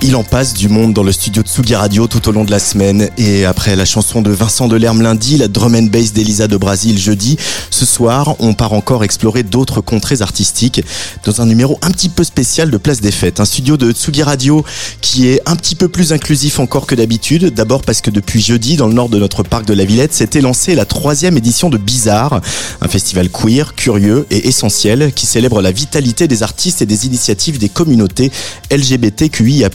Il 0.00 0.14
en 0.14 0.22
passe 0.22 0.54
du 0.54 0.68
monde 0.68 0.94
dans 0.94 1.02
le 1.02 1.10
studio 1.10 1.42
Tsugi 1.42 1.74
Radio 1.74 2.06
tout 2.06 2.28
au 2.28 2.32
long 2.32 2.44
de 2.44 2.52
la 2.52 2.60
semaine. 2.60 3.08
Et 3.18 3.44
après 3.44 3.74
la 3.74 3.84
chanson 3.84 4.22
de 4.22 4.30
Vincent 4.30 4.68
Delerme 4.68 5.02
lundi, 5.02 5.36
la 5.36 5.48
drum 5.48 5.74
and 5.74 5.88
bass 5.90 6.12
d'Elisa 6.12 6.46
de 6.46 6.56
Brasil 6.56 6.96
jeudi, 6.96 7.36
ce 7.70 7.84
soir, 7.84 8.36
on 8.38 8.54
part 8.54 8.74
encore 8.74 9.02
explorer 9.02 9.42
d'autres 9.42 9.80
contrées 9.80 10.22
artistiques 10.22 10.82
dans 11.24 11.40
un 11.40 11.46
numéro 11.46 11.80
un 11.82 11.90
petit 11.90 12.08
peu 12.08 12.22
spécial 12.22 12.70
de 12.70 12.76
Place 12.76 13.00
des 13.00 13.10
Fêtes. 13.10 13.40
Un 13.40 13.44
studio 13.44 13.76
de 13.76 13.90
Tsugi 13.90 14.22
Radio 14.22 14.64
qui 15.00 15.26
est 15.26 15.40
un 15.46 15.56
petit 15.56 15.74
peu 15.74 15.88
plus 15.88 16.12
inclusif 16.12 16.60
encore 16.60 16.86
que 16.86 16.94
d'habitude. 16.94 17.52
D'abord 17.52 17.82
parce 17.82 18.00
que 18.00 18.12
depuis 18.12 18.40
jeudi, 18.40 18.76
dans 18.76 18.86
le 18.86 18.94
nord 18.94 19.08
de 19.08 19.18
notre 19.18 19.42
parc 19.42 19.64
de 19.64 19.74
la 19.74 19.84
Villette, 19.84 20.14
s'était 20.14 20.40
lancée 20.40 20.76
la 20.76 20.84
troisième 20.84 21.36
édition 21.36 21.70
de 21.70 21.76
Bizarre, 21.76 22.40
un 22.80 22.88
festival 22.88 23.30
queer, 23.30 23.74
curieux 23.74 24.26
et 24.30 24.46
essentiel 24.46 25.12
qui 25.12 25.26
célèbre 25.26 25.60
la 25.60 25.72
vitalité 25.72 26.28
des 26.28 26.44
artistes 26.44 26.82
et 26.82 26.86
des 26.86 27.06
initiatives 27.06 27.58
des 27.58 27.68
communautés 27.68 28.30
LGBTQIA+. 28.70 29.70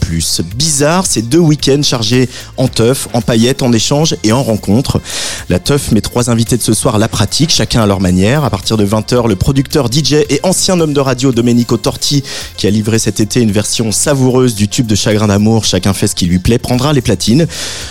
Bizarre, 0.56 1.06
c'est 1.06 1.22
deux 1.22 1.40
week-ends 1.40 1.82
chargés 1.84 2.30
en 2.58 2.68
teuf, 2.68 3.08
en 3.14 3.22
paillettes, 3.22 3.64
en 3.64 3.72
échanges 3.72 4.16
et 4.24 4.32
en 4.32 4.44
rencontres. 4.44 5.02
La 5.50 5.60
teuf 5.60 5.92
met 5.92 6.02
trois 6.02 6.30
invités 6.30 6.58
de 6.58 6.62
ce 6.62 6.74
soir 6.74 6.98
la 6.98 7.08
pratique, 7.08 7.50
chacun 7.50 7.82
à 7.82 7.86
leur 7.86 8.00
manière. 8.00 8.44
À 8.44 8.50
partir 8.50 8.78
de 8.78 8.86
20h, 8.86 9.28
le 9.28 9.36
producteur 9.36 9.88
DJ 9.92 10.14
et 10.30 10.40
ancien 10.44 10.80
homme 10.80 10.94
de 10.94 11.00
radio 11.00 11.32
Domenico 11.32 11.78
Torti, 11.78 12.24
qui 12.58 12.68
a 12.68 12.70
livré 12.70 13.00
cet 13.00 13.20
été 13.20 13.42
une 13.42 13.52
version 13.52 13.92
savoureuse 13.92 14.56
du 14.56 14.68
tube 14.68 14.88
de 14.88 14.96
Chagrin 14.96 15.28
d'amour, 15.28 15.66
chacun 15.66 15.94
fait 15.94 16.08
ce 16.08 16.16
qui 16.16 16.26
lui 16.26 16.40
plaît, 16.40 16.58
prendra 16.58 16.94
les 16.94 17.02
platines. 17.02 17.48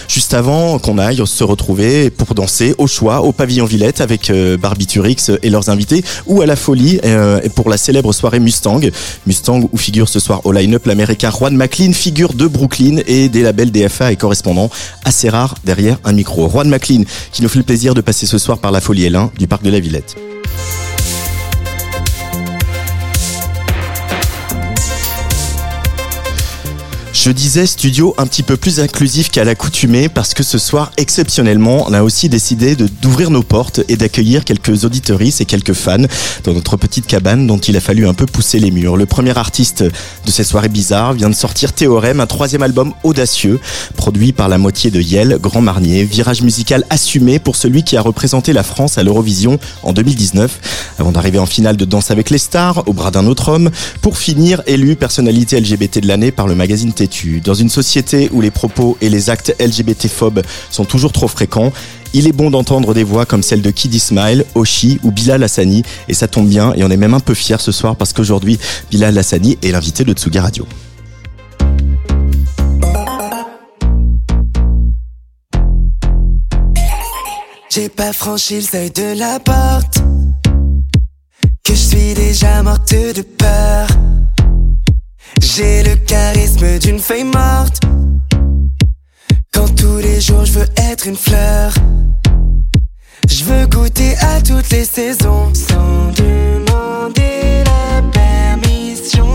Juste 0.08 0.34
avant 0.34 0.78
qu'on 0.78 0.98
aille 0.98 1.22
se 1.26 1.44
retrouver 1.44 2.10
pour 2.10 2.34
danser 2.34 2.74
au 2.78 2.86
choix 2.86 3.22
au 3.22 3.32
pavillon 3.32 3.64
Villette 3.64 4.00
avec 4.00 4.30
euh, 4.30 4.56
Barbiturix 4.56 5.30
et 5.42 5.50
leurs 5.50 5.68
invités 5.68 6.04
ou 6.26 6.42
à 6.42 6.46
la 6.46 6.56
folie 6.56 7.00
euh, 7.04 7.40
pour 7.54 7.68
la 7.68 7.76
célèbre 7.76 8.12
soirée 8.12 8.40
Mustang. 8.40 8.80
Mustang 9.26 9.68
où 9.72 9.76
figure 9.76 10.08
ce 10.08 10.20
soir 10.20 10.40
au 10.44 10.52
line-up 10.52 10.86
l'américain 10.86 11.30
Juan 11.30 11.54
McLean, 11.56 11.92
de 12.12 12.46
Brooklyn 12.46 12.98
et 13.06 13.28
des 13.28 13.42
labels 13.42 13.72
DFA 13.72 14.12
et 14.12 14.16
correspondant 14.16 14.68
assez 15.04 15.30
rare 15.30 15.54
derrière 15.64 15.98
un 16.04 16.12
micro. 16.12 16.48
Juan 16.48 16.68
McLean 16.68 17.04
qui 17.32 17.42
nous 17.42 17.48
fait 17.48 17.58
le 17.58 17.64
plaisir 17.64 17.94
de 17.94 18.02
passer 18.02 18.26
ce 18.26 18.36
soir 18.36 18.58
par 18.58 18.70
la 18.70 18.80
folie 18.80 19.08
L1 19.08 19.30
du 19.38 19.46
parc 19.46 19.62
de 19.62 19.70
la 19.70 19.80
Villette. 19.80 20.16
Je 27.24 27.30
disais 27.30 27.66
studio 27.66 28.16
un 28.18 28.26
petit 28.26 28.42
peu 28.42 28.56
plus 28.56 28.80
inclusif 28.80 29.30
qu'à 29.30 29.44
l'accoutumée 29.44 30.08
parce 30.08 30.34
que 30.34 30.42
ce 30.42 30.58
soir, 30.58 30.90
exceptionnellement, 30.96 31.84
on 31.86 31.92
a 31.92 32.02
aussi 32.02 32.28
décidé 32.28 32.74
d'ouvrir 32.74 33.30
nos 33.30 33.44
portes 33.44 33.80
et 33.88 33.94
d'accueillir 33.94 34.44
quelques 34.44 34.84
auditoristes 34.84 35.40
et 35.40 35.44
quelques 35.44 35.72
fans 35.72 36.02
dans 36.42 36.52
notre 36.52 36.76
petite 36.76 37.06
cabane 37.06 37.46
dont 37.46 37.58
il 37.58 37.76
a 37.76 37.80
fallu 37.80 38.08
un 38.08 38.12
peu 38.12 38.26
pousser 38.26 38.58
les 38.58 38.72
murs. 38.72 38.96
Le 38.96 39.06
premier 39.06 39.38
artiste 39.38 39.84
de 39.84 40.30
cette 40.32 40.48
soirée 40.48 40.68
bizarre 40.68 41.12
vient 41.12 41.30
de 41.30 41.34
sortir 41.36 41.72
Théorème, 41.72 42.18
un 42.18 42.26
troisième 42.26 42.64
album 42.64 42.92
audacieux, 43.04 43.60
produit 43.96 44.32
par 44.32 44.48
la 44.48 44.58
moitié 44.58 44.90
de 44.90 45.00
Yel, 45.00 45.38
Grand 45.40 45.60
Marnier, 45.62 46.02
virage 46.02 46.42
musical 46.42 46.84
assumé 46.90 47.38
pour 47.38 47.54
celui 47.54 47.84
qui 47.84 47.96
a 47.96 48.02
représenté 48.02 48.52
la 48.52 48.64
France 48.64 48.98
à 48.98 49.04
l'Eurovision 49.04 49.60
en 49.84 49.92
2019, 49.92 50.96
avant 50.98 51.12
d'arriver 51.12 51.38
en 51.38 51.46
finale 51.46 51.76
de 51.76 51.84
Danse 51.84 52.10
avec 52.10 52.30
les 52.30 52.38
stars, 52.38 52.82
au 52.88 52.92
bras 52.92 53.12
d'un 53.12 53.28
autre 53.28 53.48
homme, 53.48 53.70
pour 54.00 54.18
finir 54.18 54.60
élu 54.66 54.96
personnalité 54.96 55.60
LGBT 55.60 56.00
de 56.00 56.08
l'année 56.08 56.32
par 56.32 56.48
le 56.48 56.56
magazine 56.56 56.92
Tétu. 56.92 57.11
Dans 57.44 57.54
une 57.54 57.68
société 57.68 58.30
où 58.32 58.40
les 58.40 58.50
propos 58.50 58.96
et 59.00 59.10
les 59.10 59.28
actes 59.28 59.54
LGBT-phobes 59.60 60.42
sont 60.70 60.84
toujours 60.84 61.12
trop 61.12 61.28
fréquents, 61.28 61.72
il 62.14 62.26
est 62.26 62.32
bon 62.32 62.50
d'entendre 62.50 62.94
des 62.94 63.04
voix 63.04 63.26
comme 63.26 63.42
celle 63.42 63.60
de 63.60 63.70
Kid 63.70 63.94
Ismail, 63.94 64.44
Oshi 64.54 64.98
ou 65.02 65.10
Bilal 65.10 65.42
Hassani. 65.42 65.82
Et 66.08 66.14
ça 66.14 66.26
tombe 66.26 66.48
bien, 66.48 66.72
et 66.74 66.84
on 66.84 66.90
est 66.90 66.96
même 66.96 67.14
un 67.14 67.20
peu 67.20 67.34
fiers 67.34 67.60
ce 67.60 67.70
soir 67.70 67.96
parce 67.96 68.12
qu'aujourd'hui, 68.12 68.58
Bilal 68.90 69.16
Hassani 69.18 69.58
est 69.62 69.72
l'invité 69.72 70.04
de 70.04 70.12
Tsuga 70.14 70.42
Radio. 70.42 70.66
J'ai 77.70 77.88
pas 77.88 78.12
franchi 78.12 78.56
le 78.56 78.62
seuil 78.62 78.90
de 78.90 79.18
la 79.18 79.38
porte, 79.38 80.02
que 81.64 81.72
je 81.72 81.78
suis 81.78 82.14
déjà 82.14 82.62
morte 82.62 82.92
de 82.92 83.22
peur. 83.22 83.86
J'ai 85.42 85.82
le 85.82 85.96
charisme 85.96 86.78
d'une 86.78 87.00
feuille 87.00 87.24
morte. 87.24 87.80
Quand 89.52 89.68
tous 89.74 89.98
les 89.98 90.20
jours 90.20 90.44
je 90.44 90.52
veux 90.52 90.68
être 90.76 91.06
une 91.06 91.16
fleur. 91.16 91.74
Je 93.28 93.44
veux 93.44 93.66
goûter 93.66 94.16
à 94.18 94.40
toutes 94.40 94.70
les 94.70 94.84
saisons 94.84 95.52
sans 95.52 96.12
demander 96.16 97.64
la 97.64 98.02
permission. 98.12 99.26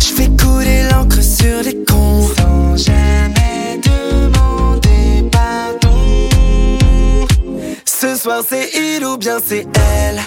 Je 0.00 0.06
fais 0.06 0.30
couler 0.42 0.88
l'encre 0.90 1.22
sur 1.22 1.62
les 1.62 1.84
cons 1.84 2.26
sans 2.36 2.76
jamais 2.76 3.78
demander 3.82 5.28
pardon. 5.30 7.26
Ce 7.84 8.16
soir 8.16 8.42
c'est 8.48 8.70
il 8.74 9.04
ou 9.04 9.18
bien 9.18 9.36
c'est 9.46 9.66
elle. 9.74 10.20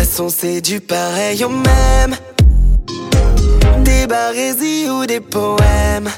Façon, 0.00 0.30
c'est 0.30 0.62
du 0.62 0.80
pareil 0.80 1.44
au 1.44 1.50
même. 1.50 2.16
Des 3.84 4.06
barésies 4.06 4.88
ou 4.88 5.04
des 5.04 5.20
poèmes. 5.20 6.08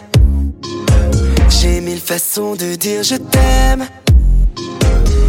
J'ai 1.48 1.80
mille 1.80 1.98
façons 1.98 2.54
de 2.54 2.76
dire 2.76 3.02
je 3.02 3.16
t'aime. 3.16 3.88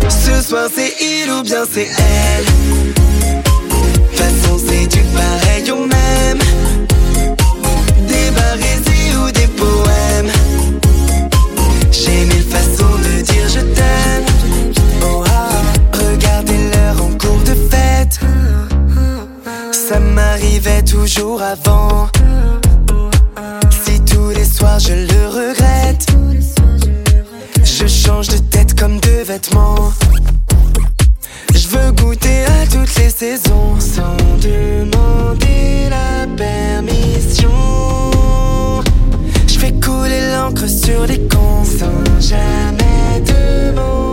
Ce 0.07 0.47
soir, 0.47 0.69
c'est 0.71 0.93
il 1.01 1.31
ou 1.31 1.41
bien 1.41 1.63
c'est 1.67 1.87
elle. 1.87 2.45
Façon, 4.11 4.59
c'est 4.63 4.85
du 4.85 4.99
pareil 4.99 5.71
au 5.71 5.87
même. 5.87 6.39
Des 8.07 8.29
barésies 8.39 9.15
ou 9.17 9.31
des 9.31 9.47
poèmes. 9.47 10.31
J'ai 11.91 12.25
mille 12.25 12.43
façons 12.43 12.97
de 12.99 13.21
dire 13.23 13.49
je 13.49 13.61
t'aime. 13.61 14.25
Oh, 15.01 15.23
ah, 15.27 15.49
regardez 15.91 16.69
l'heure 16.71 17.01
en 17.01 17.17
cours 17.17 17.41
de 17.45 17.55
fête. 17.71 18.19
M'arrivait 20.13 20.83
toujours 20.83 21.41
avant. 21.41 22.07
Si 23.71 23.99
tous 24.01 24.29
les 24.29 24.45
soirs 24.45 24.79
je 24.79 24.93
le 24.93 25.27
regrette, 25.27 26.05
je 27.63 27.87
change 27.87 28.27
de 28.27 28.37
tête 28.37 28.79
comme 28.79 28.99
de 28.99 29.23
vêtements. 29.25 29.91
Je 31.55 31.67
veux 31.67 31.91
goûter 31.93 32.45
à 32.45 32.67
toutes 32.71 32.95
les 32.97 33.09
saisons 33.09 33.79
sans 33.79 34.15
demander 34.41 35.89
la 35.89 36.27
permission. 36.37 37.49
Je 39.47 39.57
fais 39.59 39.71
couler 39.71 40.21
l'encre 40.35 40.67
sur 40.67 41.07
les 41.07 41.19
cons 41.27 41.63
sans 41.63 42.19
jamais 42.19 43.21
demander 43.25 44.12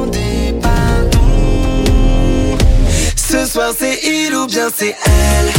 Ce 3.43 3.47
soir 3.47 3.73
c'est 3.79 3.99
il 4.05 4.35
ou 4.35 4.47
bien 4.47 4.69
c'est 4.77 4.95
elle. 5.07 5.51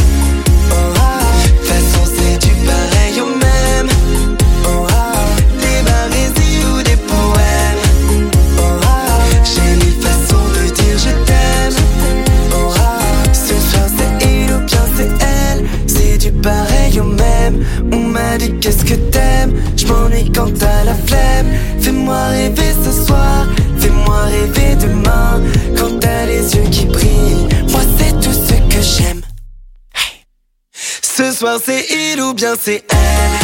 Oh, 0.70 0.94
façon 1.64 2.04
c'est 2.14 2.38
du 2.38 2.54
pareil 2.64 3.20
au 3.20 3.26
même. 3.26 3.90
Oh. 4.64 4.86
Des 5.58 5.82
barésies 5.90 6.64
ou 6.64 6.80
des 6.84 6.94
poèmes. 6.94 7.82
J'ai 9.42 9.84
mille 9.84 10.00
façons 10.00 10.46
de 10.54 10.70
dire 10.70 10.96
je 10.96 11.10
t'aime. 11.26 11.76
Ce 13.32 13.54
soir 13.68 13.88
c'est 13.98 14.26
il 14.28 14.52
ou 14.54 14.60
bien 14.60 14.84
c'est 14.96 15.10
elle. 15.20 15.66
C'est 15.88 16.18
du 16.18 16.30
pareil 16.30 17.00
au 17.00 17.04
même. 17.04 17.64
On 17.92 17.96
m'a 17.96 18.38
dit 18.38 18.52
qu'est-ce 18.60 18.84
que 18.84 18.94
t'aimes? 18.94 19.54
Je 19.76 19.86
m'ennuie 19.88 20.30
quand 20.30 20.56
t'as 20.56 20.84
la 20.84 20.94
flemme. 20.94 21.48
Fais-moi 21.80 22.26
rêver 22.28 22.74
ce 22.84 23.06
soir. 23.06 23.48
Fais-moi 23.76 24.20
rêver 24.26 24.76
demain. 24.76 25.42
Quand 25.76 25.98
t'as 25.98 26.26
les 26.26 26.54
yeux 26.54 26.70
qui 26.70 26.84
brillent. 26.84 27.01
Ce 31.14 31.30
soir 31.30 31.58
c'est 31.62 31.84
il 31.90 32.22
ou 32.22 32.32
bien 32.32 32.54
c'est 32.58 32.82
elle. 32.90 33.41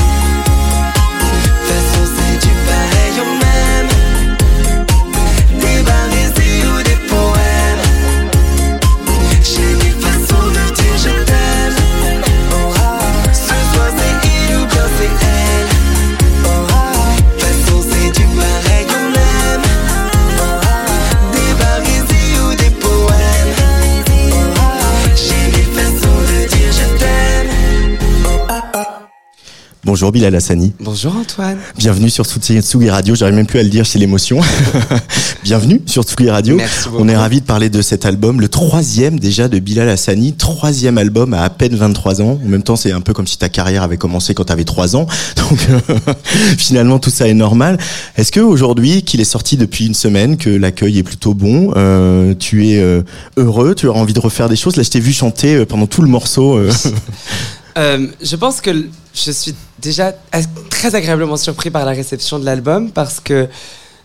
Bonjour 29.99 30.13
Bilal 30.13 30.37
Hassani. 30.37 30.73
Bonjour 30.79 31.17
Antoine. 31.17 31.59
Bienvenue 31.77 32.09
sur 32.09 32.25
Tsugi 32.25 32.89
Radio. 32.89 33.17
J'arrive 33.17 33.35
même 33.35 33.49
plus 33.49 33.59
à 33.59 33.65
le 33.65 33.69
dire, 33.69 33.85
c'est 33.85 33.99
l'émotion. 33.99 34.39
Bienvenue 35.43 35.83
sur 35.87 36.05
Tsugi 36.05 36.31
Radio. 36.31 36.55
Merci 36.55 36.89
beaucoup. 36.89 37.03
On 37.03 37.09
est 37.09 37.17
ravis 37.17 37.41
de 37.41 37.47
parler 37.47 37.69
de 37.69 37.83
cet 37.83 38.07
album, 38.07 38.41
le 38.41 38.49
troisième 38.49 39.19
déjà 39.19 39.49
de 39.49 39.59
Bilal 39.59 39.89
Hassani, 39.89 40.35
troisième 40.35 40.99
album 40.99 41.35
à 41.35 41.43
à 41.43 41.51
peine 41.51 41.75
23 41.75 42.23
ans. 42.23 42.39
En 42.41 42.49
même 42.49 42.63
temps, 42.63 42.77
c'est 42.77 42.93
un 42.93 43.01
peu 43.01 43.13
comme 43.13 43.27
si 43.27 43.39
ta 43.39 43.49
carrière 43.49 43.83
avait 43.83 43.97
commencé 43.97 44.35
quand 44.35 44.45
tu 44.45 44.53
avais 44.53 44.63
3 44.63 44.95
ans. 44.95 45.09
Donc 45.37 45.59
finalement, 46.59 47.01
tout 47.01 47.11
ça 47.11 47.27
est 47.27 47.35
normal. 47.35 47.77
Est-ce 48.17 48.31
que 48.31 48.39
aujourd'hui, 48.39 49.03
qu'il 49.03 49.21
est 49.21 49.25
sorti 49.25 49.57
depuis 49.57 49.87
une 49.87 49.95
semaine, 49.95 50.37
que 50.37 50.49
l'accueil 50.49 50.99
est 50.99 51.03
plutôt 51.03 51.35
bon, 51.35 51.73
euh, 51.75 52.35
tu 52.39 52.69
es 52.69 52.79
euh, 52.79 53.03
heureux, 53.37 53.75
tu 53.75 53.89
as 53.89 53.93
envie 53.93 54.15
de 54.15 54.21
refaire 54.21 54.49
des 54.49 54.55
choses? 54.55 54.77
Là, 54.77 54.85
je 54.85 54.91
t'ai 54.91 55.01
vu 55.01 55.13
chanter 55.13 55.57
euh, 55.57 55.67
pendant 55.67 55.89
tout 55.89 56.03
le 56.03 56.09
morceau. 56.09 56.57
euh. 56.57 56.71
Euh, 57.79 58.09
je 58.23 58.37
pense 58.37 58.61
que 58.61 58.71
je 59.15 59.31
suis 59.31 59.55
déjà 59.79 60.13
très 60.71 60.95
agréablement 60.95 61.37
surpris 61.37 61.71
par 61.71 61.85
la 61.85 61.93
réception 61.93 62.39
de 62.39 62.45
l'album 62.45 62.91
parce 62.91 63.21
que 63.21 63.49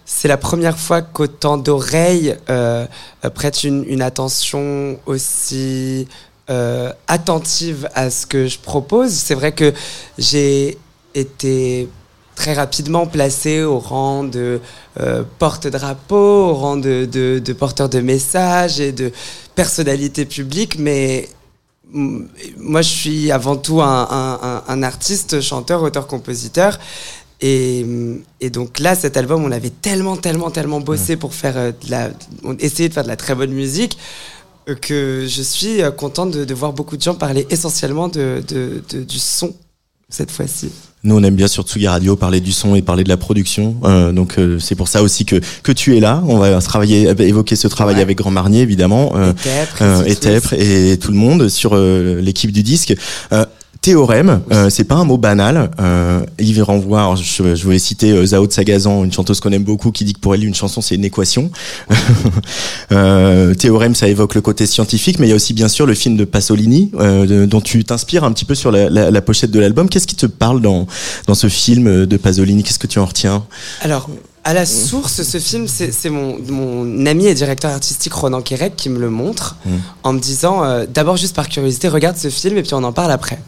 c'est 0.05 0.27
la 0.27 0.37
première 0.37 0.77
fois 0.77 1.01
qu'autant 1.01 1.57
d'oreilles 1.57 2.35
euh, 2.49 2.85
prêtent 3.33 3.63
une, 3.63 4.01
attention 4.01 4.99
aussi 5.05 6.07
euh, 6.49 6.91
attentive 7.07 7.87
à 7.95 8.09
ce 8.09 8.25
que 8.25 8.47
je 8.47 8.59
propose. 8.59 9.11
C'est 9.11 9.35
vrai 9.35 9.53
que 9.53 9.73
j'ai 10.17 10.77
été 11.15 11.87
très 12.35 12.53
rapidement 12.53 13.05
placé 13.05 13.63
au 13.63 13.79
rang 13.79 14.23
de 14.23 14.59
euh, 14.99 15.23
porte-drapeau, 15.39 16.15
au 16.49 16.53
rang 16.53 16.77
de, 16.77 17.05
de, 17.05 17.53
porteur 17.53 17.89
de 17.89 17.99
messages 17.99 18.79
et 18.79 18.91
de 18.91 19.11
personnalité 19.55 20.25
publique, 20.25 20.77
mais 20.79 21.29
moi, 21.93 22.81
je 22.81 22.89
suis 22.89 23.31
avant 23.31 23.55
tout 23.55 23.81
un, 23.81 24.07
un- 24.09 24.39
un- 24.41 24.63
un 24.67 24.83
artiste, 24.83 25.41
chanteur, 25.41 25.81
auteur, 25.83 26.07
compositeur. 26.07 26.79
Et, 27.41 27.83
mm, 27.83 28.21
et 28.41 28.49
donc 28.49 28.79
là, 28.79 28.95
cet 28.95 29.17
album, 29.17 29.43
on 29.43 29.51
avait 29.51 29.69
tellement, 29.69 30.15
tellement, 30.17 30.49
tellement 30.49 30.79
bossé 30.79 31.17
pour 31.17 31.33
faire 31.33 31.57
euh, 31.57 31.71
de 31.71 31.91
la, 31.91 32.09
on 32.43 32.55
essayait 32.57 32.89
de 32.89 32.93
faire 32.93 33.03
de 33.03 33.09
la 33.09 33.17
très 33.17 33.35
bonne 33.35 33.51
musique 33.51 33.97
euh, 34.69 34.75
que 34.75 35.25
je 35.27 35.41
suis 35.41 35.81
euh, 35.81 35.91
contente 35.91 36.31
de, 36.31 36.45
de 36.45 36.53
voir 36.53 36.71
beaucoup 36.73 36.95
de 36.97 37.01
gens 37.01 37.15
parler 37.15 37.45
essentiellement 37.49 38.07
de, 38.07 38.41
de- 38.47 38.81
de- 38.89 39.03
du 39.03 39.19
son 39.19 39.53
cette 40.09 40.31
fois-ci. 40.31 40.69
Nous, 41.05 41.17
on 41.17 41.23
aime 41.23 41.35
bien 41.35 41.49
sur 41.49 41.63
Tsugi 41.63 41.85
Radio 41.85 42.15
parler 42.15 42.39
du 42.39 42.53
son 42.53 42.75
et 42.75 42.81
parler 42.81 43.03
de 43.03 43.09
la 43.09 43.17
production. 43.17 43.75
Euh, 43.83 44.13
donc, 44.13 44.35
euh, 44.39 44.57
c'est 44.59 44.75
pour 44.75 44.87
ça 44.87 45.03
aussi 45.03 45.25
que, 45.25 45.35
que 45.61 45.73
tu 45.73 45.97
es 45.97 45.99
là. 45.99 46.23
On 46.29 46.37
va 46.37 46.61
travailler, 46.61 47.09
évoquer 47.19 47.57
ce 47.57 47.67
travail 47.67 47.95
Ouais. 47.95 48.01
avec 48.01 48.17
Grand 48.19 48.31
Marnier, 48.31 48.61
évidemment. 48.61 49.11
Euh, 49.17 49.33
et 50.05 50.15
Tepre, 50.15 50.53
et 50.53 50.97
tout 50.97 51.11
le 51.11 51.17
monde 51.17 51.49
sur 51.49 51.75
l'équipe 51.75 52.53
du 52.53 52.63
disque. 52.63 52.95
Euh, 53.83 53.91
Théorème, 53.93 54.41
euh, 54.51 54.69
c'est 54.69 54.85
pas 54.85 54.95
un 54.95 55.03
mot 55.03 55.17
banal. 55.17 55.69
Euh, 55.79 56.21
il 56.39 56.61
renvoie, 56.63 57.15
je, 57.15 57.53
je 57.55 57.63
voulais 57.63 57.79
citer 57.79 58.11
euh, 58.11 58.25
Zao 58.25 58.47
de 58.47 58.51
Sagazan, 58.53 59.03
une 59.03 59.11
chanteuse 59.11 59.39
qu'on 59.41 59.51
aime 59.51 59.63
beaucoup, 59.63 59.91
qui 59.91 60.05
dit 60.05 60.13
que 60.13 60.19
pour 60.19 60.33
elle 60.35 60.43
une 60.45 60.55
chanson 60.55 60.79
c'est 60.81 60.95
une 60.95 61.03
équation. 61.05 61.51
euh, 62.91 63.53
théorème, 63.55 63.95
ça 63.95 64.07
évoque 64.07 64.35
le 64.35 64.41
côté 64.41 64.65
scientifique, 64.65 65.19
mais 65.19 65.27
il 65.27 65.29
y 65.29 65.33
a 65.33 65.35
aussi 65.35 65.53
bien 65.53 65.67
sûr 65.67 65.85
le 65.85 65.93
film 65.93 66.15
de 66.17 66.25
Pasolini, 66.25 66.91
euh, 66.95 67.25
de- 67.25 67.45
dont 67.45 67.61
tu 67.61 67.83
t'inspires 67.83 68.23
un 68.23 68.31
petit 68.31 68.45
peu 68.45 68.55
sur 68.55 68.71
la, 68.71 68.89
la- 68.89 69.11
la 69.11 69.21
pochette 69.21 69.51
de 69.51 69.59
l'album. 69.59 69.89
Qu'est-ce 69.89 70.07
qui 70.07 70.15
te 70.15 70.25
parle 70.25 70.61
dans 70.61 70.87
dans 71.27 71.35
ce 71.35 71.47
film 71.49 72.05
de 72.05 72.17
Pasolini? 72.17 72.63
Qu'est-ce 72.63 72.79
que 72.79 72.87
tu 72.87 72.99
en 72.99 73.05
retiens? 73.05 73.43
Alors, 73.81 74.09
à 74.43 74.53
la 74.53 74.65
source, 74.65 75.23
ce 75.23 75.39
film, 75.39 75.67
c'est 75.67 76.09
mon, 76.09 76.37
mon 76.39 77.05
ami 77.05 77.27
et 77.27 77.33
directeur 77.33 77.71
artistique 77.71 78.13
Ronan 78.13 78.41
Quérec 78.41 78.75
qui 78.75 78.89
me 78.89 78.99
le 78.99 79.09
montre 79.09 79.55
Mm. 79.65 79.69
en 80.03 80.13
me 80.13 80.19
disant, 80.19 80.63
euh, 80.63 80.85
d'abord 80.87 81.15
juste 81.17 81.35
par 81.35 81.47
curiosité, 81.47 81.87
regarde 81.87 82.17
ce 82.17 82.29
film 82.29 82.57
et 82.57 82.63
puis 82.63 82.73
on 82.73 82.83
en 82.83 82.91
parle 82.93 83.11
après. 83.11 83.39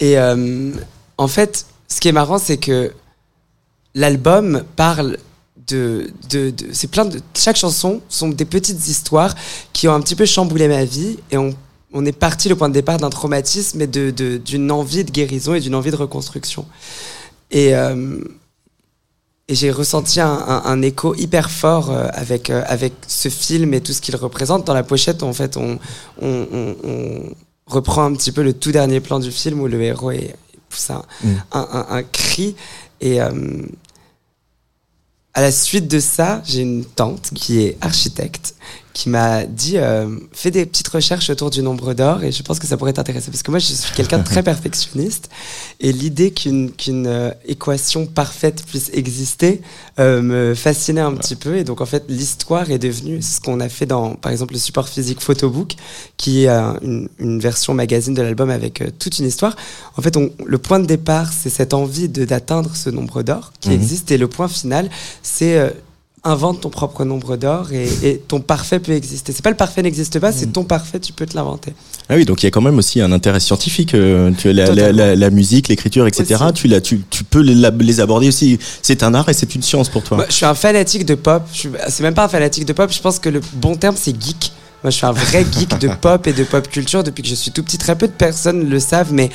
Et 0.00 0.18
euh, 0.18 0.72
en 1.18 1.28
fait, 1.28 1.66
ce 1.88 2.00
qui 2.00 2.08
est 2.08 2.12
marrant, 2.12 2.38
c'est 2.38 2.56
que 2.56 2.92
l'album 3.94 4.62
parle 4.76 5.18
de, 5.68 6.10
de, 6.30 6.50
de- 6.50 6.66
c'est 6.72 6.88
plein 6.88 7.04
de 7.04 7.20
chaque 7.36 7.56
chanson 7.56 8.00
sont 8.08 8.28
des 8.30 8.44
petites 8.44 8.88
histoires 8.88 9.34
qui 9.72 9.86
ont 9.86 9.94
un 9.94 10.00
petit 10.00 10.16
peu 10.16 10.24
chamboulé 10.26 10.66
ma 10.68 10.84
vie 10.84 11.18
et 11.30 11.36
on 11.38 11.54
on 11.94 12.06
est 12.06 12.12
parti 12.18 12.48
le 12.48 12.56
point 12.56 12.70
de 12.70 12.74
départ 12.74 12.96
d'un 12.96 13.10
traumatisme 13.10 13.80
et 13.82 13.86
de 13.86 14.10
de- 14.10 14.38
d'une 14.38 14.72
envie 14.72 15.04
de 15.04 15.10
guérison 15.10 15.54
et 15.54 15.60
d'une 15.60 15.74
envie 15.74 15.90
de 15.90 15.96
reconstruction 15.96 16.64
et 17.50 17.76
euh, 17.76 18.18
et 19.52 19.54
j'ai 19.54 19.70
ressenti 19.70 20.18
un, 20.18 20.32
un- 20.32 20.62
un 20.64 20.80
écho 20.80 21.14
hyper 21.14 21.50
fort 21.50 21.90
euh, 21.90 22.08
avec, 22.14 22.48
euh, 22.48 22.62
avec 22.66 22.94
ce 23.06 23.28
film 23.28 23.74
et 23.74 23.82
tout 23.82 23.92
ce 23.92 24.00
qu'il 24.00 24.16
représente. 24.16 24.66
Dans 24.66 24.72
la 24.72 24.82
pochette, 24.82 25.22
en 25.22 25.34
fait, 25.34 25.58
on, 25.58 25.78
on, 26.22 26.46
on- 26.50 26.76
on 26.84 27.22
reprend 27.66 28.04
un 28.04 28.14
petit 28.14 28.32
peu 28.32 28.42
le 28.42 28.54
tout 28.54 28.72
dernier 28.72 29.00
plan 29.00 29.18
du 29.20 29.30
film 29.30 29.60
où 29.60 29.66
le 29.68 29.82
héros 29.82 30.10
est, 30.10 30.34
pousse 30.70 30.88
un, 30.88 31.02
Mm. 31.22 31.28
un, 31.52 31.68
un- 31.72 31.86
un 31.98 32.02
cri. 32.02 32.56
Et 33.02 33.20
euh, 33.20 33.30
à 35.34 35.42
la 35.42 35.52
suite 35.52 35.86
de 35.88 36.00
ça, 36.00 36.40
j'ai 36.46 36.60
une 36.62 36.84
tante 36.86 37.30
qui 37.34 37.60
est 37.62 37.76
architecte 37.82 38.54
qui 38.94 39.08
m'a 39.08 39.44
dit 39.44 39.78
euh, 39.78 40.06
fais 40.32 40.50
des 40.50 40.66
petites 40.66 40.88
recherches 40.88 41.30
autour 41.30 41.50
du 41.50 41.62
nombre 41.62 41.94
d'or 41.94 42.22
et 42.24 42.32
je 42.32 42.42
pense 42.42 42.58
que 42.58 42.66
ça 42.66 42.76
pourrait 42.76 42.92
t'intéresser. 42.92 43.30
Parce 43.30 43.42
que 43.42 43.50
moi 43.50 43.58
je 43.58 43.66
suis 43.66 43.92
quelqu'un 43.94 44.18
de 44.18 44.24
très 44.24 44.42
perfectionniste 44.52 45.30
et 45.80 45.92
l'idée 45.92 46.30
qu'une 46.32 46.70
qu'une 46.70 47.06
euh, 47.06 47.30
équation 47.46 48.06
parfaite 48.06 48.64
puisse 48.66 48.90
exister 48.92 49.62
euh, 49.98 50.20
me 50.22 50.54
fascinait 50.54 51.00
un 51.00 51.14
petit 51.14 51.36
peu. 51.36 51.56
Et 51.56 51.64
donc 51.64 51.80
en 51.80 51.86
fait 51.86 52.04
l'histoire 52.08 52.70
est 52.70 52.78
devenue 52.78 53.22
ce 53.22 53.40
qu'on 53.40 53.60
a 53.60 53.68
fait 53.68 53.86
dans 53.86 54.14
par 54.14 54.30
exemple 54.30 54.52
le 54.54 54.58
support 54.60 54.88
physique 54.88 55.20
photobook 55.20 55.74
qui 56.16 56.44
est 56.44 56.48
euh, 56.48 56.72
une, 56.82 57.08
une 57.18 57.40
version 57.40 57.74
magazine 57.74 58.14
de 58.14 58.22
l'album 58.22 58.50
avec 58.50 58.82
euh, 58.82 58.88
toute 58.98 59.18
une 59.18 59.26
histoire. 59.26 59.56
En 59.96 60.02
fait 60.02 60.16
on, 60.16 60.30
le 60.44 60.58
point 60.58 60.80
de 60.80 60.86
départ 60.86 61.32
c'est 61.32 61.50
cette 61.50 61.72
envie 61.74 62.08
de 62.08 62.24
d'atteindre 62.24 62.76
ce 62.76 62.90
nombre 62.90 63.22
d'or 63.22 63.52
qui 63.60 63.70
Mhm. 63.70 63.74
existe. 63.74 64.10
Et 64.10 64.18
le 64.18 64.28
point 64.28 64.48
final 64.48 64.90
c'est 65.22 65.56
euh, 65.58 65.70
invente 66.24 66.60
ton 66.60 66.70
propre 66.70 67.04
nombre 67.04 67.36
d'or 67.36 67.72
et, 67.72 67.88
et 68.04 68.18
ton 68.18 68.40
parfait 68.40 68.78
peut 68.78 68.92
exister. 68.92 69.32
C'est 69.32 69.42
pas 69.42 69.50
le 69.50 69.56
parfait 69.56 69.82
n'existe 69.82 70.20
pas, 70.20 70.30
c'est 70.32 70.46
ton 70.52 70.62
parfait, 70.64 71.00
tu 71.00 71.12
peux 71.12 71.26
te 71.26 71.34
l'inventer. 71.34 71.72
Ah 72.08 72.14
oui, 72.14 72.24
donc 72.24 72.42
il 72.42 72.46
y 72.46 72.48
a 72.48 72.50
quand 72.50 72.60
même 72.60 72.78
aussi 72.78 73.00
un 73.00 73.10
intérêt 73.10 73.40
scientifique. 73.40 73.94
euh, 73.94 74.30
tu 74.36 74.48
as 74.48 74.52
la, 74.52 74.66
la, 74.66 74.70
Totalement. 74.70 74.96
la- 74.98 75.16
la 75.16 75.30
musique, 75.30 75.68
l'écriture, 75.68 76.06
etc. 76.06 76.36
Aussi. 76.44 76.52
Tu, 76.54 76.68
la, 76.68 76.80
tu, 76.80 77.00
tu 77.10 77.24
peux 77.24 77.40
les, 77.40 78.00
aborder 78.00 78.28
aussi. 78.28 78.58
C'est 78.82 79.02
un 79.02 79.14
art 79.14 79.28
et 79.28 79.32
c'est 79.34 79.54
une 79.54 79.62
science 79.62 79.88
pour 79.88 80.02
toi. 80.04 80.16
Moi, 80.18 80.26
je 80.28 80.34
suis 80.34 80.46
un 80.46 80.54
fanatique 80.54 81.04
de 81.06 81.14
pop. 81.16 81.42
C'est 81.88 82.02
même 82.02 82.14
pas 82.14 82.24
un 82.24 82.28
fanatique 82.28 82.66
de 82.66 82.72
pop. 82.72 82.92
Je 82.92 83.00
pense 83.00 83.18
que 83.18 83.28
le 83.28 83.40
bon 83.54 83.74
terme 83.74 83.96
c'est 83.98 84.12
geek. 84.20 84.52
Moi, 84.84 84.90
je 84.90 84.96
suis 84.96 85.06
un 85.06 85.12
vrai 85.12 85.44
geek 85.50 85.78
de 85.78 85.88
pop 86.00 86.26
et 86.26 86.32
de 86.32 86.44
pop 86.44 86.68
culture 86.68 87.02
depuis 87.04 87.22
que 87.22 87.28
je 87.28 87.34
suis 87.36 87.50
tout 87.50 87.62
petit. 87.62 87.78
Très 87.78 87.96
peu 87.96 88.06
de 88.08 88.12
personnes 88.12 88.68
le 88.68 88.78
savent, 88.80 89.12
mais 89.12 89.28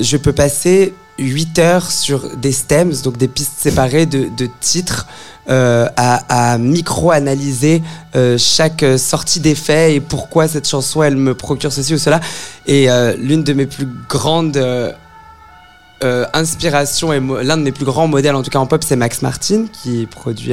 je 0.00 0.16
peux 0.16 0.32
passer 0.32 0.94
8 1.18 1.58
heures 1.58 1.90
sur 1.90 2.36
des 2.36 2.52
stems, 2.52 2.92
donc 3.02 3.16
des 3.16 3.28
pistes 3.28 3.54
séparées 3.58 4.06
de, 4.06 4.48
titres, 4.60 5.06
euh, 5.48 5.88
à, 5.96 6.58
micro-analyser 6.58 7.82
euh, 8.16 8.36
chaque 8.38 8.84
sortie 8.96 9.40
d'effet 9.40 9.94
et 9.94 10.00
pourquoi 10.00 10.48
cette 10.48 10.68
chanson 10.68 11.02
elle 11.02 11.16
me 11.16 11.34
procure 11.34 11.72
ceci 11.72 11.94
ou 11.94 11.98
cela. 11.98 12.20
Et 12.66 12.90
euh, 12.90 13.14
l'une 13.16 13.44
de 13.44 13.52
mes 13.52 13.66
plus 13.66 13.88
grandes 14.08 14.60
inspirations 16.34 17.14
et 17.14 17.20
l'un 17.20 17.56
de 17.56 17.62
mes 17.62 17.72
plus 17.72 17.86
grands 17.86 18.08
modèles, 18.08 18.34
en 18.34 18.42
tout 18.42 18.50
cas 18.50 18.58
en 18.58 18.66
pop, 18.66 18.84
c'est 18.84 18.96
Max 18.96 19.22
Martin 19.22 19.66
qui 19.72 20.06
produit 20.06 20.52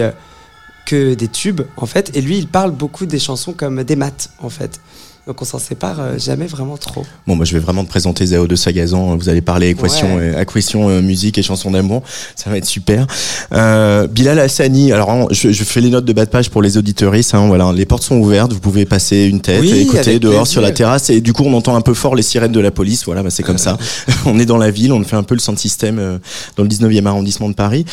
que 0.86 1.14
des 1.14 1.28
tubes 1.28 1.62
en 1.76 1.86
fait. 1.86 2.16
Et 2.16 2.22
lui, 2.22 2.38
il 2.38 2.48
parle 2.48 2.72
beaucoup 2.72 3.06
des 3.06 3.20
chansons 3.20 3.52
comme 3.52 3.84
des 3.84 3.98
maths 3.98 4.30
en 4.40 4.50
fait. 4.50 4.80
Donc 5.28 5.40
on 5.42 5.46
s'en 5.46 5.60
sépare 5.60 5.98
euh, 6.00 6.18
jamais 6.18 6.48
vraiment 6.48 6.78
trop. 6.78 7.06
Bon, 7.28 7.36
moi, 7.36 7.46
je 7.46 7.54
vais 7.54 7.60
vraiment 7.60 7.84
te 7.84 7.90
présenter 7.90 8.26
Zao 8.26 8.48
de 8.48 8.56
Sagazan. 8.56 9.16
Vous 9.16 9.30
allez 9.30 9.42
parler 9.42 9.70
équation, 9.70 10.16
Ouais. 10.16 10.34
et, 10.36 10.42
équation 10.42 10.90
euh, 10.90 11.02
musique 11.02 11.38
et 11.38 11.44
chansons 11.44 11.70
d'amour. 11.70 12.02
Ça 12.36 12.50
va 12.50 12.58
être 12.58 12.66
super. 12.66 13.06
Euh, 13.54 14.08
Bilal 14.08 14.40
Hassani. 14.40 14.92
Alors, 14.92 15.12
hein, 15.12 15.28
je, 15.30 15.52
je 15.52 15.64
fais 15.64 15.80
les 15.80 15.90
notes 15.90 16.06
de 16.06 16.14
bas 16.14 16.26
de 16.26 16.32
page 16.32 16.50
pour 16.50 16.64
les 16.64 16.78
auditeuristes. 16.78 17.36
Hein, 17.36 17.46
voilà, 17.48 17.72
les 17.72 17.86
portes 17.86 18.04
sont 18.04 18.18
ouvertes. 18.18 18.52
Vous 18.52 18.60
pouvez 18.60 18.86
passer 18.86 19.26
une 19.26 19.42
tête 19.42 19.62
Oui, 19.62 19.70
et 19.72 19.82
écouter 19.82 20.18
dehors 20.18 20.34
plaisir. 20.42 20.48
sur 20.48 20.62
la 20.62 20.72
terrasse. 20.72 21.12
Et 21.12 21.22
du 21.22 21.34
coup, 21.34 21.44
on 21.46 21.54
entend 21.54 21.76
un 21.76 21.82
peu 21.82 21.94
fort 21.94 22.16
les 22.16 22.24
sirènes 22.24 22.52
de 22.52 22.60
la 22.60 22.72
police. 22.72 23.06
Voilà, 23.06 23.22
bah, 23.22 23.30
c'est 23.30 23.44
comme 23.44 23.60
ça. 23.60 23.78
on 24.26 24.40
est 24.40 24.46
dans 24.46 24.58
la 24.58 24.72
ville. 24.72 24.92
On 24.92 25.04
fait 25.04 25.16
un 25.18 25.24
peu 25.24 25.36
le 25.36 25.40
system 25.56 26.00
euh, 26.00 26.18
dans 26.58 26.64
le 26.64 26.70
19e 26.70 27.06
arrondissement 27.06 27.50
de 27.50 27.54
Paris. 27.54 27.86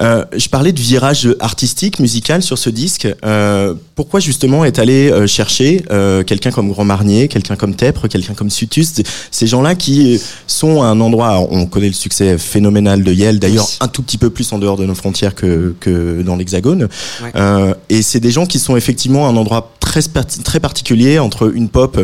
Euh, 0.00 0.24
je 0.36 0.48
parlais 0.48 0.72
de 0.72 0.80
virage 0.80 1.28
artistique, 1.40 1.98
musical 1.98 2.42
sur 2.42 2.58
ce 2.58 2.70
disque. 2.70 3.08
Euh, 3.24 3.74
pourquoi 3.96 4.20
justement 4.20 4.64
est 4.64 4.78
allé 4.78 5.10
euh, 5.10 5.26
chercher 5.26 5.82
euh, 5.90 6.22
quelqu'un 6.22 6.50
comme 6.50 6.70
Marnier, 6.84 7.28
quelqu'un 7.28 7.56
comme 7.56 7.74
Tepre, 7.74 8.08
quelqu'un 8.08 8.34
comme 8.34 8.50
Sutus, 8.50 8.94
ces 9.30 9.46
gens-là 9.46 9.74
qui 9.74 10.20
sont 10.46 10.82
à 10.82 10.86
un 10.86 11.00
endroit, 11.00 11.46
on 11.50 11.66
connaît 11.66 11.88
le 11.88 11.92
succès 11.94 12.38
phénoménal 12.38 13.02
de 13.02 13.12
Yale, 13.12 13.38
d'ailleurs 13.38 13.66
Oui. 13.68 13.76
un 13.80 13.88
tout 13.88 14.02
petit 14.02 14.18
peu 14.18 14.30
plus 14.30 14.52
en 14.52 14.58
dehors 14.58 14.76
de 14.76 14.84
nos 14.84 14.94
frontières 14.94 15.34
que, 15.34 15.74
que 15.80 16.22
dans 16.22 16.36
l'Hexagone. 16.36 16.88
Ouais. 17.22 17.30
Euh, 17.36 17.74
et 17.88 18.02
c'est 18.02 18.20
des 18.20 18.30
gens 18.30 18.46
qui 18.46 18.58
sont 18.58 18.76
effectivement 18.76 19.26
à 19.26 19.30
un 19.30 19.36
endroit 19.36 19.72
très, 19.80 20.02
très 20.02 20.60
particulier 20.60 21.18
entre 21.18 21.52
une 21.54 21.68
pop 21.68 21.98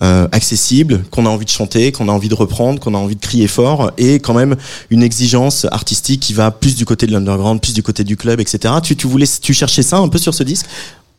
euh, 0.00 0.28
accessible, 0.30 1.02
qu'on 1.10 1.26
a 1.26 1.28
envie 1.28 1.44
de 1.44 1.50
chanter, 1.50 1.90
qu'on 1.90 2.08
a 2.08 2.12
envie 2.12 2.28
de 2.28 2.34
reprendre, 2.34 2.78
qu'on 2.78 2.94
a 2.94 2.98
envie 2.98 3.16
de 3.16 3.20
crier 3.20 3.48
fort, 3.48 3.90
et 3.98 4.20
quand 4.20 4.34
même 4.34 4.54
une 4.90 5.02
exigence 5.02 5.66
artistique 5.72 6.20
qui 6.20 6.34
va 6.34 6.52
plus 6.52 6.76
du 6.76 6.84
côté 6.84 7.08
de 7.08 7.12
l'underground, 7.12 7.60
plus 7.60 7.74
du 7.74 7.82
côté 7.82 8.04
du 8.04 8.16
club, 8.16 8.38
etc. 8.38 8.74
Tu, 8.80 8.94
tu 8.94 9.08
voulais, 9.08 9.26
tu 9.42 9.52
cherchais 9.54 9.82
ça 9.82 9.98
un 9.98 10.06
peu 10.08 10.18
sur 10.18 10.34
ce 10.34 10.44
disque? 10.44 10.66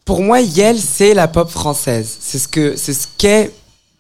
Pour 0.10 0.24
moi, 0.24 0.42
Yel, 0.42 0.80
c'est 0.80 1.14
la 1.14 1.28
pop 1.28 1.52
française. 1.52 2.18
C'est 2.20 2.40
ce 2.40 2.48
que, 2.48 2.76
c'est 2.76 2.96
ce 2.96 3.06
qu'est 3.20 3.52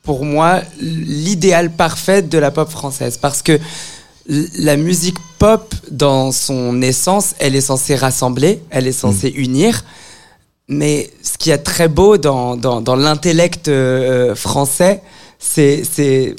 pour 0.01 0.25
moi 0.25 0.61
l'idéal 0.81 1.69
parfait 1.69 2.23
de 2.23 2.39
la 2.39 2.49
pop 2.49 2.67
française, 2.67 3.17
parce 3.17 3.43
que 3.43 3.59
la 4.27 4.75
musique 4.75 5.17
pop, 5.37 5.71
dans 5.91 6.31
son 6.31 6.81
essence, 6.81 7.35
elle 7.37 7.55
est 7.55 7.61
censée 7.61 7.95
rassembler, 7.95 8.59
elle 8.71 8.87
est 8.87 8.91
censée 8.91 9.29
unir. 9.29 9.85
Mais 10.67 11.11
ce 11.21 11.37
qui 11.37 11.51
est 11.51 11.59
très 11.59 11.87
beau 11.87 12.17
dans, 12.17 12.57
dans, 12.57 12.81
dans 12.81 12.95
l'intellect 12.95 13.67
euh, 13.67 14.33
français, 14.33 15.03
c'est 15.37 16.35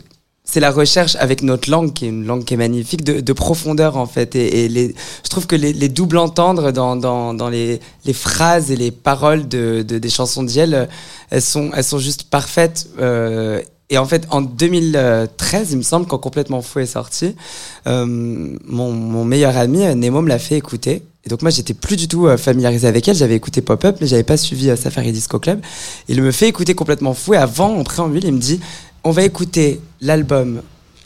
c'est 0.50 0.60
la 0.60 0.70
recherche 0.70 1.16
avec 1.20 1.42
notre 1.42 1.70
langue, 1.70 1.92
qui 1.92 2.06
est 2.06 2.08
une 2.08 2.26
langue 2.26 2.44
qui 2.44 2.54
est 2.54 2.56
magnifique, 2.56 3.04
de, 3.04 3.20
de 3.20 3.32
profondeur 3.32 3.96
en 3.96 4.06
fait. 4.06 4.34
Et, 4.34 4.68
les, 4.68 4.94
je 5.24 5.28
trouve 5.30 5.46
que 5.46 5.56
les, 5.56 5.72
les 5.72 5.88
doubles 5.88 6.18
entendre 6.18 6.72
dans, 6.72 6.96
dans, 6.96 7.34
dans 7.34 7.48
les, 7.48 7.80
les 8.04 8.12
phrases 8.12 8.70
et 8.70 8.76
les 8.76 8.90
paroles 8.90 9.46
de, 9.48 9.82
de- 9.82 9.98
des 9.98 10.08
chansons 10.10 10.42
d'Yel, 10.42 10.88
elles 11.30 11.42
sont, 11.42 11.70
elles 11.74 11.84
sont 11.84 11.98
juste 11.98 12.24
parfaites. 12.24 12.88
euh, 13.00 13.60
et 13.92 13.98
en 13.98 14.04
fait, 14.04 14.24
en 14.30 14.40
2013, 14.40 15.72
il 15.72 15.78
me 15.78 15.82
semble, 15.82 16.06
quand 16.06 16.18
Complètement 16.18 16.62
Fou 16.62 16.78
est 16.78 16.86
sorti, 16.86 17.34
euh, 17.88 18.06
mon, 18.06 18.92
mon 18.92 19.24
meilleur 19.24 19.56
ami, 19.56 19.84
euh, 19.84 19.94
Nemo, 19.94 20.22
me 20.22 20.28
l'a 20.28 20.38
fait 20.38 20.56
écouter. 20.56 21.02
Et 21.24 21.28
donc 21.28 21.42
moi, 21.42 21.50
j'étais 21.50 21.74
plus 21.74 21.96
du 21.96 22.06
tout 22.08 22.26
euh, 22.28 22.36
familiarisé 22.36 22.86
avec 22.86 23.06
elle. 23.08 23.16
J'avais 23.16 23.34
écouté 23.34 23.60
Pop-Up, 23.62 23.96
mais 24.00 24.06
j'avais 24.06 24.22
pas 24.22 24.36
suivi 24.36 24.70
euh, 24.70 24.76
Safari 24.76 25.10
Disco 25.12 25.38
Club. 25.40 25.60
Il 26.08 26.22
me 26.22 26.30
fait 26.30 26.46
écouter 26.48 26.74
Complètement 26.74 27.14
Fou. 27.14 27.34
Et 27.34 27.36
avant, 27.36 27.76
en 27.76 27.82
préambule, 27.82 28.24
il 28.24 28.32
me 28.32 28.38
dit, 28.38 28.60
on 29.04 29.10
va 29.10 29.24
écouter 29.24 29.80
l'album 30.00 30.62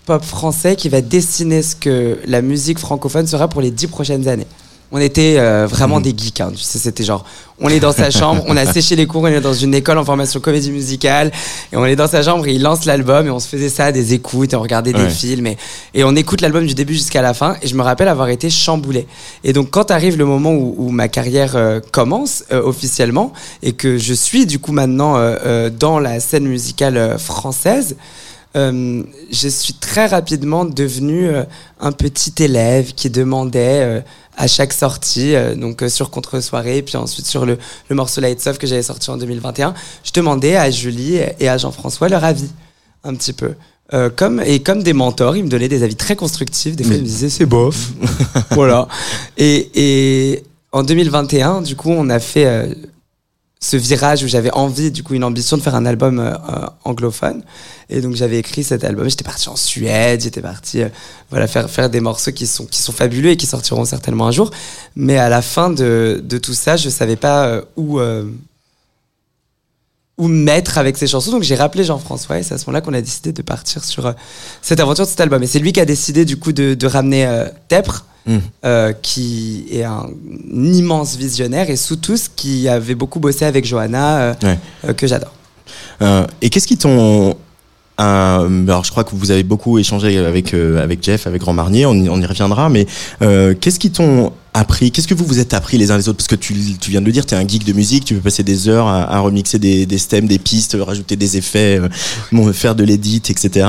pop 0.06 0.22
français 0.22 0.76
qui 0.76 0.88
va 0.88 1.00
dessiner 1.00 1.62
ce 1.62 1.76
que 1.76 2.18
la 2.26 2.42
musique 2.42 2.78
francophone 2.78 3.26
sera 3.26 3.48
pour 3.48 3.60
les 3.60 3.70
dix 3.70 3.86
prochaines 3.86 4.28
années. 4.28 4.46
On 4.92 4.98
était 5.00 5.36
euh, 5.38 5.66
vraiment 5.68 6.00
des 6.00 6.14
geeks, 6.16 6.40
hein. 6.40 6.52
tu 6.54 6.62
sais, 6.62 6.78
c'était 6.78 7.02
genre, 7.02 7.24
on 7.58 7.68
est 7.68 7.80
dans 7.80 7.92
sa 7.92 8.10
chambre, 8.10 8.44
on 8.46 8.56
a 8.56 8.64
séché 8.64 8.94
les 8.94 9.06
cours, 9.06 9.22
on 9.22 9.26
est 9.26 9.40
dans 9.40 9.52
une 9.54 9.74
école 9.74 9.98
en 9.98 10.04
formation 10.04 10.38
comédie 10.38 10.70
musicale, 10.70 11.32
et 11.72 11.76
on 11.76 11.84
est 11.84 11.96
dans 11.96 12.06
sa 12.06 12.22
chambre, 12.22 12.46
et 12.46 12.52
il 12.52 12.62
lance 12.62 12.84
l'album, 12.84 13.26
et 13.26 13.30
on 13.30 13.40
se 13.40 13.48
faisait 13.48 13.70
ça, 13.70 13.90
des 13.90 14.14
écoutes, 14.14 14.52
et 14.52 14.56
on 14.56 14.60
regardait 14.60 14.94
Ouais. 14.94 15.06
des 15.06 15.10
films, 15.10 15.48
et, 15.48 15.56
et 15.94 16.04
on 16.04 16.14
écoute 16.14 16.42
l'album 16.42 16.64
du 16.64 16.74
début 16.74 16.94
jusqu'à 16.94 17.22
la 17.22 17.34
fin, 17.34 17.56
et 17.60 17.66
je 17.66 17.74
me 17.74 17.82
rappelle 17.82 18.06
avoir 18.06 18.28
été 18.28 18.50
chamboulé. 18.50 19.08
Et 19.42 19.52
donc 19.52 19.70
quand 19.70 19.90
arrive 19.90 20.16
le 20.16 20.26
moment 20.26 20.52
où, 20.52 20.76
où 20.78 20.90
ma 20.90 21.08
carrière 21.08 21.56
euh, 21.56 21.80
commence 21.90 22.44
euh, 22.52 22.62
officiellement, 22.62 23.32
et 23.64 23.72
que 23.72 23.98
je 23.98 24.14
suis 24.14 24.46
du 24.46 24.60
coup 24.60 24.72
maintenant 24.72 25.16
dans 25.76 25.98
la 25.98 26.20
scène 26.20 26.46
musicale 26.46 27.18
française, 27.18 27.96
euh, 28.56 29.02
je 29.32 29.48
suis 29.48 29.74
très 29.74 30.06
rapidement 30.06 30.64
devenu 30.64 31.26
euh, 31.26 31.42
un 31.80 31.90
petit 31.90 32.32
élève 32.38 32.92
qui 32.94 33.10
demandait 33.10 33.80
euh, 33.82 34.00
à 34.36 34.46
chaque 34.46 34.72
sortie, 34.72 35.34
euh, 35.34 35.54
donc 35.54 35.82
euh, 35.82 35.88
sur 35.88 36.10
Contre-soirée, 36.10 36.82
puis 36.82 36.96
ensuite 36.96 37.26
sur 37.26 37.46
le, 37.46 37.58
le 37.88 37.96
morceau 37.96 38.20
Lights 38.20 38.46
Off 38.46 38.58
que 38.58 38.66
j'avais 38.66 38.82
sorti 38.82 39.10
en 39.10 39.16
2021, 39.16 39.74
je 40.02 40.12
demandais 40.12 40.56
à 40.56 40.70
Julie 40.70 41.18
et 41.38 41.48
à 41.48 41.58
Jean-François 41.58 42.08
leur 42.08 42.24
avis, 42.24 42.50
un 43.04 43.14
petit 43.14 43.32
peu. 43.32 43.54
Euh, 43.92 44.08
comme, 44.08 44.40
et 44.44 44.60
comme 44.60 44.82
des 44.82 44.94
mentors, 44.94 45.36
ils 45.36 45.44
me 45.44 45.48
donnaient 45.48 45.68
des 45.68 45.82
avis 45.82 45.96
très 45.96 46.16
constructifs. 46.16 46.74
Des 46.74 46.84
fois, 46.84 46.94
ils 46.94 47.02
me 47.02 47.06
disaient 47.06 47.28
c'est 47.28 47.44
bof. 47.46 47.90
voilà. 48.52 48.88
Et, 49.36 49.70
et 49.74 50.42
en 50.72 50.82
2021, 50.82 51.60
du 51.62 51.76
coup, 51.76 51.90
on 51.90 52.08
a 52.08 52.18
fait 52.18 52.46
euh, 52.46 52.74
ce 53.64 53.78
virage 53.78 54.22
où 54.22 54.28
j'avais 54.28 54.52
envie, 54.52 54.90
du 54.90 55.02
coup, 55.02 55.14
une 55.14 55.24
ambition 55.24 55.56
de 55.56 55.62
faire 55.62 55.74
un 55.74 55.86
album 55.86 56.18
euh, 56.18 56.34
euh, 56.34 56.66
anglophone. 56.84 57.42
Et 57.88 58.02
donc, 58.02 58.14
j'avais 58.14 58.36
écrit 58.36 58.62
cet 58.62 58.84
album. 58.84 59.08
J'étais 59.08 59.24
parti 59.24 59.48
en 59.48 59.56
Suède, 59.56 60.20
j'étais 60.20 60.42
parti 60.42 60.82
euh, 60.82 60.90
voilà, 61.30 61.46
faire, 61.46 61.70
faire 61.70 61.88
des 61.88 62.00
morceaux 62.00 62.32
qui 62.32 62.46
sont, 62.46 62.66
qui 62.66 62.82
sont 62.82 62.92
fabuleux 62.92 63.30
et 63.30 63.38
qui 63.38 63.46
sortiront 63.46 63.86
certainement 63.86 64.26
un 64.26 64.32
jour. 64.32 64.50
Mais 64.96 65.16
à 65.16 65.30
la 65.30 65.40
fin 65.40 65.70
de, 65.70 66.22
de 66.22 66.36
tout 66.36 66.52
ça, 66.52 66.76
je 66.76 66.90
savais 66.90 67.16
pas 67.16 67.62
où. 67.76 68.00
où 70.18 70.28
me 70.28 70.44
mettre 70.44 70.76
avec 70.76 70.98
ces 70.98 71.06
chansons. 71.06 71.30
Donc 71.30 71.42
j'ai 71.42 71.56
rappelé 71.56 71.84
Jean-François 71.84 72.38
et 72.38 72.42
c'est 72.42 72.54
à 72.54 72.58
ce 72.58 72.66
moment-là 72.66 72.82
qu'on 72.82 72.92
a 72.92 73.00
décidé 73.00 73.32
de 73.32 73.42
partir 73.42 73.82
sur 73.82 74.14
cette 74.60 74.78
aventure 74.78 75.06
de 75.06 75.10
cet 75.10 75.20
album. 75.20 75.42
Et 75.42 75.46
c'est 75.46 75.58
lui 75.58 75.72
qui 75.72 75.80
a 75.80 75.86
décidé 75.86 76.24
du 76.26 76.36
coup 76.36 76.52
de, 76.52 76.74
de 76.74 76.86
ramener 76.86 77.26
Tepre, 77.68 78.04
Mm. 78.26 78.38
euh, 78.64 78.92
qui 79.02 79.66
est 79.70 79.84
un, 79.84 80.06
immense 80.50 81.16
visionnaire, 81.16 81.68
et 81.68 81.76
Soutous 81.76 82.28
qui 82.34 82.68
avait 82.68 82.94
beaucoup 82.94 83.20
bossé 83.20 83.44
avec 83.44 83.66
Johanna, 83.66 84.18
euh, 84.18 84.34
Ouais. 84.42 84.58
euh, 84.86 84.92
que 84.94 85.06
j'adore. 85.06 85.32
Et 86.40 86.48
qu'est-ce 86.50 86.66
qui 86.66 86.78
t'ont 86.78 87.36
euh, 88.00 88.64
alors 88.66 88.84
je 88.84 88.90
crois 88.90 89.04
que 89.04 89.14
vous 89.14 89.30
avez 89.30 89.44
beaucoup 89.44 89.78
échangé 89.78 90.18
avec 90.18 90.52
euh, 90.54 90.82
avec 90.82 91.02
Jeff, 91.02 91.26
avec 91.26 91.40
Grand 91.42 91.52
Marnier, 91.52 91.86
on 91.86 91.94
y, 91.94 92.08
on 92.08 92.20
y 92.20 92.26
reviendra. 92.26 92.68
Mais 92.68 92.86
euh, 93.22 93.54
qu'est-ce 93.60 93.78
qui 93.78 93.90
t'ont 93.90 94.32
appris? 94.56 94.92
Qu'est-ce 94.92 95.08
que 95.08 95.14
vous 95.14 95.24
vous 95.24 95.40
êtes 95.40 95.52
appris 95.54 95.78
les 95.78 95.90
uns 95.90 95.96
les 95.96 96.08
autres? 96.08 96.18
Parce 96.18 96.28
que 96.28 96.34
tu, 96.36 96.54
tu 96.80 96.90
viens 96.90 97.00
de 97.00 97.06
le 97.06 97.12
dire, 97.12 97.26
tu 97.26 97.34
es 97.34 97.36
un 97.36 97.46
geek 97.46 97.64
de 97.64 97.72
musique, 97.72 98.04
tu 98.04 98.14
peux 98.14 98.20
passer 98.20 98.42
des 98.44 98.68
heures 98.68 98.86
à, 98.86 99.02
à 99.12 99.18
remixer 99.18 99.58
des, 99.58 99.84
des 99.86 99.98
stems, 99.98 100.26
des 100.26 100.38
pistes, 100.38 100.76
rajouter 100.80 101.16
des 101.16 101.36
effets, 101.36 101.80
euh, 101.80 102.52
faire 102.52 102.74
de 102.76 102.84
l'édit, 102.84 103.16
etc. 103.28 103.66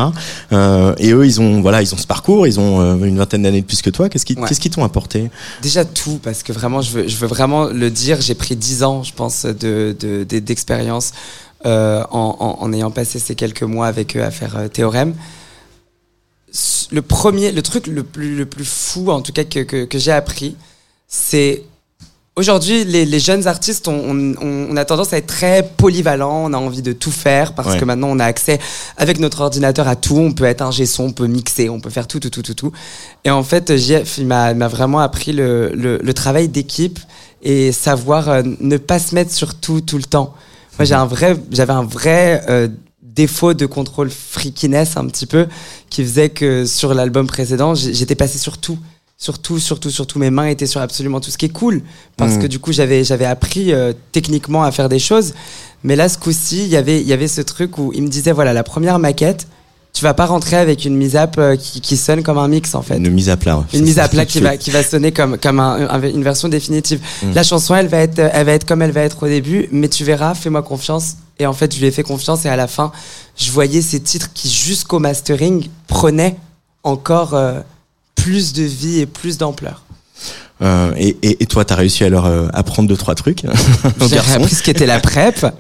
Euh, 0.54 0.94
et 1.00 1.12
eux, 1.12 1.26
ils 1.26 1.40
ont 1.42 1.62
voilà, 1.62 1.82
ils 1.82 1.94
ont 1.94 1.98
ce 1.98 2.06
parcours, 2.08 2.46
ils 2.48 2.60
ont 2.60 3.04
une 3.04 3.18
vingtaine 3.18 3.44
d'années 3.44 3.62
de 3.62 3.66
plus 3.66 3.82
que 3.82 3.90
toi. 3.90 4.10
Qu'est-ce 4.10 4.26
qui 4.26 4.36
Ouais. 4.36 4.48
qu'est-ce 4.48 4.60
qui 4.60 4.70
t'ont 4.70 4.84
apporté? 4.84 5.30
Déjà 5.62 5.86
tout, 5.86 6.20
parce 6.22 6.44
que 6.44 6.52
vraiment, 6.54 6.82
je 6.82 6.92
veux, 6.92 7.08
je 7.08 7.16
veux 7.18 7.28
vraiment 7.28 7.66
le 7.66 7.90
dire, 7.90 8.22
j'ai 8.22 8.36
pris 8.36 8.56
10 8.56 8.84
ans, 8.84 9.02
je 9.04 9.14
pense, 9.14 9.46
de- 9.46 9.96
d'expérience 10.40 11.12
euh, 11.66 12.04
en, 12.12 12.36
en- 12.40 12.64
en 12.64 12.74
ayant 12.74 12.92
passé 12.92 13.20
ces 13.20 13.36
quelques 13.36 13.64
mois 13.64 13.88
avec 13.88 14.16
eux 14.18 14.24
à 14.24 14.32
faire 14.32 14.58
euh, 14.58 14.68
Théorème. 14.68 15.16
Le 16.92 17.02
premier, 17.02 17.52
le 17.52 17.62
truc 17.62 17.88
le 17.88 18.04
plus, 18.04 18.36
le 18.36 18.46
plus 18.46 18.64
fou, 18.66 19.10
en 19.10 19.22
tout 19.22 19.34
cas, 19.34 19.44
que, 19.44 19.60
que, 19.60 19.86
que 19.86 19.98
j'ai 19.98 20.12
appris, 20.12 20.56
c'est 21.08 21.64
Aujourd'hui, 22.38 22.84
les, 22.84 23.06
les 23.06 23.20
jeunes 23.22 23.48
artistes, 23.48 23.88
on, 23.88 23.94
on- 24.20 24.68
on 24.70 24.76
a 24.76 24.84
tendance 24.84 25.14
à 25.14 25.18
être 25.20 25.28
très 25.28 25.64
polyvalent, 25.78 26.44
on 26.44 26.52
a 26.52 26.58
envie 26.58 26.82
de 26.82 26.92
tout 26.92 27.10
faire 27.12 27.54
parce 27.56 27.70
Ouais. 27.76 27.80
que 27.80 27.86
maintenant 27.86 28.10
on 28.10 28.20
a 28.20 28.26
accès 28.26 28.60
avec 28.98 29.20
notre 29.20 29.40
ordinateur 29.40 29.88
à 29.88 29.96
tout, 29.96 30.18
on 30.18 30.34
peut 30.34 30.44
être 30.44 30.62
un 30.62 30.70
son, 30.74 31.04
on 31.06 31.12
peut 31.14 31.28
mixer, 31.28 31.70
on 31.70 31.80
peut 31.80 31.90
faire 31.90 32.08
tout, 32.10 32.20
tout, 32.20 32.30
tout, 32.30 32.42
tout, 32.42 32.54
tout. 32.54 32.74
Et 33.24 33.30
en 33.30 33.42
fait, 33.42 33.78
JF 33.78 34.18
il 34.18 34.28
m'a 34.28 34.54
m'a 34.54 34.68
vraiment 34.68 35.00
appris 35.00 35.32
le, 35.32 35.72
le, 35.74 35.98
le 36.04 36.14
travail 36.14 36.50
d'équipe 36.50 37.00
et 37.42 37.72
savoir 37.72 38.28
euh, 38.28 38.44
ne 38.60 38.76
pas 38.76 39.00
se 39.00 39.16
mettre 39.16 39.32
sur 39.32 39.56
tout, 39.56 39.80
tout 39.80 39.98
le 39.98 40.04
temps. 40.04 40.34
Moi, 40.78 40.86
j'ai 40.86 40.96
un 40.96 41.06
vrai, 41.06 41.38
j'avais 41.52 41.74
un 41.74 41.84
vrai 41.84 42.44
euh, 42.50 42.68
défaut 43.02 43.54
de 43.54 43.66
contrôle 43.66 44.10
freakiness 44.10 44.98
un 44.98 45.06
petit 45.08 45.26
peu 45.26 45.48
qui 45.90 46.04
faisait 46.04 46.30
que 46.30 46.66
sur 46.66 46.94
l'album 46.94 47.28
précédent, 47.28 47.76
j'étais 47.76 48.16
passé 48.16 48.38
sur 48.38 48.58
tout. 48.58 48.78
Sur 49.18 49.40
tout, 49.40 49.60
sur 49.60 49.80
tout, 49.80 49.90
sur 49.90 50.06
tout. 50.08 50.20
Mes 50.20 50.30
mains 50.30 50.48
étaient 50.48 50.68
sur 50.68 50.82
absolument 50.82 51.22
tout, 51.22 51.32
ce 51.32 51.38
qui 51.38 51.46
est 51.46 51.50
cool. 51.50 51.82
Parce 52.18 52.34
Mhm. 52.34 52.42
que 52.42 52.48
du 52.48 52.60
coup, 52.60 52.74
j'avais, 52.74 53.06
j'avais 53.06 53.24
appris 53.26 53.72
euh, 53.72 53.94
techniquement 54.12 54.64
à 54.64 54.72
faire 54.74 54.90
des 54.90 55.00
choses. 55.00 55.34
Mais 55.86 55.96
là, 55.96 56.10
ce 56.10 56.18
coup-ci, 56.18 56.64
il 56.64 56.70
y 56.70 56.76
avait- 56.76 57.00
il 57.00 57.08
y 57.08 57.14
avait 57.14 57.30
ce 57.30 57.40
truc 57.40 57.78
où 57.78 57.94
il 57.96 58.04
me 58.04 58.10
disait, 58.10 58.34
voilà, 58.34 58.52
la 58.52 58.64
première 58.64 59.00
maquette, 59.00 59.48
tu 59.96 60.04
vas 60.04 60.14
pas 60.14 60.26
rentrer 60.26 60.58
avec 60.58 60.84
une 60.84 60.96
mise 60.96 61.16
à 61.16 61.28
euh, 61.38 61.56
qui, 61.56 61.80
qui 61.80 61.96
sonne 61.96 62.22
comme 62.22 62.38
un 62.38 62.48
mix, 62.50 62.76
en 62.76 62.82
fait 62.82 62.98
Une 62.98 63.10
mise 63.12 63.30
à 63.30 63.38
plat. 63.38 63.58
ouais. 63.58 63.64
une 63.74 63.86
mise 63.86 63.98
à 63.98 64.08
plat 64.10 64.26
qui 64.26 64.42
va 64.42 64.58
qui 64.58 64.70
va 64.70 64.84
sonner 64.84 65.12
comme 65.14 65.38
comme 65.38 65.60
un- 65.60 65.88
un- 65.90 66.02
une 66.02 66.22
version 66.22 66.50
définitive. 66.50 67.00
Mm. 67.24 67.32
La 67.34 67.44
chanson, 67.44 67.74
elle 67.76 67.88
va 67.88 68.00
être 68.00 68.20
elle 68.20 68.46
va 68.46 68.52
être 68.52 68.66
comme 68.66 68.82
elle 68.82 68.92
va 68.92 69.02
être 69.02 69.24
au 69.24 69.28
début, 69.28 69.68
mais 69.72 69.88
tu 69.88 70.04
verras, 70.04 70.36
fais-moi 70.36 70.62
confiance. 70.64 71.16
Et 71.40 71.46
en 71.46 71.54
fait, 71.54 71.74
je 71.74 71.80
lui 71.80 71.88
ai 71.88 71.92
fait 71.92 72.04
confiance 72.04 72.46
et 72.46 72.50
à 72.50 72.56
la 72.58 72.68
fin, 72.68 72.92
je 73.38 73.50
voyais 73.52 73.82
ces 73.82 74.00
titres 74.02 74.30
qui 74.34 74.50
jusqu'au 74.50 75.00
mastering 75.00 75.68
prenaient 75.88 76.36
encore 76.84 77.34
euh, 77.34 77.62
plus 78.16 78.52
de 78.54 78.64
vie 78.64 79.00
et 79.00 79.06
plus 79.06 79.38
d'ampleur. 79.38 79.84
Euh, 80.62 80.92
et, 80.98 81.18
et, 81.24 81.44
et 81.44 81.46
toi, 81.46 81.66
t'as 81.66 81.76
réussi 81.76 82.04
à 82.06 82.10
leur 82.10 82.26
euh, 82.26 82.48
apprendre 82.54 82.88
deux 82.88 82.96
trois 82.98 83.16
trucs. 83.16 83.44
aux 84.02 84.08
J'ai 84.08 84.18
appris 84.20 84.56
ce 84.56 84.64
qu'était 84.64 84.86
la 84.86 85.00
PrEP. 85.00 85.46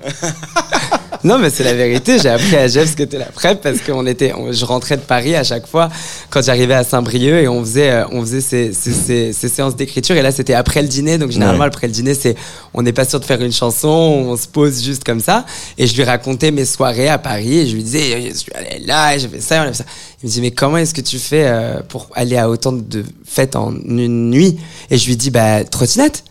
Non, 1.25 1.39
mais 1.39 1.49
c'est 1.49 1.63
la 1.63 1.73
vérité. 1.73 2.19
J'ai 2.21 2.29
appris 2.29 2.55
à 2.55 2.67
Jeff 2.67 2.91
ce 2.91 2.95
qu'était 2.95 3.17
la 3.17 3.25
PrEP 3.25 3.59
parce 3.63 3.79
qu'on 3.79 4.05
était, 4.05 4.31
on- 4.33 4.51
je 4.53 4.63
rentrais 4.63 4.95
de 4.95 5.01
Paris 5.01 5.35
à 5.35 5.43
chaque 5.43 5.65
fois 5.65 5.89
quand 6.29 6.43
j'arrivais 6.43 6.75
à 6.75 6.83
Saint-Brieuc 6.83 7.41
et 7.41 7.47
on 7.47 7.61
faisait, 7.61 7.89
euh, 7.89 8.03
on 8.11 8.21
faisait 8.21 8.41
ces, 8.41 8.73
ces, 8.73 8.91
ces- 8.93 9.33
ces 9.33 9.49
séances 9.49 9.75
d'écriture. 9.75 10.15
Et 10.15 10.21
là, 10.21 10.31
c'était 10.31 10.53
après 10.53 10.83
le 10.83 10.87
dîner. 10.87 11.17
Donc, 11.17 11.31
généralement, 11.31 11.61
Ouais. 11.61 11.67
après 11.67 11.87
le 11.87 11.93
dîner, 11.93 12.13
c'est, 12.13 12.35
on 12.75 12.83
n'est 12.83 12.93
pas 12.93 13.05
sûr 13.05 13.19
de 13.19 13.25
faire 13.25 13.41
une 13.41 13.51
chanson, 13.51 13.87
on 13.89 14.37
se 14.37 14.47
pose 14.47 14.83
juste 14.83 15.03
comme 15.03 15.19
ça. 15.19 15.45
Et 15.79 15.87
je 15.87 15.95
lui 15.95 16.03
racontais 16.03 16.51
mes 16.51 16.63
soirées 16.65 17.09
à 17.09 17.17
Paris 17.17 17.57
et 17.61 17.67
je 17.67 17.73
lui 17.75 17.81
disais, 17.81 18.29
je 18.31 18.35
suis 18.37 18.51
allé 18.53 18.85
là, 18.85 19.15
et 19.15 19.19
j'ai 19.19 19.27
fait 19.27 19.41
ça, 19.41 19.61
on 19.63 19.63
a 19.63 19.67
fait 19.73 19.79
ça. 19.79 19.85
Il 20.21 20.27
me 20.27 20.31
dit, 20.31 20.41
mais 20.41 20.51
comment 20.51 20.77
est-ce 20.77 20.93
que 20.93 21.01
tu 21.01 21.17
fais 21.17 21.45
euh, 21.47 21.79
pour 21.89 22.07
aller 22.13 22.37
à 22.37 22.47
autant 22.51 22.71
de 22.71 23.03
fêtes 23.25 23.55
en 23.55 23.73
une 23.73 24.29
nuit? 24.29 24.59
Et 24.91 24.97
je 24.99 25.07
lui 25.07 25.17
dis, 25.17 25.31
bah, 25.31 25.63
trottinette 25.63 26.23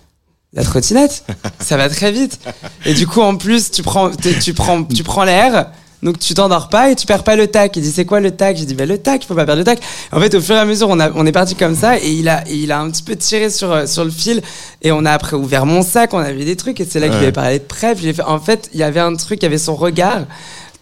la 0.55 0.63
trottinette, 0.65 1.25
ça 1.61 1.77
va 1.77 1.89
très 1.89 2.13
vite. 2.13 2.39
Et 2.87 2.95
du 2.95 3.07
coup, 3.07 3.21
en 3.21 3.37
plus, 3.37 3.71
tu 3.71 3.83
prends, 3.83 4.11
tu 4.43 4.55
prends, 4.55 4.83
tu 4.85 5.03
prends 5.03 5.25
l'air. 5.25 5.71
Donc 6.03 6.19
tu 6.19 6.35
t'endors 6.35 6.69
pas 6.69 6.91
et 6.91 6.97
tu 6.97 7.07
perds 7.07 7.25
pas 7.25 7.35
le 7.35 7.47
tac. 7.47 7.75
Il 7.77 7.83
dit 7.83 7.91
c'est 7.91 8.05
quoi 8.05 8.21
le 8.21 8.31
tac? 8.31 8.59
J'ai 8.59 8.67
dit 8.67 8.75
bah 8.75 8.85
le 8.85 8.99
tac, 8.99 9.25
il 9.25 9.27
faut 9.27 9.35
pas 9.35 9.47
perdre 9.47 9.61
le 9.61 9.65
tac. 9.65 9.81
En 10.13 10.21
fait, 10.21 10.35
au 10.35 10.41
fur 10.43 10.55
et 10.55 10.59
à 10.59 10.67
mesure, 10.67 10.89
on, 10.91 11.01
a, 11.01 11.11
on 11.13 11.25
est 11.25 11.33
parti 11.33 11.55
comme 11.55 11.75
ça 11.75 11.97
et 11.99 12.11
il 12.11 12.29
a, 12.29 12.45
il 12.47 12.71
a 12.73 12.79
un 12.81 12.91
petit 12.91 13.03
peu 13.03 13.17
tiré 13.17 13.49
sur, 13.49 13.73
euh, 13.73 13.87
sur 13.87 14.05
le 14.05 14.11
fil 14.11 14.43
et 14.83 14.93
on 14.93 15.07
a 15.07 15.13
après 15.13 15.35
ouvert 15.35 15.65
mon 15.65 15.81
sac, 15.81 16.13
on 16.13 16.19
a 16.19 16.31
vu 16.31 16.45
des 16.45 16.57
trucs 16.57 16.79
et 16.79 16.85
c'est 16.85 17.01
là 17.01 17.07
qu'il 17.09 17.17
Ouais. 17.17 17.23
avait 17.23 17.33
parlé 17.33 17.59
de 17.59 17.65
fait- 18.13 18.23
En 18.23 18.39
fait, 18.39 18.69
il 18.75 18.81
y 18.81 18.83
avait 18.83 19.01
un 19.01 19.15
truc, 19.17 19.39
il 19.41 19.45
y 19.45 19.47
avait 19.47 19.57
son 19.57 19.77
regard 19.77 20.25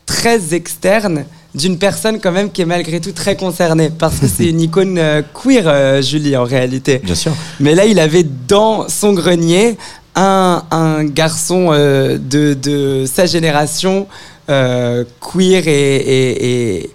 très 0.07 0.55
externe 0.55 1.25
d'une 1.55 1.79
personne 1.79 2.19
quand 2.21 2.33
même 2.33 2.51
qui 2.51 2.63
est 2.63 2.67
malgré 2.67 3.01
tout 3.01 3.13
très 3.13 3.37
concernée 3.37 3.91
parce 3.97 4.19
que 4.19 4.27
c'est 4.27 4.47
une 4.51 4.61
icône 4.61 4.97
euh, 4.99 5.23
queer, 5.35 5.65
euh, 5.67 6.01
Julie 6.03 6.37
en 6.37 6.45
réalité. 6.45 7.01
Bien 7.05 7.15
sûr. 7.15 7.33
Mais 7.61 7.75
là, 7.75 7.85
il 7.85 7.99
avait 7.99 8.25
dans 8.49 8.89
son 8.89 9.13
grenier 9.13 9.77
un, 10.15 10.63
un 10.71 11.05
garçon 11.05 11.69
euh, 11.73 12.19
de, 12.19 12.55
de 12.55 13.05
sa 13.07 13.27
génération, 13.27 14.07
euh, 14.51 15.05
queer 15.21 15.67
et, 15.69 15.97
et- 15.97 16.79
et 16.83 16.91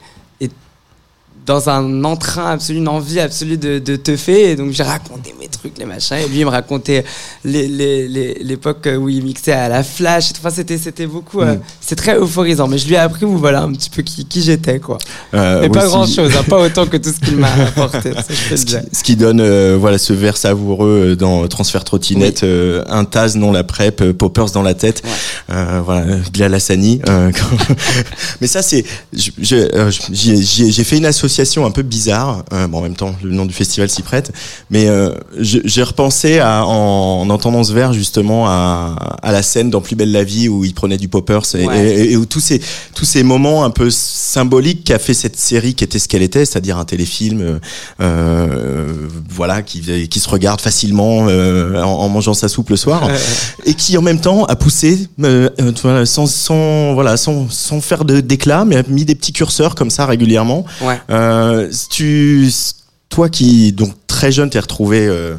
dans 1.48 1.70
un 1.70 2.04
entrain 2.04 2.52
absolu, 2.52 2.78
une 2.80 2.88
envie 2.90 3.20
absolue 3.20 3.58
de, 3.58 3.80
de 3.80 3.96
teuffer. 3.96 4.52
Et 4.52 4.56
donc, 4.58 4.72
j'ai 4.72 4.84
raconté 4.84 5.34
mes 5.40 5.48
trucs, 5.48 5.78
les 5.78 5.86
machins. 5.86 6.18
Et 6.18 6.28
lui, 6.28 6.40
il 6.42 6.46
me 6.46 6.50
racontait 6.52 7.06
les- 7.46 7.68
les- 7.70 8.08
les- 8.08 8.34
l'époque 8.44 8.88
où 9.00 9.08
il 9.08 9.24
mixait 9.24 9.54
à 9.54 9.70
la 9.70 9.82
flash. 9.82 10.32
Enfin, 10.38 10.50
c'était, 10.50 10.78
c'était 10.78 11.08
beaucoup. 11.08 11.40
euh, 11.42 11.56
Mm. 11.56 11.60
c'est 11.80 11.96
très 11.96 12.18
euphorisant. 12.20 12.68
Mais 12.68 12.78
je 12.78 12.86
lui 12.88 12.96
ai 12.96 12.98
appris, 12.98 13.26
vous 13.26 13.38
voilà, 13.38 13.62
un 13.64 13.72
petit 13.72 13.90
peu 13.90 14.02
qui, 14.02 14.26
qui 14.26 14.42
j'étais, 14.42 14.80
quoi. 14.80 14.98
Euh, 15.34 15.64
Et 15.64 15.70
pas 15.70 15.86
aussi- 15.86 15.88
grand 15.88 16.06
chose, 16.06 16.34
pas 16.50 16.60
autant 16.60 16.86
que 16.86 16.98
tout 16.98 17.12
ce 17.14 17.26
qu'il 17.26 17.38
m'a 17.38 17.48
apporté. 17.68 18.12
Ce 18.30 18.54
qui, 18.56 18.66
dire. 18.66 18.82
ce 18.92 19.04
qui 19.04 19.16
donne 19.16 19.40
euh, 19.40 19.78
voilà 19.80 19.98
ce 20.00 20.12
verre 20.12 20.36
savoureux 20.36 21.12
euh, 21.12 21.16
dans 21.16 21.48
Transfert 21.48 21.86
Trottinette, 21.86 22.44
euh, 22.44 22.84
un 22.90 23.06
Taz 23.06 23.38
non 23.38 23.54
la 23.54 23.64
prep, 23.64 24.12
Poppers 24.12 24.52
dans 24.52 24.64
la 24.64 24.74
tête, 24.74 25.02
euh, 25.50 25.82
voilà 25.86 26.18
Bilal 26.34 26.54
Hassani. 26.54 27.00
Mais 28.42 28.48
ça 28.48 28.62
c'est, 28.62 28.84
j'ai 29.14 30.84
fait 30.84 30.98
une 30.98 31.06
association 31.06 31.37
un 31.66 31.72
peu 31.72 31.84
bizarre. 31.84 32.44
euh, 32.54 32.68
bon 32.68 32.80
en 32.80 32.82
même 32.82 32.96
temps 32.96 33.14
le 33.24 33.32
nom 33.32 33.46
du 33.46 33.54
festival 33.54 33.90
s'y 33.90 34.02
prête, 34.02 34.32
mais 34.70 34.88
euh, 34.88 35.12
j'ai 35.38 35.84
repensé 35.84 36.40
à, 36.40 36.66
en, 36.66 37.22
en 37.22 37.30
entendant 37.30 37.64
ce 37.64 37.74
verre 37.74 37.94
justement 37.94 38.48
à, 38.48 39.18
à 39.22 39.32
la 39.32 39.44
scène 39.44 39.70
dans 39.70 39.82
Plus 39.82 39.96
belle 39.96 40.12
la 40.12 40.24
vie 40.24 40.50
où 40.50 40.66
il 40.66 40.74
prenait 40.74 40.98
du 40.98 41.08
Poppers 41.08 41.44
et, 41.56 41.66
Ouais. 41.68 41.86
et- 41.88 42.12
et 42.14 42.18
où 42.18 42.26
tous 42.26 42.40
ces 42.40 42.62
tous 42.96 43.06
ces 43.06 43.24
moments 43.24 43.64
un 43.64 43.70
peu 43.70 43.90
symboliques 43.90 44.84
qu'a 44.86 45.00
fait 45.00 45.14
cette 45.14 45.38
série 45.38 45.74
qui 45.76 45.84
était 45.84 46.00
ce 46.00 46.08
qu'elle 46.08 46.22
était, 46.24 46.46
c'est-à-dire 46.46 46.78
un 46.78 46.86
téléfilm. 46.86 47.42
euh, 47.42 47.60
euh, 48.02 49.08
voilà, 49.30 49.62
qui, 49.62 49.82
qui 50.08 50.20
se 50.20 50.30
regarde 50.30 50.62
facilement 50.62 51.20
en, 51.20 51.76
en 51.84 52.10
mangeant 52.10 52.34
sa 52.34 52.48
soupe 52.48 52.70
le 52.70 52.76
soir, 52.78 53.08
et 53.66 53.74
qui 53.74 53.98
en 53.98 54.02
même 54.02 54.20
temps 54.20 54.46
a 54.46 54.56
poussé, 54.56 55.08
sans, 56.06 56.26
sans, 56.28 56.94
voilà, 56.94 57.18
sans, 57.18 57.48
sans 57.50 57.82
faire 57.82 58.06
de- 58.06 58.20
d'éclat, 58.22 58.66
mais 58.66 58.78
a 58.78 58.84
mis 58.88 59.06
des 59.06 59.16
petits 59.16 59.34
curseurs 59.34 59.76
comme 59.76 59.90
ça 59.90 60.06
régulièrement. 60.06 60.66
Ouais. 60.82 61.00
Euh, 61.28 61.70
tu, 61.90 62.50
toi 63.10 63.30
qui, 63.30 63.72
donc 63.74 63.94
très 64.08 64.32
jeune, 64.32 64.50
t'es 64.50 64.60
retrouvé 64.60 65.06
euh, 65.08 65.36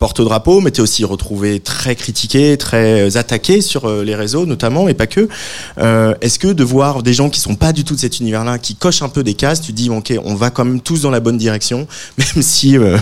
porte-drapeau, 0.00 0.62
mais 0.62 0.70
t'es 0.70 0.80
aussi 0.80 1.04
retrouvé 1.04 1.60
très 1.60 1.94
critiqué, 1.94 2.56
très 2.56 3.18
attaqué 3.18 3.60
sur 3.60 3.84
euh, 3.84 4.02
les 4.02 4.14
réseaux 4.14 4.46
notamment, 4.46 4.88
et 4.88 4.94
pas 4.94 5.06
que. 5.06 5.28
Euh, 5.78 6.14
Est-ce 6.22 6.38
que 6.38 6.48
de 6.48 6.64
voir 6.64 7.02
des 7.02 7.12
gens 7.12 7.28
qui 7.28 7.38
sont 7.38 7.54
pas 7.54 7.72
du 7.72 7.84
tout 7.84 7.94
de 7.94 8.00
cet 8.00 8.18
univers-là, 8.18 8.58
qui 8.58 8.74
cochent 8.76 9.02
un 9.02 9.10
peu 9.10 9.22
des 9.22 9.34
cases, 9.34 9.60
tu 9.60 9.72
dis 9.72 9.90
ok, 9.90 10.14
on 10.24 10.34
va 10.34 10.48
quand 10.48 10.64
même 10.64 10.80
tous 10.80 11.02
dans 11.02 11.10
la 11.10 11.20
bonne 11.20 11.36
direction, 11.36 11.86
même 12.18 12.42
si 12.42 12.78
euh, 12.78 12.96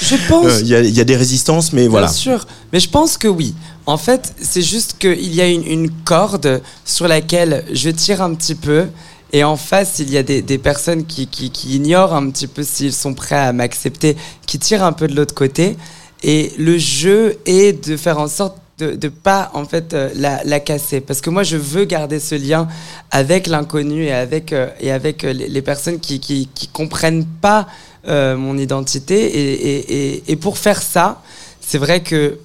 Je 0.00 0.14
pense. 0.28 0.60
il 0.60 0.66
y, 0.66 0.74
a, 0.74 0.80
il 0.80 0.94
y 0.94 1.00
a 1.00 1.04
des 1.04 1.16
résistances, 1.16 1.72
mais 1.72 1.88
voilà. 1.88 2.08
Bien 2.08 2.14
sûr. 2.14 2.46
Mais 2.70 2.80
je 2.80 2.90
pense 2.90 3.16
que 3.16 3.28
oui. 3.28 3.54
En 3.86 3.96
fait, 3.96 4.34
c'est 4.40 4.62
juste 4.62 4.96
qu'il 4.98 5.34
y 5.34 5.40
a 5.40 5.48
une, 5.48 5.66
une 5.66 5.90
corde 5.90 6.60
sur 6.84 7.08
laquelle 7.08 7.64
je 7.72 7.88
tire 7.88 8.20
un 8.20 8.34
petit 8.34 8.54
peu. 8.54 8.86
Et 9.32 9.44
en 9.44 9.56
face, 9.56 9.98
il 9.98 10.10
y 10.10 10.18
a 10.18 10.22
des, 10.22 10.58
personnes 10.58 11.06
qui, 11.06 11.28
ignorent 11.66 12.14
un 12.14 12.30
petit 12.30 12.46
peu 12.46 12.62
s'ils 12.62 12.92
sont 12.92 13.14
prêts 13.14 13.38
à 13.38 13.52
m'accepter, 13.52 14.16
qui 14.46 14.58
tirent 14.58 14.84
un 14.84 14.92
peu 14.92 15.08
de 15.08 15.16
l'autre 15.16 15.34
côté. 15.34 15.76
Et 16.22 16.52
le 16.58 16.76
jeu 16.76 17.38
est 17.46 17.88
de 17.88 17.96
faire 17.96 18.18
en 18.18 18.28
sorte 18.28 18.58
de 18.78 19.06
ne 19.06 19.08
pas 19.08 19.50
en 19.54 19.64
fait 19.64 19.94
euh, 19.94 20.10
la, 20.14 20.60
casser. 20.60 21.00
Parce 21.00 21.20
que 21.20 21.30
moi, 21.30 21.42
je 21.44 21.56
veux 21.56 21.84
garder 21.84 22.20
ce 22.20 22.34
lien 22.34 22.68
avec 23.10 23.46
l'inconnu 23.46 24.04
et 24.04 24.12
avec, 24.12 24.52
euh, 24.52 24.68
et 24.80 24.90
avec 24.90 25.24
euh, 25.24 25.32
les, 25.32 25.62
personnes 25.62 25.98
qui, 25.98 26.20
qui, 26.20 26.48
comprennent 26.72 27.24
pas 27.24 27.66
mon 28.04 28.58
identité. 28.58 30.20
Et, 30.28 30.36
pour 30.36 30.58
faire 30.58 30.82
ça, 30.82 31.22
c'est 31.60 31.78
vrai 31.78 32.02
que, 32.02 32.38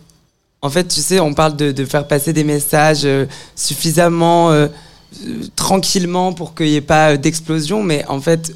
en 0.62 0.70
fait, 0.70 0.88
tu 0.88 1.02
sais, 1.02 1.20
on 1.20 1.34
parle 1.34 1.56
de, 1.56 1.72
de 1.72 1.86
faire 1.86 2.08
passer 2.08 2.32
des 2.32 2.44
messages 2.44 3.08
suffisamment 3.56 4.68
tranquillement 5.56 6.34
pour 6.34 6.56
qu'il 6.56 6.68
n'y 6.68 6.76
ait 6.76 6.82
pas 6.82 7.14
euh, 7.14 7.18
d'explosion, 7.18 7.84
mais 7.84 8.06
en 8.08 8.20
fait, 8.20 8.54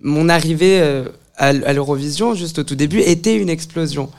mon 0.00 0.28
arrivée 0.28 0.80
euh, 0.80 1.04
à, 1.36 1.52
l'Eurovision, 1.52 2.34
juste 2.34 2.58
au 2.58 2.64
tout 2.64 2.74
début, 2.74 3.00
était 3.00 3.36
une 3.36 3.48
explosion. 3.48 4.10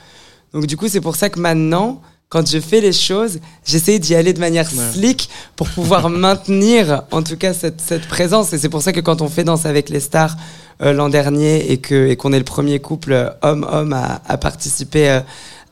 Donc 0.52 0.66
du 0.66 0.76
coup, 0.76 0.88
c'est 0.88 1.00
pour 1.00 1.16
ça 1.16 1.30
que 1.30 1.38
maintenant, 1.40 2.02
quand 2.28 2.48
je 2.48 2.58
fais 2.60 2.80
les 2.80 2.92
choses, 2.92 3.38
j'essaie 3.64 3.98
d'y 3.98 4.14
aller 4.14 4.32
de 4.32 4.40
manière 4.40 4.68
slick 4.68 5.28
pour 5.54 5.68
pouvoir 5.68 6.08
maintenir, 6.10 7.02
en 7.10 7.22
tout 7.22 7.36
cas, 7.36 7.52
cette, 7.52 7.80
cette 7.80 8.08
présence. 8.08 8.52
Et 8.52 8.58
c'est 8.58 8.68
pour 8.68 8.82
ça 8.82 8.92
que 8.92 9.00
quand 9.00 9.22
on 9.22 9.28
fait 9.28 9.44
Danse 9.44 9.66
avec 9.66 9.88
les 9.88 10.00
stars 10.00 10.36
euh, 10.82 10.92
l'an 10.92 11.08
dernier 11.08 11.70
et 11.70 11.78
que 11.78 12.08
et 12.08 12.16
qu'on 12.16 12.32
est 12.32 12.38
le 12.38 12.44
premier 12.44 12.80
couple 12.80 13.36
homme-homme 13.42 13.92
à, 13.92 14.22
à 14.26 14.36
participer 14.38 15.10
euh, 15.10 15.20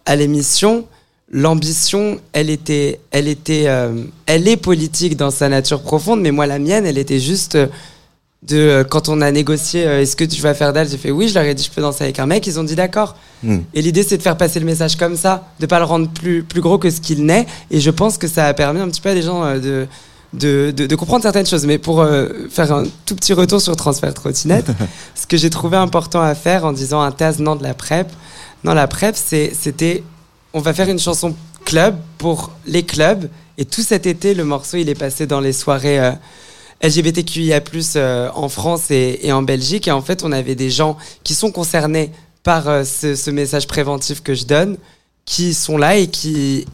à 0.07 0.17
l'émission, 0.17 0.87
l'ambition, 1.31 2.21
elle 2.33 2.51
était, 2.51 3.01
elle 3.11 3.29
était, 3.29 3.65
euh, 3.67 4.05
elle 4.27 4.49
est 4.49 4.57
politique 4.57 5.17
dans 5.17 5.31
sa 5.31 5.49
nature 5.49 5.83
profonde, 5.83 6.21
mais 6.21 6.31
moi 6.31 6.47
la 6.47 6.59
mienne, 6.59 6.87
elle 6.87 6.99
était 6.99 7.21
juste 7.21 7.55
euh, 7.55 7.67
de 8.43 8.57
euh, 8.57 8.85
quand 8.85 9.09
on 9.09 9.21
a 9.21 9.31
négocié, 9.31 9.87
euh, 9.87 10.01
est-ce 10.01 10.17
que 10.17 10.25
tu 10.25 10.41
vas 10.41 10.55
faire 10.55 10.73
dalle 10.73 10.89
J'ai 10.89 10.97
fait 10.97 11.11
oui, 11.11 11.29
je 11.29 11.35
leur 11.35 11.45
ai 11.45 11.55
dit 11.55 11.63
je 11.63 11.71
peux 11.71 11.83
danser 11.83 12.05
avec 12.05 12.19
un 12.19 12.27
mec, 12.27 12.47
ils 12.47 12.59
ont 12.59 12.65
dit 12.65 12.75
d'accord. 12.75 13.17
Hmm. 13.43 13.59
Et 13.75 13.83
l'idée 13.83 14.03
c'est 14.03 14.17
de 14.17 14.23
faire 14.23 14.37
passer 14.37 14.61
le 14.61 14.67
message 14.67 14.97
comme 14.97 15.17
ça, 15.17 15.49
de 15.61 15.67
pas 15.67 15.79
le 15.79 15.85
rendre 15.85 16.09
plus 16.09 16.43
plus 16.43 16.61
gros 16.61 16.79
que 16.79 16.91
ce 16.91 17.01
qu'il 17.01 17.25
n'est. 17.27 17.47
Et 17.71 17.81
je 17.81 17.91
pense 17.91 18.17
que 18.17 18.29
ça 18.29 18.47
a 18.47 18.55
permis 18.55 18.81
un 18.81 18.89
petit 18.89 19.01
peu 19.01 19.11
à 19.11 19.15
des 19.15 19.23
gens 19.23 19.57
de 19.57 19.87
de, 20.33 20.73
de, 20.75 20.87
de 20.87 20.97
comprendre 20.97 21.23
certaines 21.23 21.47
choses. 21.47 21.67
Mais 21.67 21.79
pour 21.79 22.01
euh, 22.01 22.29
faire 22.51 22.73
un 22.73 22.85
tout 23.05 23.17
petit 23.17 23.33
retour 23.33 23.61
sur 23.61 23.77
transfert 23.77 24.15
trottinette, 24.15 24.71
ce 25.15 25.27
que 25.27 25.37
j'ai 25.37 25.51
trouvé 25.51 25.77
important 25.77 26.23
à 26.23 26.35
faire 26.35 26.65
en 26.65 26.73
disant 26.73 27.03
un 27.03 27.13
TAS 27.13 27.37
non 27.41 27.57
de 27.57 27.63
la 27.63 27.75
PrEP, 27.75 28.11
non 28.65 28.73
la 28.73 28.87
PrEP 28.87 29.17
c'était 29.17 30.03
on 30.53 30.61
va 30.61 30.73
faire 30.75 30.89
une 30.89 30.99
chanson 30.99 31.35
club 31.65 31.97
pour 32.19 32.53
les 32.67 32.83
clubs. 32.85 33.29
Et 33.59 33.65
tout 33.65 33.83
cet 33.83 34.07
été, 34.07 34.35
le 34.35 34.45
morceau, 34.45 34.77
il 34.79 34.89
est 34.89 34.95
passé 34.95 35.27
dans 35.27 35.41
les 35.41 35.53
soirées 35.53 36.01
euh, 36.01 36.13
LGBTQIA+, 36.83 37.61
euh, 37.97 38.29
en 38.35 38.49
France 38.49 38.91
et, 38.91 39.21
et 39.23 39.33
en 39.33 39.43
Belgique. 39.43 39.89
Et 39.89 39.91
en 39.91 40.03
fait, 40.03 40.25
on 40.25 40.33
avait 40.33 40.55
des 40.55 40.71
gens 40.71 40.97
qui 41.25 41.35
sont 41.35 41.51
concernés 41.51 42.11
par 42.43 42.69
euh, 42.69 42.85
ce, 42.85 43.15
ce 43.15 43.31
message 43.31 43.67
préventif 43.67 44.23
que 44.23 44.35
je 44.35 44.45
donne, 44.45 44.77
qui 45.27 45.53
sont 45.55 45.77
là 45.77 45.97
et 45.97 46.07
qui 46.09 46.65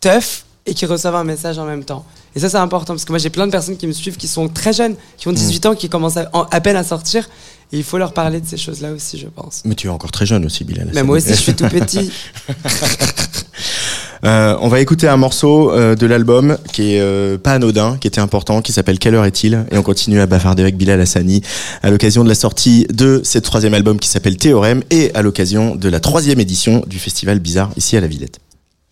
teufent 0.00 0.44
et 0.66 0.74
qui 0.74 0.84
reçoivent 0.86 1.14
un 1.16 1.24
message 1.24 1.58
en 1.58 1.64
même 1.64 1.84
temps. 1.84 2.04
Et 2.34 2.40
ça, 2.40 2.48
c'est 2.48 2.56
important 2.56 2.94
parce 2.94 3.04
que 3.04 3.12
moi, 3.12 3.18
j'ai 3.18 3.30
plein 3.30 3.46
de 3.46 3.52
personnes 3.52 3.76
qui 3.76 3.86
me 3.86 3.92
suivent 3.92 4.16
qui 4.16 4.26
sont 4.28 4.48
très 4.48 4.72
jeunes, 4.72 4.96
qui 5.18 5.28
ont 5.28 5.32
18 5.32 5.66
ans, 5.66 5.74
qui 5.74 5.88
commencent 5.88 6.16
à, 6.16 6.28
en- 6.32 6.44
à 6.50 6.60
peine 6.60 6.76
à 6.76 6.84
sortir. 6.84 7.28
Et 7.72 7.78
il 7.78 7.84
faut 7.84 7.96
leur 7.96 8.12
parler 8.12 8.40
de 8.40 8.46
ces 8.46 8.58
choses-là 8.58 8.92
aussi, 8.92 9.18
je 9.18 9.28
pense. 9.28 9.62
Mais 9.64 9.74
tu 9.74 9.86
es 9.86 9.90
encore 9.90 10.12
très 10.12 10.26
jeune 10.26 10.44
aussi, 10.44 10.62
Bilal. 10.64 10.90
Mais 10.94 11.02
moi 11.02 11.16
aussi, 11.16 11.30
je 11.30 11.40
suis 11.40 11.54
tout 11.54 11.68
petit. 11.68 12.12
Euh, 14.24 14.56
on 14.60 14.68
va 14.68 14.80
écouter 14.80 15.08
un 15.08 15.16
morceau 15.16 15.72
euh, 15.72 15.96
de 15.96 16.06
l'album 16.06 16.56
qui 16.72 16.94
est 16.94 17.00
euh, 17.00 17.38
pas 17.38 17.54
anodin, 17.54 17.96
qui 18.00 18.06
était 18.06 18.20
important, 18.20 18.62
qui 18.62 18.72
s'appelle 18.72 19.00
Quelle 19.00 19.16
heure 19.16 19.24
est-il? 19.24 19.66
Et 19.72 19.76
on 19.76 19.82
continue 19.82 20.20
à 20.20 20.26
bavarder 20.26 20.62
avec 20.62 20.76
Bilal 20.76 21.00
Hassani 21.00 21.42
à 21.82 21.90
l'occasion 21.90 22.22
de 22.22 22.28
la 22.28 22.36
sortie 22.36 22.86
de 22.92 23.20
ce 23.24 23.38
troisième 23.38 23.74
album 23.74 23.98
qui 23.98 24.08
s'appelle 24.08 24.36
Théorème 24.36 24.84
et 24.90 25.12
à 25.14 25.22
l'occasion 25.22 25.74
de 25.74 25.88
la 25.88 25.98
troisième 25.98 26.38
édition 26.38 26.84
du 26.86 27.00
Festival 27.00 27.40
Bizarre 27.40 27.72
ici 27.76 27.96
à 27.96 28.00
la 28.00 28.06
Villette. 28.06 28.38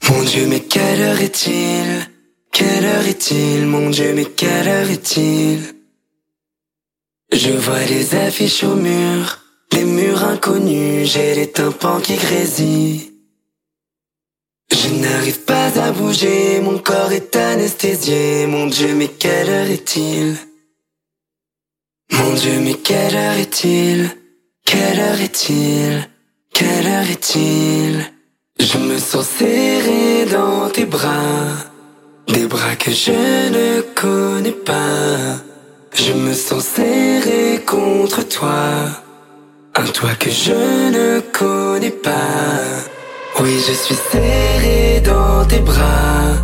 Mon 0.09 0.23
Dieu, 0.25 0.47
mais 0.49 0.61
quelle 0.61 1.01
heure 1.01 1.21
est-il? 1.21 2.09
Quelle 2.53 2.85
heure 2.85 3.07
est-il? 3.07 3.67
Mon 3.67 3.91
Dieu, 3.91 4.13
mais 4.13 4.25
quelle 4.25 4.67
heure 4.67 4.91
est-il? 4.91 5.80
Je 7.33 7.53
vois 7.53 7.85
les 7.85 8.15
affiches 8.17 8.65
au 8.65 8.75
mur, 8.75 9.39
les 9.73 9.85
murs 9.85 10.25
inconnus, 10.25 11.13
j'ai 11.13 11.35
les 11.35 11.51
tympans 11.51 12.01
qui 12.01 12.17
grésillent. 12.17 13.13
Je 14.73 14.89
n'arrive 14.89 15.41
pas 15.41 15.79
à 15.81 15.93
bouger, 15.93 16.61
mon 16.61 16.79
corps 16.79 17.13
est 17.13 17.37
anesthésié. 17.37 18.47
Mon 18.47 18.67
Dieu, 18.67 18.95
mais 18.95 19.09
quelle 19.09 19.49
heure 19.49 19.71
est-il? 19.71 20.37
Mon 22.13 22.35
Dieu, 22.35 22.61
mais 22.61 22.75
quelle 22.75 23.15
heure 23.15 23.39
est-il? 23.39 24.11
Quelle 24.65 25.01
heure 25.01 25.21
est-il? 25.21 26.09
Quelle 26.53 26.87
heure 26.87 27.11
est-il? 27.11 28.13
Je 28.59 28.79
me 28.79 28.99
sens 28.99 29.27
serré 29.27 30.27
dans 30.27 30.69
tes 30.69 30.85
bras, 30.85 31.57
des 32.29 32.47
bras 32.47 32.77
que 32.77 32.91
je 32.91 33.13
ne 33.13 33.81
connais 33.95 34.53
pas. 34.53 35.50
Je 35.93 36.13
me 36.13 36.33
sens 36.33 36.65
serré 36.65 37.61
contre 37.67 38.27
toi, 38.27 38.63
un 39.75 39.85
toi 39.85 40.11
que 40.19 40.31
je 40.31 40.53
ne 40.53 41.21
connais 41.21 41.91
pas. 41.91 42.61
Oui, 43.41 43.59
je 43.67 43.73
suis 43.73 43.97
serré 44.11 45.01
dans 45.05 45.45
tes 45.47 45.59
bras, 45.59 46.37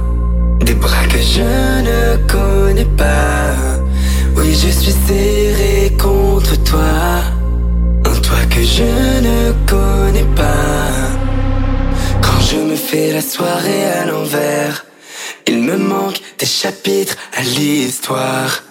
des 0.60 0.74
bras 0.74 1.06
que 1.08 1.18
je 1.18 1.42
ne 1.42 2.16
connais 2.26 2.84
pas. 2.96 3.54
Oui, 4.36 4.52
je 4.52 4.68
suis 4.68 4.94
serré 5.06 5.96
contre 5.96 6.62
toi, 6.64 7.22
un 8.04 8.20
toi 8.20 8.38
que 8.50 8.62
je 8.62 9.20
ne 9.28 9.52
connais 9.66 10.28
pas. 10.34 10.90
Quand 12.20 12.40
je 12.50 12.56
me 12.56 12.76
fais 12.76 13.12
la 13.12 13.22
soirée 13.22 13.84
à 14.00 14.06
l'envers, 14.06 14.84
il 15.46 15.62
me 15.62 15.76
manque 15.76 16.20
des 16.38 16.46
chapitres 16.46 17.16
à 17.36 17.42
l'histoire. 17.42 18.65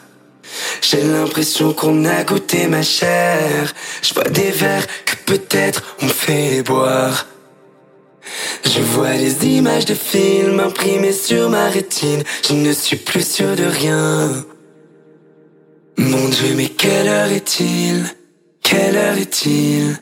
J'ai 0.81 1.03
l'impression 1.03 1.73
qu'on 1.73 2.05
a 2.05 2.23
goûté 2.23 2.67
ma 2.67 2.81
chair. 2.81 3.73
Je 4.01 4.13
vois 4.13 4.25
des 4.25 4.51
verres 4.51 4.88
que 5.05 5.15
peut-être 5.25 5.84
on 6.01 6.08
fait 6.08 6.63
boire. 6.63 7.27
Je 8.63 8.81
vois 8.81 9.13
les 9.13 9.45
images 9.45 9.86
de 9.86 9.93
films 9.93 10.60
imprimées 10.60 11.13
sur 11.13 11.49
ma 11.49 11.69
rétine. 11.69 12.23
Je 12.47 12.53
ne 12.53 12.73
suis 12.73 12.97
plus 12.97 13.27
sûr 13.27 13.55
de 13.55 13.65
rien. 13.65 14.45
Mon 15.97 16.27
Dieu, 16.29 16.53
mais 16.55 16.69
quelle 16.69 17.08
heure 17.08 17.31
est-il? 17.31 18.05
Quelle 18.62 18.97
heure 18.97 19.17
est-il? 19.17 19.97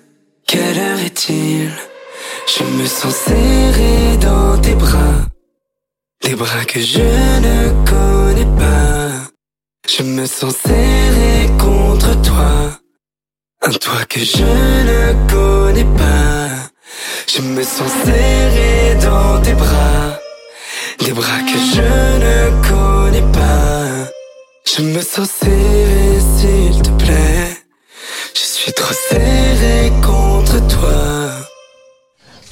Quelle 0.47 0.79
heure 0.79 0.99
est-il? 0.99 1.71
Je 2.47 2.63
me 2.63 2.85
sens 2.85 3.15
serré 3.15 4.17
dans 4.21 4.57
tes 4.57 4.75
bras. 4.75 5.27
Les 6.23 6.35
bras 6.35 6.65
que 6.65 6.79
je 6.79 6.99
ne 6.99 7.85
connais 7.85 8.57
pas. 8.57 9.02
Je 9.85 10.01
me 10.01 10.25
sens 10.25 10.55
serré 10.65 11.49
contre 11.59 12.21
toi. 12.21 12.79
Un 13.61 13.71
toi 13.71 14.05
que 14.09 14.19
je 14.19 14.43
ne 14.43 15.29
connais 15.29 15.97
pas. 15.97 16.49
Je 17.27 17.41
me 17.41 17.61
sens 17.63 17.91
serré 18.05 18.95
dans 19.03 19.41
tes 19.41 19.53
bras. 19.53 20.19
Des 20.99 21.11
bras 21.11 21.39
que 21.39 21.59
je 21.75 21.81
ne 22.25 22.61
connais 22.69 23.31
pas. 23.33 24.09
Je 24.65 24.83
me 24.83 25.01
sens 25.01 25.29
serré, 25.29 26.19
s'il 26.37 26.81
te 26.81 26.89
plaît. 27.03 27.57
Je 28.33 28.39
suis 28.41 28.73
trop 28.73 28.93
serré 29.09 29.91
contre 30.01 30.65
toi. 30.67 31.52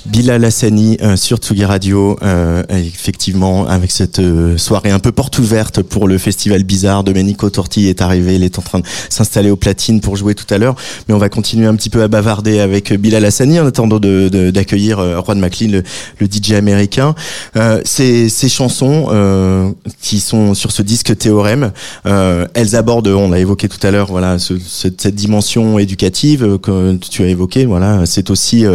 Bilal 0.05 0.43
Hassani 0.43 0.97
euh, 1.01 1.15
sur 1.15 1.37
Tsugi 1.37 1.63
Radio, 1.63 2.17
euh, 2.23 2.63
effectivement, 2.69 3.67
avec 3.67 3.91
cette 3.91 4.19
euh, 4.19 4.57
soirée 4.57 4.89
un 4.89 4.99
peu 4.99 5.11
porte 5.11 5.37
ouverte 5.37 5.81
pour 5.83 6.07
le 6.07 6.17
festival 6.17 6.63
bizarre. 6.63 7.03
Domenico 7.03 7.49
Torti 7.49 7.87
est 7.87 8.01
arrivé, 8.01 8.35
il 8.35 8.43
est 8.43 8.57
en 8.57 8.63
train 8.63 8.79
de 8.79 8.85
s'installer 9.09 9.51
au 9.51 9.55
platine 9.55 10.01
pour 10.01 10.15
jouer 10.15 10.33
tout 10.33 10.51
à 10.51 10.57
l'heure. 10.57 10.75
Mais 11.07 11.13
on 11.13 11.19
va 11.19 11.29
continuer 11.29 11.67
un 11.67 11.75
petit 11.75 11.89
peu 11.89 12.01
à 12.01 12.07
bavarder 12.07 12.59
avec 12.59 12.93
Bilal 12.93 13.25
Hassani 13.25 13.59
en 13.59 13.67
attendant 13.67 13.99
d'accueillir 13.99 14.31
de, 14.31 14.49
d'accueillir 14.49 15.23
Juan 15.23 15.39
McLean, 15.39 15.71
le, 15.71 15.83
le, 16.19 16.27
DJ 16.27 16.53
américain. 16.53 17.13
ces, 17.83 18.29
ces 18.29 18.49
chansons 18.49 19.75
qui 20.01 20.19
sont 20.19 20.53
sur 20.53 20.71
ce 20.71 20.81
disque 20.81 21.15
Théorème, 21.17 21.71
elles 22.05 22.75
abordent, 22.75 23.07
on 23.07 23.29
l'a 23.29 23.39
évoqué 23.39 23.67
tout 23.67 23.85
à 23.85 23.91
l'heure, 23.91 24.07
voilà, 24.07 24.39
ce, 24.39 24.53
cette, 24.59 25.07
dimension 25.07 25.77
éducative 25.77 26.57
que 26.59 26.95
tu 26.95 27.23
as 27.23 27.27
évoqué. 27.27 27.65
Voilà, 27.65 28.05
c'est 28.05 28.29
aussi 28.29 28.65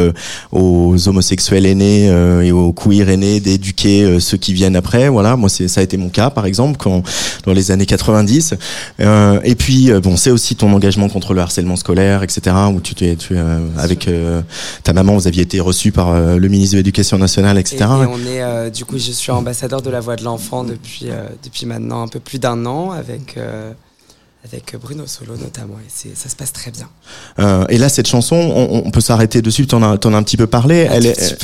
aux 0.53 1.09
homosexuels 1.17 1.65
aînés 1.65 2.11
euh, 2.11 2.43
et 2.43 2.53
aux 2.53 2.75
queer 2.75 3.09
aînés 3.09 3.41
d'éduquer 3.41 4.05
euh, 4.05 4.21
ceux 4.21 4.37
qui 4.37 4.53
viennent 4.53 4.77
après. 4.77 5.09
Voilà, 5.09 5.35
moi 5.37 5.49
c'est 5.49 5.67
ça 5.67 5.81
a 5.81 5.83
été 5.83 5.97
mon 5.97 6.11
cas 6.11 6.29
par 6.29 6.45
exemple 6.45 6.77
quand 6.79 7.03
dans 7.47 7.53
les 7.55 7.71
années 7.71 7.87
90. 7.87 8.55
Euh, 9.01 9.41
et 9.43 9.55
puis 9.55 9.91
bon, 10.03 10.17
c'est 10.17 10.31
aussi 10.31 10.57
ton 10.57 10.73
engagement 10.73 11.09
contre 11.09 11.33
le 11.33 11.41
harcèlement 11.41 11.77
scolaire, 11.77 12.23
etc. 12.23 12.55
Où 12.73 12.81
tu 12.81 13.05
es, 13.05 13.17
tu 13.17 13.37
avec 13.79 14.09
ta 14.83 14.93
maman, 14.93 15.15
vous 15.15 15.27
aviez 15.27 15.43
été 15.43 15.61
reçu 15.61 15.91
par 15.91 16.37
le 16.37 16.49
ministre 16.49 16.75
de 16.75 16.79
l'Éducation 16.79 17.19
nationale, 17.19 17.59
etc. 17.59 17.79
Et, 17.79 17.83
et 17.83 17.87
on 18.07 18.67
est 18.67 18.71
du 18.71 18.85
coup, 18.85 18.99
je 18.99 19.13
suis 19.13 19.33
ambassadeur 19.33 19.81
de 19.81 19.91
la 19.91 20.01
voix 20.01 20.17
de 20.17 20.25
l'enfant 20.25 20.65
depuis 20.65 21.07
depuis 21.43 21.67
maintenant 21.67 22.03
un 22.03 22.09
peu 22.09 22.21
plus 22.21 22.39
d'un 22.39 22.67
an 22.67 22.91
avec 22.91 23.37
avec 24.51 24.77
Bruno 24.81 25.07
Solo 25.07 25.37
notamment, 25.37 25.77
et 25.79 26.15
ça 26.15 26.29
se 26.29 26.37
passe 26.37 26.53
très 26.53 26.71
bien. 26.71 26.89
Euh, 27.39 27.65
et 27.69 27.79
là, 27.79 27.89
cette 27.89 28.07
chanson, 28.07 28.37
on, 28.37 28.91
peut 28.91 29.01
s'arrêter 29.01 29.43
dessus, 29.43 29.67
tu 29.67 29.75
en, 29.75 29.83
as, 29.83 30.07
un 30.07 30.23
petit 30.23 30.37
peu 30.37 30.47
parlé, 30.47 30.87
elle 30.91 31.07
est 31.07 31.37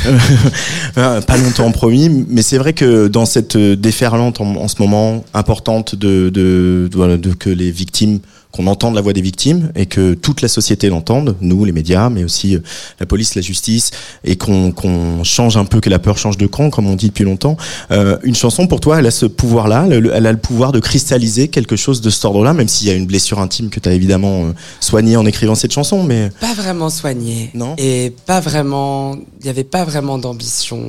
euh, 0.99 1.21
pas 1.21 1.37
longtemps 1.37 1.71
promis, 1.73 2.09
mais 2.29 2.43
c'est 2.43 2.59
vrai 2.59 2.73
que 2.73 3.09
dans 3.09 3.27
cette 3.27 3.57
déferlante 3.57 4.41
en, 4.41 4.69
ce 4.69 4.81
moment 4.81 5.25
importante 5.35 5.95
de, 5.95 6.31
de, 6.31 6.89
de, 6.91 7.17
de 7.17 7.35
que 7.35 7.51
les 7.51 7.71
victimes 7.71 8.21
qu'on 8.53 8.67
entende 8.67 8.95
la 8.95 9.01
voix 9.01 9.15
des 9.15 9.23
victimes 9.23 9.73
et 9.75 9.87
que 9.87 10.13
toute 10.13 10.43
la 10.43 10.49
société 10.49 10.89
l'entende, 10.91 11.37
nous, 11.41 11.65
les 11.65 11.73
médias, 11.73 12.11
mais 12.11 12.23
aussi 12.23 12.55
euh, 12.55 12.61
la 13.01 13.07
police, 13.07 13.35
la 13.35 13.43
justice, 13.43 13.91
et 14.25 14.37
qu'on 14.37 15.25
change 15.25 15.57
un 15.57 15.65
peu, 15.65 15.81
que 15.81 15.91
la 15.91 15.99
peur 15.99 16.19
change 16.19 16.37
de 16.37 16.47
camp, 16.47 16.71
comme 16.71 16.87
on 16.87 16.95
dit 16.95 17.09
depuis 17.09 17.25
longtemps. 17.25 17.57
Euh, 17.91 18.19
une 18.23 18.35
chanson, 18.35 18.67
pour 18.67 18.81
toi, 18.81 18.99
elle 18.99 19.07
a 19.07 19.11
ce 19.11 19.27
pouvoir-là, 19.27 19.87
elle 19.91 20.27
a 20.27 20.33
le 20.33 20.39
pouvoir 20.39 20.73
de 20.73 20.81
cristalliser 20.81 21.49
quelque 21.49 21.77
chose 21.77 22.03
de 22.03 22.11
cet 22.11 22.25
ordre-là, 22.27 22.53
même 22.53 22.69
s'il 22.69 22.89
y 22.89 22.91
a 22.91 22.95
une 22.95 23.07
blessure 23.07 23.41
intime 23.41 23.71
que 23.71 23.81
tu 23.81 23.89
as 23.89 23.93
évidemment 23.93 24.45
euh, 24.45 24.53
soignée 24.81 25.17
en 25.17 25.25
écrivant 25.25 25.55
cette 25.55 25.73
chanson, 25.73 26.05
mais... 26.05 26.31
Pas 26.41 26.55
vraiment 26.55 26.91
soignée. 26.91 27.51
Non 27.55 27.75
Et 27.79 28.13
pas 28.27 28.41
vraiment... 28.41 29.17
Il 29.41 29.45
n'y 29.45 29.51
avait 29.51 29.65
pas 29.65 29.85
vraiment 29.85 30.19
d'ambition 30.19 30.81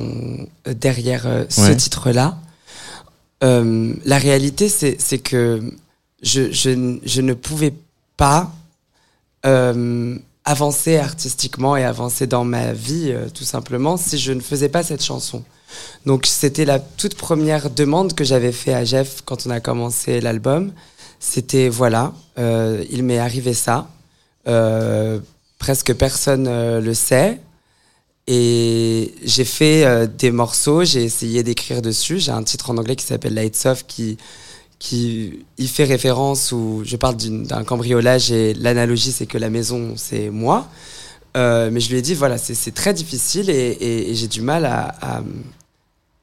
derrière 0.66 1.26
ce 1.48 1.72
titre-là. 1.72 2.36
la 3.40 4.18
réalité, 4.18 4.68
c'est 4.68 5.18
que 5.18 5.60
je, 6.24 7.20
ne 7.20 7.34
pouvais 7.34 7.74
pas 8.16 8.50
euh, 9.46 10.18
avancer 10.44 10.96
artistiquement 10.96 11.76
et 11.76 11.84
avancer 11.84 12.26
dans 12.26 12.44
ma 12.44 12.72
vie, 12.72 13.10
euh, 13.12 13.28
tout 13.32 13.44
simplement, 13.44 13.96
si 13.96 14.18
je 14.18 14.32
ne 14.32 14.40
faisais 14.40 14.68
pas 14.68 14.82
cette 14.82 15.02
chanson. 15.02 15.44
Donc 16.06 16.26
c'était 16.26 16.64
la 16.64 16.78
toute 16.78 17.16
première 17.16 17.70
demande 17.70 18.14
que 18.14 18.24
j'avais 18.24 18.52
fait 18.52 18.74
à 18.74 18.84
Jeff 18.84 19.22
quand 19.24 19.46
on 19.46 19.50
a 19.50 19.60
commencé 19.60 20.20
l'album. 20.20 20.72
C'était 21.18 21.68
voilà, 21.68 22.12
euh, 22.38 22.84
il 22.90 23.02
m'est 23.02 23.18
arrivé 23.18 23.54
ça. 23.54 23.88
Presque 25.58 25.94
personne 25.94 26.78
le 26.80 26.94
sait. 26.94 27.40
Et 28.26 29.14
j'ai 29.24 29.44
fait 29.44 30.06
des 30.06 30.30
morceaux, 30.30 30.84
j'ai 30.84 31.02
essayé 31.02 31.42
d'écrire 31.42 31.82
dessus. 31.82 32.18
J'ai 32.18 32.32
un 32.32 32.42
titre 32.42 32.70
en 32.70 32.76
anglais 32.76 32.96
qui 32.96 33.04
s'appelle 33.04 33.34
Lights 33.34 33.66
Off 33.66 33.86
qui 33.86 34.18
qui 34.84 35.46
y 35.56 35.66
fait 35.66 35.84
référence 35.84 36.52
où 36.52 36.82
je 36.84 36.96
parle 36.96 37.16
d'un 37.16 37.64
cambriolage 37.64 38.30
et 38.30 38.52
l'analogie 38.52 39.12
c'est 39.12 39.24
que 39.24 39.38
la 39.38 39.48
maison 39.48 39.94
c'est 39.96 40.28
moi. 40.28 40.68
Euh, 41.38 41.70
mais 41.72 41.80
je 41.80 41.88
lui 41.88 41.96
ai 41.96 42.02
dit 42.02 42.12
voilà 42.12 42.36
c'est 42.36 42.74
très 42.74 42.92
difficile 42.92 43.48
et, 43.48 44.14
j'ai 44.14 44.28
du 44.28 44.42
mal 44.42 44.66
à, 44.66 44.94
à, 45.00 45.22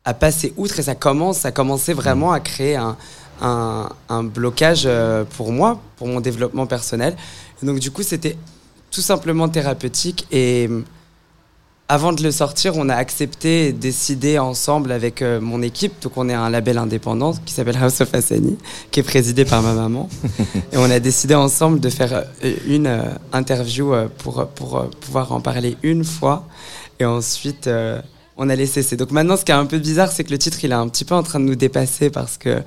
à, 0.06 0.14
passer 0.14 0.54
outre 0.58 0.80
et 0.80 0.84
ça 0.84 0.94
commence 0.94 1.40
ça 1.40 1.52
commençait 1.52 1.94
vraiment 1.94 2.32
à 2.34 2.40
créer 2.40 2.76
un, 2.76 2.98
un, 3.42 4.24
blocage 4.24 4.84
euh, 4.86 5.24
pour 5.38 5.52
moi 5.52 5.82
pour 5.98 6.08
mon 6.08 6.22
développement 6.22 6.68
personnel 6.68 7.16
donc 7.64 7.80
du 7.80 7.90
coup 7.90 8.04
c'était 8.04 8.38
tout 8.92 9.02
simplement 9.02 9.50
thérapeutique 9.50 10.28
et 10.32 10.70
avant 11.92 12.14
de 12.14 12.24
le 12.24 12.32
sortir, 12.32 12.78
on 12.78 12.88
a 12.88 12.96
accepté 12.96 13.68
et 13.68 13.74
décidé 13.74 14.40
ensemble 14.40 14.94
avec 14.94 15.22
euh, 15.22 15.42
mon 15.42 15.62
équipe. 15.62 16.02
Donc, 16.02 16.14
on 16.16 16.30
est 16.30 16.34
un 16.34 16.50
label 16.50 16.78
indépendant 16.78 17.34
qui 17.46 17.54
s'appelle 17.54 17.76
House 17.76 18.00
of 18.00 18.16
Hassani, 18.16 18.58
qui 18.92 19.02
est 19.02 19.04
présidé 19.04 19.44
par 19.44 19.62
ma 19.62 19.74
maman. 19.74 20.08
et 20.72 20.78
on 20.78 20.90
a 20.90 21.02
décidé 21.02 21.36
ensemble 21.36 21.82
de 21.82 21.90
faire 21.90 22.14
euh, 22.46 22.54
une 22.66 22.88
euh, 22.88 23.04
interview 23.34 23.92
pour, 24.20 24.48
pour 24.56 24.90
pouvoir 25.02 25.34
en 25.34 25.42
parler 25.42 25.76
une 25.84 26.06
fois. 26.06 26.48
Et 27.02 27.04
ensuite, 27.04 27.70
on 28.38 28.48
a 28.48 28.56
laissé 28.56 28.84
cesser. 28.84 28.96
Donc, 28.96 29.12
maintenant, 29.12 29.36
ce 29.36 29.44
qui 29.44 29.52
est 29.52 29.56
un 29.56 29.66
peu 29.66 29.80
bizarre, 29.80 30.14
c'est 30.14 30.24
que 30.24 30.32
le 30.32 30.38
titre, 30.38 30.64
il 30.64 30.72
est 30.72 30.76
un 30.76 30.88
petit 30.88 31.04
peu 31.04 31.16
en 31.16 31.24
train 31.24 31.42
de 31.42 31.46
nous 31.46 31.56
dépasser 31.56 32.10
parce 32.10 32.38
que 32.38 32.64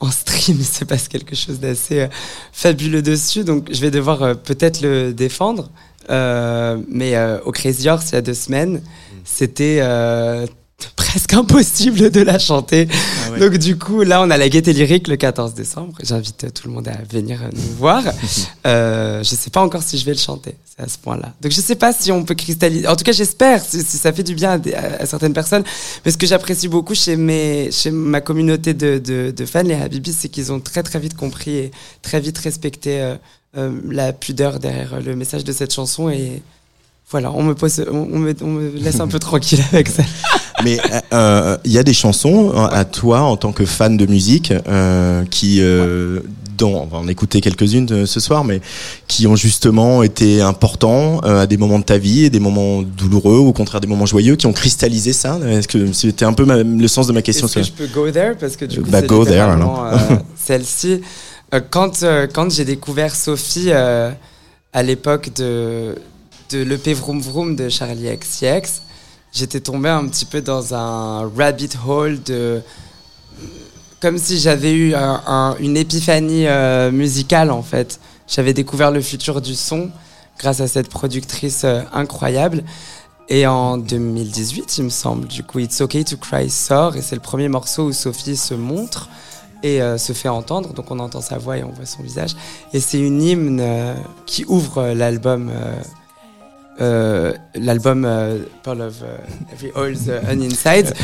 en 0.00 0.10
stream, 0.10 0.56
il 0.60 0.64
se 0.64 0.86
passe 0.86 1.08
quelque 1.08 1.36
chose 1.36 1.60
d'assez 1.60 2.08
fabuleux 2.52 3.02
dessus. 3.02 3.44
Donc, 3.44 3.68
je 3.70 3.82
vais 3.82 3.90
devoir 3.90 4.34
peut-être 4.38 4.80
le 4.80 5.12
défendre. 5.12 5.68
Euh, 6.10 6.78
mais 6.88 7.16
euh, 7.16 7.38
au 7.44 7.52
Crazy 7.52 7.88
Horse, 7.88 8.10
il 8.10 8.14
y 8.14 8.18
a 8.18 8.22
deux 8.22 8.34
semaines, 8.34 8.82
c'était 9.24 9.78
euh, 9.80 10.46
presque 10.96 11.34
impossible 11.34 12.10
de 12.10 12.20
la 12.20 12.38
chanter. 12.38 12.88
Ah 12.90 13.38
Donc 13.38 13.56
du 13.58 13.76
coup, 13.78 14.02
là, 14.02 14.22
on 14.22 14.30
a 14.30 14.36
la 14.36 14.48
gaieté 14.48 14.72
lyrique 14.72 15.08
le 15.08 15.16
14 15.16 15.54
décembre. 15.54 15.96
J'invite 16.02 16.52
tout 16.54 16.68
le 16.68 16.74
monde 16.74 16.88
à 16.88 16.96
venir 17.10 17.40
nous 17.52 17.76
voir. 17.76 18.02
euh, 18.66 19.22
je 19.22 19.34
sais 19.34 19.50
pas 19.50 19.60
encore 19.60 19.82
si 19.82 19.98
je 19.98 20.04
vais 20.04 20.12
le 20.12 20.18
chanter, 20.18 20.54
c'est 20.64 20.82
à 20.82 20.88
ce 20.88 20.98
point-là. 20.98 21.32
Donc 21.40 21.52
je 21.52 21.60
sais 21.60 21.74
pas 21.74 21.92
si 21.92 22.12
on 22.12 22.24
peut 22.24 22.34
cristalliser. 22.34 22.86
En 22.86 22.96
tout 22.96 23.04
cas, 23.04 23.12
j'espère 23.12 23.62
si, 23.64 23.82
ça 23.82 24.12
fait 24.12 24.22
du 24.22 24.34
bien 24.34 24.60
à, 24.98 25.06
certaines 25.06 25.34
personnes. 25.34 25.64
Mais 26.04 26.10
ce 26.10 26.18
que 26.18 26.26
j'apprécie 26.26 26.68
beaucoup 26.68 26.94
chez 26.94 27.16
mes, 27.16 27.70
chez 27.70 27.90
ma 27.90 28.20
communauté 28.20 28.74
de, 28.74 28.98
de, 28.98 29.32
de 29.36 29.46
fans, 29.46 29.62
les 29.62 29.74
Habibis, 29.74 30.12
c'est 30.12 30.28
qu'ils 30.28 30.52
ont 30.52 30.60
très 30.60 30.82
très 30.82 30.98
vite 30.98 31.16
compris 31.16 31.56
et 31.56 31.70
très 32.02 32.20
vite 32.20 32.38
respecté 32.38 33.00
euh, 33.00 33.16
la 33.54 34.12
pudeur 34.12 34.58
derrière 34.58 35.00
le 35.00 35.14
message 35.14 35.44
de 35.44 35.52
cette 35.52 35.74
chanson 35.74 36.08
et 36.08 36.42
voilà, 37.12 37.30
on 37.30 37.42
me, 37.42 37.54
pose, 37.54 37.84
on, 37.90 38.06
me, 38.06 38.34
on 38.40 38.46
me 38.46 38.70
laisse 38.70 39.00
un 39.00 39.06
peu 39.06 39.18
tranquille 39.20 39.62
avec 39.72 39.88
ça. 39.88 40.02
Mais 40.64 40.78
il 40.82 40.94
euh, 40.94 41.00
euh, 41.12 41.56
y 41.66 41.76
a 41.76 41.82
des 41.82 41.92
chansons 41.92 42.52
à 42.52 42.84
toi 42.86 43.20
en 43.20 43.36
tant 43.36 43.52
que 43.52 43.66
fan 43.66 43.98
de 43.98 44.06
musique 44.06 44.52
euh, 44.66 45.22
qui, 45.26 45.58
euh, 45.60 46.20
dont 46.56 46.82
on 46.82 46.86
va 46.86 46.96
en 46.98 47.08
écouter 47.08 47.42
quelques-unes 47.42 48.06
ce 48.06 48.20
soir, 48.20 48.44
mais 48.44 48.62
qui 49.08 49.26
ont 49.26 49.36
justement 49.36 50.02
été 50.02 50.40
importants 50.40 51.18
à 51.20 51.46
des 51.46 51.58
moments 51.58 51.80
de 51.80 51.84
ta 51.84 51.98
vie 51.98 52.24
et 52.24 52.30
des 52.30 52.40
moments 52.40 52.80
douloureux, 52.80 53.38
ou 53.38 53.48
au 53.48 53.52
contraire 53.52 53.82
des 53.82 53.88
moments 53.88 54.06
joyeux, 54.06 54.36
qui 54.36 54.46
ont 54.46 54.54
cristallisé 54.54 55.12
ça? 55.12 55.38
Est-ce 55.46 55.68
que 55.68 55.92
c'était 55.92 56.24
un 56.24 56.32
peu 56.32 56.46
le 56.46 56.88
sens 56.88 57.06
de 57.08 57.12
ma 57.12 57.20
question 57.20 57.46
Est-ce 57.46 57.56
que 57.56 57.62
je 57.62 57.72
peux 57.72 57.88
go 57.88 58.10
there? 58.10 58.36
Parce 58.40 58.56
que 58.56 58.64
du 58.64 58.80
coup, 58.80 58.90
bah, 58.90 59.02
go 59.02 59.26
there, 59.26 59.54
celle-ci. 60.36 61.02
Euh, 61.52 61.60
quand, 61.68 62.02
euh, 62.02 62.26
quand 62.32 62.50
j'ai 62.50 62.64
découvert 62.64 63.14
Sophie 63.14 63.68
euh, 63.68 64.10
à 64.72 64.82
l'époque 64.82 65.32
de, 65.34 65.96
de 66.50 66.62
l'EP 66.62 66.94
Vroom 66.94 67.20
Vroom 67.20 67.56
de 67.56 67.68
Charlie 67.68 68.08
XCX, 68.16 68.80
j'étais 69.32 69.60
tombé 69.60 69.90
un 69.90 70.06
petit 70.06 70.24
peu 70.24 70.40
dans 70.40 70.74
un 70.74 71.30
rabbit 71.36 71.70
hole 71.86 72.22
de. 72.22 72.62
Comme 74.00 74.18
si 74.18 74.40
j'avais 74.40 74.72
eu 74.72 74.94
une 75.60 75.76
épiphanie 75.76 76.46
musicale 76.90 77.52
en 77.52 77.62
fait. 77.62 78.00
J'avais 78.26 78.52
découvert 78.52 78.90
le 78.90 79.00
futur 79.00 79.40
du 79.40 79.54
son 79.54 79.90
grâce 80.40 80.58
à 80.60 80.66
cette 80.66 80.88
productrice 80.88 81.64
incroyable. 81.92 82.64
Et 83.28 83.46
en 83.46 83.78
2018, 83.78 84.78
il 84.78 84.84
me 84.84 84.88
semble, 84.90 85.28
du 85.28 85.44
coup, 85.44 85.60
It's 85.60 85.80
Okay 85.80 86.02
to 86.02 86.16
Cry 86.16 86.50
sort 86.50 86.96
et 86.96 87.02
c'est 87.02 87.14
le 87.14 87.20
premier 87.20 87.48
morceau 87.48 87.84
où 87.84 87.92
Sophie 87.92 88.36
se 88.36 88.54
montre. 88.54 89.08
Et 89.62 89.80
euh, 89.82 89.98
se 89.98 90.12
fait 90.12 90.28
entendre. 90.28 90.72
Donc 90.74 90.90
on 90.90 90.98
entend 90.98 91.20
sa 91.20 91.38
voix 91.38 91.56
et 91.58 91.64
on 91.64 91.70
voit 91.70 91.86
son 91.86 92.02
visage. 92.02 92.36
Et 92.72 92.80
c'est 92.80 92.98
une 93.00 93.22
hymne 93.22 93.60
euh, 93.60 93.94
qui 94.26 94.44
ouvre 94.46 94.78
euh, 94.78 94.94
l'album. 94.94 95.50
euh, 96.80 97.32
l'album 97.54 98.04
euh, 98.06 98.38
Pearl 98.62 98.80
of 98.80 98.94
Every 99.52 99.70
Hole's 99.74 100.04
euh, 100.08 100.20
On 100.30 100.40
Inside 100.40 100.94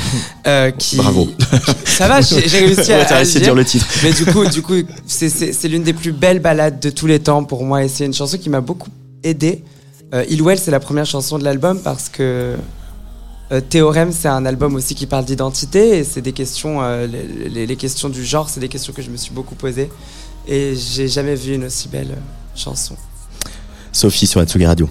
euh, 0.47 0.71
qui 0.71 0.97
Bravo. 0.97 1.29
ça 1.85 2.09
va 2.09 2.21
j'ai 2.23 2.59
réussi 2.59 2.91
à, 2.93 2.99
Ouais, 3.01 3.13
à 3.13 3.23
dire. 3.25 3.41
dire 3.43 3.55
le 3.55 3.65
titre. 3.67 3.87
mais 4.03 4.13
du 4.13 4.25
coup 4.25 4.47
du 4.47 4.63
coup 4.63 4.75
c'est- 5.07 5.29
l'une 5.69 5.83
des 5.83 5.93
plus 5.93 6.13
belles 6.13 6.41
ballades 6.41 6.81
de 6.81 6.89
tous 6.91 7.07
les 7.07 7.21
temps 7.21 7.45
pour 7.45 7.65
moi 7.65 7.85
et 7.85 7.89
c'est 7.89 8.07
une 8.07 8.15
chanson 8.15 8.39
qui 8.39 8.49
m'a 8.49 8.63
beaucoup 8.63 8.89
aidé 9.23 9.63
Il 10.31 10.41
Well 10.43 10.59
c'est 10.59 10.71
la 10.71 10.81
première 10.81 11.05
chanson 11.07 11.39
de 11.39 11.45
l'album 11.45 11.79
parce 11.83 12.09
que 12.09 12.55
euh, 13.53 13.61
Théorème, 13.61 14.13
c'est 14.13 14.29
un 14.29 14.45
album 14.47 14.75
aussi 14.75 14.95
qui 14.95 15.07
parle 15.07 15.25
d'identité 15.25 15.99
et 15.99 16.05
c'est 16.05 16.21
des 16.23 16.33
questions, 16.33 16.83
euh, 16.83 17.07
les, 17.07 17.49
les- 17.49 17.67
les 17.67 17.77
questions 17.77 18.09
du 18.09 18.25
genre, 18.25 18.49
c'est 18.49 18.61
des 18.61 18.69
questions 18.69 18.93
que 18.93 19.03
je 19.03 19.11
me 19.11 19.17
suis 19.17 19.33
beaucoup 19.33 19.55
posées 19.55 19.91
et 20.47 20.75
j'ai 20.77 21.09
jamais 21.09 21.35
vu 21.35 21.55
une 21.55 21.65
aussi 21.65 21.89
belle 21.89 22.11
euh, 22.13 22.21
chanson. 22.55 22.97
Sophie 23.93 24.27
sur 24.27 24.41
Atsugi 24.41 24.67
Radio. 24.67 24.89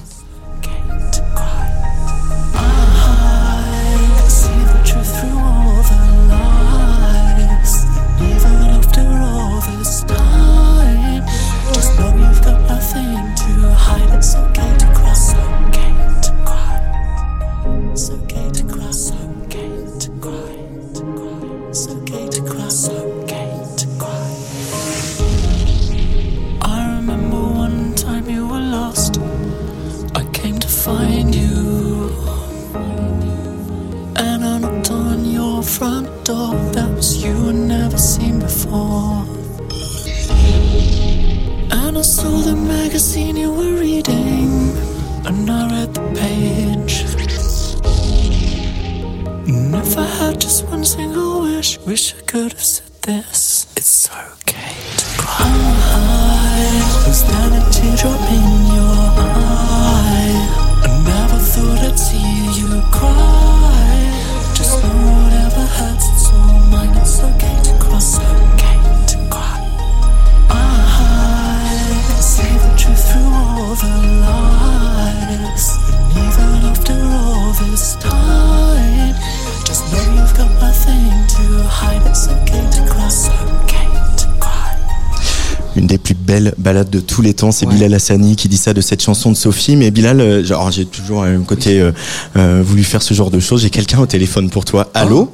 Balades 86.68 86.90
de 86.90 87.00
tous 87.00 87.22
les 87.22 87.34
temps, 87.34 87.52
c'est 87.54 87.66
Ouais. 87.66 87.74
Bilal 87.76 87.94
Hassani 87.94 88.36
qui 88.36 88.50
dit 88.50 88.58
ça 88.58 88.74
de 88.74 88.82
cette 88.82 89.02
chanson 89.02 89.32
de 89.32 89.38
Sophie. 89.38 89.78
Mais 89.78 89.90
Bilal, 89.90 90.20
euh, 90.20 90.44
genre, 90.44 90.70
j'ai 90.70 90.86
toujours 90.86 91.24
un 91.24 91.40
côté 91.44 91.80
euh, 91.80 91.92
euh, 92.36 92.62
voulu 92.62 92.84
faire 92.84 93.02
ce 93.02 93.14
genre 93.14 93.32
de 93.32 93.40
choses. 93.40 93.62
J'ai 93.62 93.70
quelqu'un 93.70 94.00
au 94.00 94.06
téléphone 94.06 94.50
pour 94.50 94.66
toi. 94.66 94.90
Allô? 94.94 95.32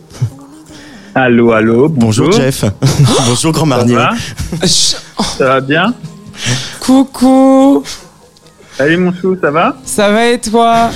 Allô, 1.16 1.52
allô, 1.52 1.90
Bonjour, 1.90 2.28
bonjour. 2.28 2.40
Jeff. 2.40 2.66
bonjour 3.28 3.52
Grand 3.52 3.68
Ça 3.68 3.76
Marnier. 3.78 3.96
va? 3.96 4.12
Ch- 4.62 4.96
Ça 5.40 5.46
va 5.46 5.62
bien? 5.62 5.94
Coucou, 6.80 7.84
Salut 8.78 8.98
mon 8.98 9.14
chou, 9.14 9.36
ça 9.42 9.50
va? 9.50 9.76
Ça 9.86 10.12
va 10.12 10.28
et 10.30 10.40
toi? 10.40 10.90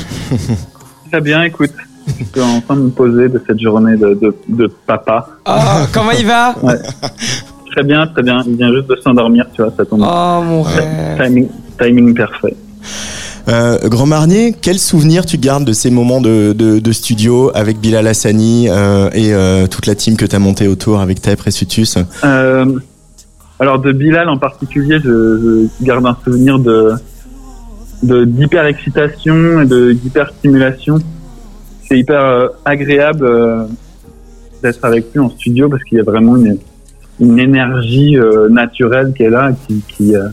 Très 1.12 1.22
bien, 1.22 1.42
écoute. 1.44 1.72
Je 2.08 2.24
suis 2.26 2.42
en 2.42 2.62
train 2.62 2.76
de 2.76 2.82
me 2.82 2.90
poser 2.90 3.28
de 3.30 3.42
cette 3.48 3.60
journée 3.60 3.98
de, 3.98 4.14
de, 4.22 4.36
de 4.50 4.68
papa. 4.86 5.30
Oh, 5.48 5.86
comment 5.94 6.12
il 6.12 6.26
va? 6.28 6.56
Très 7.78 7.86
bien, 7.86 8.08
très 8.08 8.24
bien. 8.24 8.42
Il 8.48 8.56
vient 8.56 8.74
juste 8.74 8.90
de 8.90 8.96
s'endormir, 8.96 9.46
tu 9.54 9.62
vois, 9.62 9.72
ça 9.78 9.86
tombe. 9.86 10.02
Oh 10.02 10.42
mon 10.44 10.64
rêve. 10.64 11.22
Timing, 11.22 11.48
timing 11.80 12.16
parfait. 12.16 12.56
Euh, 13.50 13.78
Grand 13.88 14.08
Marnier, 14.08 14.56
quel 14.60 14.80
souvenir 14.80 15.28
tu 15.28 15.38
gardes 15.38 15.64
de 15.64 15.74
ces 15.74 15.92
moments 15.92 16.20
de, 16.20 16.54
de, 16.54 16.80
de 16.80 16.92
studio 16.92 17.52
avec 17.54 17.80
Bilal 17.80 18.08
Hassani 18.08 18.68
euh, 18.68 19.12
et 19.14 19.32
euh, 19.32 19.68
toute 19.68 19.86
la 19.86 19.94
team 19.94 20.18
que 20.18 20.26
tu 20.26 20.36
as 20.36 20.40
montée 20.40 20.68
autour 20.68 21.02
avec 21.02 21.22
Tep 21.22 21.40
et 21.46 21.52
Sutus 21.52 22.00
Euh, 22.24 22.66
alors 23.60 23.78
de 23.78 23.92
Bilal 23.92 24.28
en 24.28 24.40
particulier, 24.40 24.98
je, 25.04 25.68
je 25.80 25.86
garde 25.86 26.04
un 26.08 26.18
souvenir 26.26 26.58
de 26.58 26.94
de 28.02 28.26
d'hyper 28.26 28.66
excitation 28.66 29.62
et 29.62 29.68
de 29.68 29.92
d'hyper 29.92 30.32
stimulation. 30.40 30.98
C'est 31.88 32.00
hyper 32.00 32.26
euh, 32.26 32.48
agréable 32.66 33.24
euh, 33.26 33.66
d'être 34.64 34.84
avec 34.84 35.14
lui 35.14 35.20
en 35.20 35.30
studio 35.30 35.70
parce 35.70 35.84
qu'il 35.84 36.00
y 36.00 36.02
a 36.02 36.04
vraiment 36.04 36.38
une 36.38 36.58
une 37.20 37.40
énergie 37.40 38.18
euh, 38.18 38.50
naturelle 38.50 39.14
est 39.20 39.30
là, 39.30 39.52
qui 39.68 39.82
qui, 39.88 40.16
euh, 40.16 40.30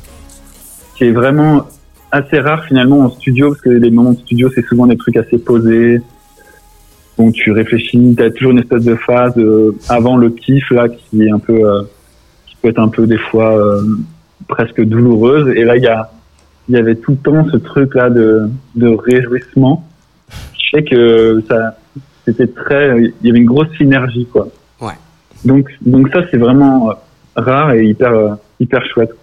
qui 0.96 1.04
est 1.04 1.12
vraiment 1.12 1.66
assez 2.14 2.38
rare 2.38 2.64
finalement 2.64 3.00
en 3.00 3.10
studio 3.10 3.48
parce 3.50 3.60
que 3.62 3.70
les 3.70 3.90
moments 3.90 4.12
de 4.12 4.18
studio 4.18 4.48
c'est 4.54 4.64
souvent 4.64 4.86
des 4.86 4.96
trucs 4.96 5.16
assez 5.16 5.38
posés. 5.38 6.00
Donc 7.18 7.32
tu 7.34 7.50
réfléchis, 7.52 8.14
tu 8.16 8.22
as 8.22 8.30
toujours 8.30 8.52
une 8.52 8.58
espèce 8.58 8.84
de 8.84 8.94
phase 8.96 9.36
euh, 9.36 9.72
avant 9.88 10.16
le 10.16 10.30
kiff 10.30 10.70
là 10.70 10.88
qui 10.88 11.22
est 11.22 11.30
un 11.30 11.38
peu 11.38 11.68
euh, 11.68 11.82
qui 12.46 12.56
peut 12.56 12.68
être 12.68 12.78
un 12.78 12.88
peu 12.88 13.06
des 13.06 13.18
fois 13.18 13.56
euh, 13.56 13.82
presque 14.48 14.80
douloureuse. 14.82 15.48
Et 15.56 15.64
là, 15.64 15.76
il 15.76 15.82
y 15.82 15.88
a, 15.88 16.10
il 16.68 16.74
y 16.74 16.78
avait 16.78 16.96
tout 16.96 17.12
le 17.12 17.16
temps 17.18 17.46
ce 17.50 17.56
truc 17.56 17.94
là 17.94 18.10
de, 18.10 18.48
de 18.74 18.88
réjouissement. 18.88 19.84
Je 20.30 20.76
sais 20.76 20.84
que 20.84 21.42
ça, 21.48 21.76
c'était 22.24 22.48
très, 22.48 23.12
il 23.20 23.26
y 23.26 23.30
avait 23.30 23.38
une 23.38 23.46
grosse 23.46 23.72
synergie 23.76 24.26
quoi. 24.32 24.48
Donc, 25.44 25.68
donc 25.80 26.08
ça 26.12 26.20
c'est 26.30 26.36
vraiment 26.36 26.90
euh, 26.90 26.94
rare 27.36 27.72
et 27.72 27.86
hyper, 27.86 28.12
euh, 28.12 28.34
hyper 28.60 28.84
chouette. 28.86 29.14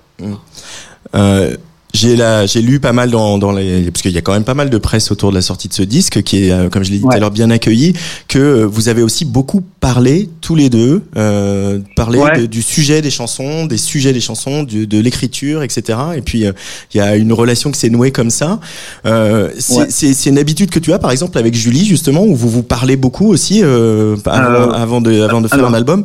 Euh, 1.16 1.56
j'ai 1.94 2.16
la, 2.16 2.46
j'ai 2.46 2.62
lu 2.62 2.80
pas 2.80 2.94
mal 2.94 3.12
dans, 3.12 3.38
dans 3.38 3.52
les, 3.52 3.92
parce 3.92 4.02
qu'il 4.02 4.12
y 4.12 4.18
a 4.18 4.22
quand 4.22 4.34
même 4.34 4.44
pas 4.44 4.54
mal 4.54 4.70
de 4.70 4.78
presse 4.78 5.12
autour 5.12 5.30
de 5.32 5.36
la 5.36 5.42
sortie 5.42 5.68
de 5.68 5.74
ce 5.74 5.84
disque 5.84 6.22
qui 6.24 6.46
est, 6.46 6.52
euh, 6.52 6.70
comme 6.70 6.84
je 6.84 6.92
l'ai 6.92 6.98
dit 6.98 7.04
tout 7.04 7.10
à 7.12 7.20
l'heure, 7.20 7.32
bien 7.32 7.50
accueilli, 7.50 7.94
que 8.28 8.40
euh, 8.40 8.64
vous 8.66 8.88
avez 8.90 9.02
aussi 9.02 9.26
beaucoup 9.26 9.62
parlé 9.80 10.30
tous 10.42 10.56
les 10.56 10.70
deux, 10.70 11.02
euh, 11.18 11.80
parlé 11.96 12.20
Ouais. 12.20 12.42
de- 12.42 12.46
du 12.46 12.62
sujet 12.62 13.02
des 13.02 13.10
chansons, 13.12 13.66
des 13.66 13.78
sujets 13.78 14.14
des 14.14 14.22
chansons, 14.22 14.64
du- 14.64 14.88
de 14.88 15.00
l'écriture, 15.00 15.64
etc. 15.64 15.98
Et 16.16 16.22
puis 16.22 16.46
euh, 16.46 16.54
il 16.94 16.98
y 16.98 17.02
a 17.02 17.16
une 17.16 17.34
relation 17.34 17.72
qui 17.72 17.80
s'est 17.80 17.90
nouée 17.90 18.12
comme 18.12 18.30
ça. 18.30 18.60
Euh, 19.06 19.50
c'est, 19.60 19.74
Ouais. 19.76 19.86
c'est, 19.90 20.14
c'est 20.14 20.30
une 20.30 20.38
habitude 20.38 20.70
que 20.70 20.80
tu 20.80 20.94
as, 20.94 21.00
par 21.00 21.12
exemple, 21.12 21.38
avec 21.38 21.54
Julie 21.56 21.86
justement, 21.86 22.24
où 22.24 22.36
vous 22.36 22.50
vous 22.50 22.64
parlez 22.64 22.96
beaucoup 22.96 23.28
aussi 23.28 23.62
euh, 23.64 24.16
avant, 24.26 24.72
avant 24.72 25.02
de, 25.02 25.22
avant 25.22 25.42
de 25.42 25.48
faire 25.48 25.60
alors, 25.60 25.72
un 25.72 25.74
album? 25.74 26.04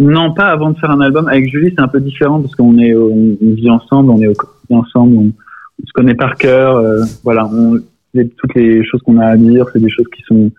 Non, 0.00 0.32
pas 0.34 0.46
avant 0.46 0.70
de 0.70 0.78
faire 0.78 0.90
un 0.90 1.00
album. 1.00 1.28
Avec 1.28 1.48
Julie, 1.50 1.72
c'est 1.76 1.82
un 1.82 1.88
peu 1.88 2.00
différent 2.00 2.40
parce 2.40 2.54
qu'on 2.56 2.76
est, 2.78 2.94
on 2.94 3.36
vit 3.40 3.70
ensemble, 3.70 4.10
on 4.10 4.20
est 4.20 4.26
au 4.28 4.32
quotidien 4.34 4.78
ensemble, 4.78 5.16
on, 5.16 5.26
on 5.26 5.86
se 5.86 5.92
connaît 5.92 6.14
par 6.14 6.34
cœur. 6.36 6.76
euh, 6.76 7.02
voilà, 7.22 7.46
on, 7.46 7.78
les- 8.14 8.28
toutes 8.28 8.54
les 8.54 8.84
choses 8.84 9.00
qu'on 9.02 9.18
a 9.18 9.26
à 9.26 9.36
dire, 9.36 9.66
c'est 9.72 9.80
des 9.80 9.90
choses 9.90 10.06
qui 10.14 10.22
sont 10.22 10.50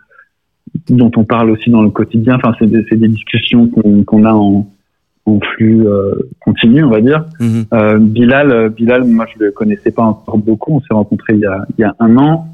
dont 0.89 1.12
on 1.17 1.24
parle 1.24 1.52
aussi 1.52 1.69
dans 1.69 1.84
le 1.84 1.89
quotidien. 1.91 2.36
Enfin, 2.36 2.54
c'est 2.58 2.67
des, 2.67 2.84
des 2.84 3.08
discussions 3.08 3.67
qu'on 3.67 4.04
qu'on 4.04 4.24
a 4.26 4.34
en, 4.34 4.67
en 5.26 5.39
flux 5.39 5.86
euh, 5.88 6.13
continu, 6.39 6.84
on 6.84 6.89
va 6.89 7.02
dire. 7.02 7.26
Mhm. 7.39 7.65
Euh, 7.74 7.98
Bilal, 8.00 8.52
euh, 8.52 8.69
Bilal, 8.69 9.04
moi 9.04 9.26
je 9.34 9.43
le 9.43 9.52
connaissais 9.52 9.91
pas 9.91 10.04
encore 10.04 10.38
beaucoup. 10.38 10.76
On 10.76 10.80
s'est 10.82 10.93
rencontrés 10.93 11.34
il 11.36 11.39
y 11.41 11.46
a, 11.46 11.65
il 11.78 11.82
y 11.82 11.84
a 11.84 11.96
un 12.00 12.17
an, 12.17 12.48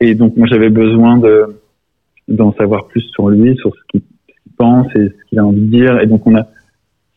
et 0.00 0.14
donc 0.14 0.36
moi 0.36 0.46
j'avais 0.50 0.70
besoin 0.70 1.18
de 1.18 1.44
d'en 2.28 2.52
savoir 2.54 2.86
plus 2.88 3.02
sur 3.12 3.28
lui, 3.28 3.56
sur 3.56 3.70
ce 3.74 3.80
qu'il 3.90 4.00
ce 4.00 4.19
qu'il 4.42 4.52
pense 4.52 4.86
et 4.96 5.08
ce 5.08 5.28
qu'il 5.28 5.38
a 5.38 5.46
envie 5.46 5.60
de 5.60 5.70
dire. 5.70 6.00
Et 6.00 6.06
donc 6.06 6.26
on 6.26 6.36
a, 6.36 6.46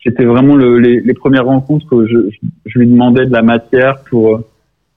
c'était 0.04 0.26
vraiment 0.26 0.56
le, 0.56 0.80
les, 0.80 1.14
premières 1.14 1.46
rencontres 1.46 1.88
que 1.88 2.06
je, 2.08 2.80
lui 2.80 2.88
demandais 2.88 3.26
de 3.26 3.32
la 3.32 3.42
matière 3.42 4.04
pour 4.10 4.42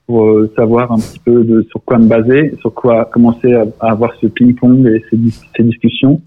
pour 0.06 0.24
euh, 0.24 0.52
savoir 0.54 0.92
un 0.92 0.98
petit 0.98 1.18
peu 1.18 1.42
de 1.42 1.62
sur 1.62 1.82
quoi 1.82 1.98
me 1.98 2.06
baser, 2.06 2.54
sur 2.60 2.72
quoi 2.72 3.06
commencer 3.06 3.52
à, 3.54 3.66
avoir 3.80 4.14
ce 4.20 4.28
ping-pong 4.28 4.86
et 4.86 5.04
ces, 5.10 5.16
dis- 5.16 5.40
ces 5.56 5.64
discussions. 5.64 6.20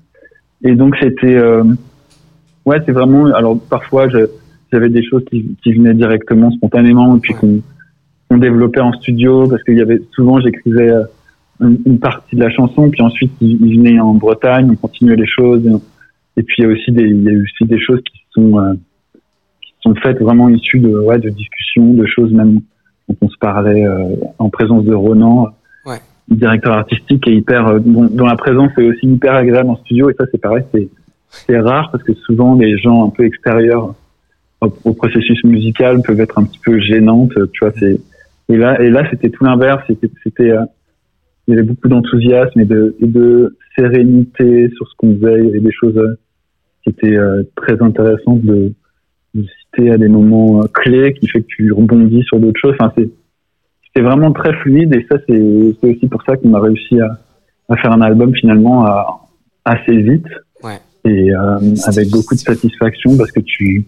Et 0.63 0.75
donc 0.75 0.95
c'était 1.01 1.35
euh, 1.35 1.63
ouais, 2.65 2.77
c'est 2.85 2.91
vraiment. 2.91 3.25
Alors 3.27 3.57
parfois 3.69 4.07
j'avais 4.09 4.89
des 4.89 5.03
choses 5.03 5.23
qui, 5.29 5.55
qui 5.63 5.73
venaient 5.73 5.93
directement, 5.93 6.51
spontanément, 6.51 7.15
et 7.15 7.19
puis 7.19 7.33
qu'on 7.33 7.61
qu'on 8.29 8.37
développait 8.37 8.81
en 8.81 8.93
studio 8.93 9.47
parce 9.47 9.63
qu'il 9.63 9.77
y 9.77 9.81
avait 9.81 10.01
souvent 10.13 10.39
j'écrivais 10.39 10.89
euh, 10.89 11.03
une, 11.61 11.77
une 11.85 11.99
partie 11.99 12.35
de 12.35 12.41
la 12.41 12.49
chanson, 12.49 12.89
puis 12.89 13.01
ensuite 13.01 13.31
il, 13.41 13.65
il 13.65 13.77
venait 13.79 13.99
en 13.99 14.13
Bretagne, 14.13 14.69
on 14.71 14.75
continuait 14.75 15.15
les 15.15 15.27
choses, 15.27 15.63
et 16.37 16.43
puis 16.43 16.55
il 16.59 16.63
y 16.63 16.67
a 16.67 16.71
aussi 16.71 16.91
des, 16.91 17.03
il 17.03 17.23
y 17.23 17.29
a 17.29 17.39
aussi 17.41 17.65
des 17.65 17.79
choses 17.79 18.01
qui 18.03 18.19
sont 18.31 18.59
euh, 18.59 18.73
qui 19.61 19.73
sont 19.81 19.95
faites 19.95 20.19
vraiment 20.21 20.49
issues 20.49 20.79
de 20.79 20.89
ouais 20.89 21.19
de 21.19 21.29
discussions, 21.29 21.93
de 21.93 22.05
choses 22.05 22.31
même 22.31 22.61
dont 23.07 23.15
on 23.21 23.29
se 23.29 23.37
parlait 23.39 23.85
euh, 23.85 24.15
en 24.37 24.49
présence 24.49 24.85
de 24.85 24.93
Ronan, 24.93 25.47
Ouais. 25.85 25.97
directeur 26.29 26.73
artistique, 26.73 27.27
et 27.27 27.33
hyper 27.35 27.67
euh, 27.67 27.79
dont, 27.79 28.05
dont 28.05 28.25
la 28.25 28.35
présence 28.35 28.71
est 28.77 28.83
aussi 28.83 29.07
hyper 29.07 29.33
agréable 29.33 29.69
en 29.71 29.75
studio. 29.77 30.09
Et 30.09 30.13
ça 30.13 30.25
c'est 30.31 30.39
pareil, 30.41 30.63
c'est 30.73 30.87
c'est 31.31 31.59
rare 31.59 31.89
parce 31.91 32.03
que 32.03 32.13
souvent 32.13 32.55
les 32.55 32.77
gens 32.77 33.05
un 33.05 33.09
peu 33.09 33.23
extérieurs 33.25 33.93
au, 34.61 34.67
au 34.83 34.93
processus 34.93 35.43
musical 35.43 36.01
peuvent 36.03 36.19
être 36.19 36.37
un 36.39 36.43
petit 36.43 36.59
peu 36.63 36.79
gênantes. 36.79 37.33
Tu 37.53 37.59
vois, 37.65 37.71
c'est 37.79 37.99
et 38.49 38.57
là 38.57 38.81
et 38.81 38.89
là 38.89 39.07
c'était 39.09 39.29
tout 39.29 39.43
l'inverse. 39.43 39.83
C'était 39.87 40.09
c'était 40.23 40.51
euh, 40.51 40.65
il 41.49 41.55
y 41.55 41.57
avait 41.57 41.67
beaucoup 41.67 41.87
d'enthousiasme 41.87 42.59
et 42.59 42.65
de, 42.65 42.95
et 43.01 43.07
de 43.07 43.57
sérénité 43.77 44.69
sur 44.75 44.87
ce 44.87 44.93
qu'on 44.97 45.15
faisait. 45.15 45.39
Il 45.39 45.45
y 45.45 45.49
avait 45.49 45.59
des 45.59 45.71
choses 45.71 45.97
euh, 45.97 46.15
qui 46.83 46.91
étaient 46.91 47.17
euh, 47.17 47.41
très 47.55 47.81
intéressantes 47.81 48.41
de, 48.43 48.71
de 49.33 49.43
citer 49.43 49.89
à 49.91 49.97
des 49.97 50.07
moments 50.09 50.61
euh, 50.61 50.67
clés 50.71 51.13
qui 51.13 51.27
fait 51.27 51.41
que 51.41 51.47
tu 51.47 51.71
rebondis 51.73 52.21
sur 52.23 52.39
d'autres 52.39 52.59
choses. 52.61 52.75
Enfin, 52.79 52.93
c'était 52.95 54.01
vraiment 54.01 54.31
très 54.31 54.53
fluide 54.57 54.93
et 54.95 55.05
ça, 55.09 55.17
c'est, 55.27 55.75
c'est 55.81 55.89
aussi 55.95 56.07
pour 56.07 56.21
ça 56.23 56.37
qu'on 56.37 56.53
a 56.53 56.59
réussi 56.61 56.99
à, 56.99 57.17
à 57.69 57.75
faire 57.77 57.91
un 57.93 58.01
album 58.01 58.33
finalement 58.35 58.85
à- 58.85 59.21
assez 59.65 59.97
vite 59.97 60.27
Ouais. 60.63 60.77
et 61.05 61.33
euh, 61.33 61.57
avec 61.87 62.09
beaucoup 62.11 62.35
de 62.35 62.39
satisfaction 62.39 63.17
parce 63.17 63.31
que 63.31 63.39
tu, 63.39 63.85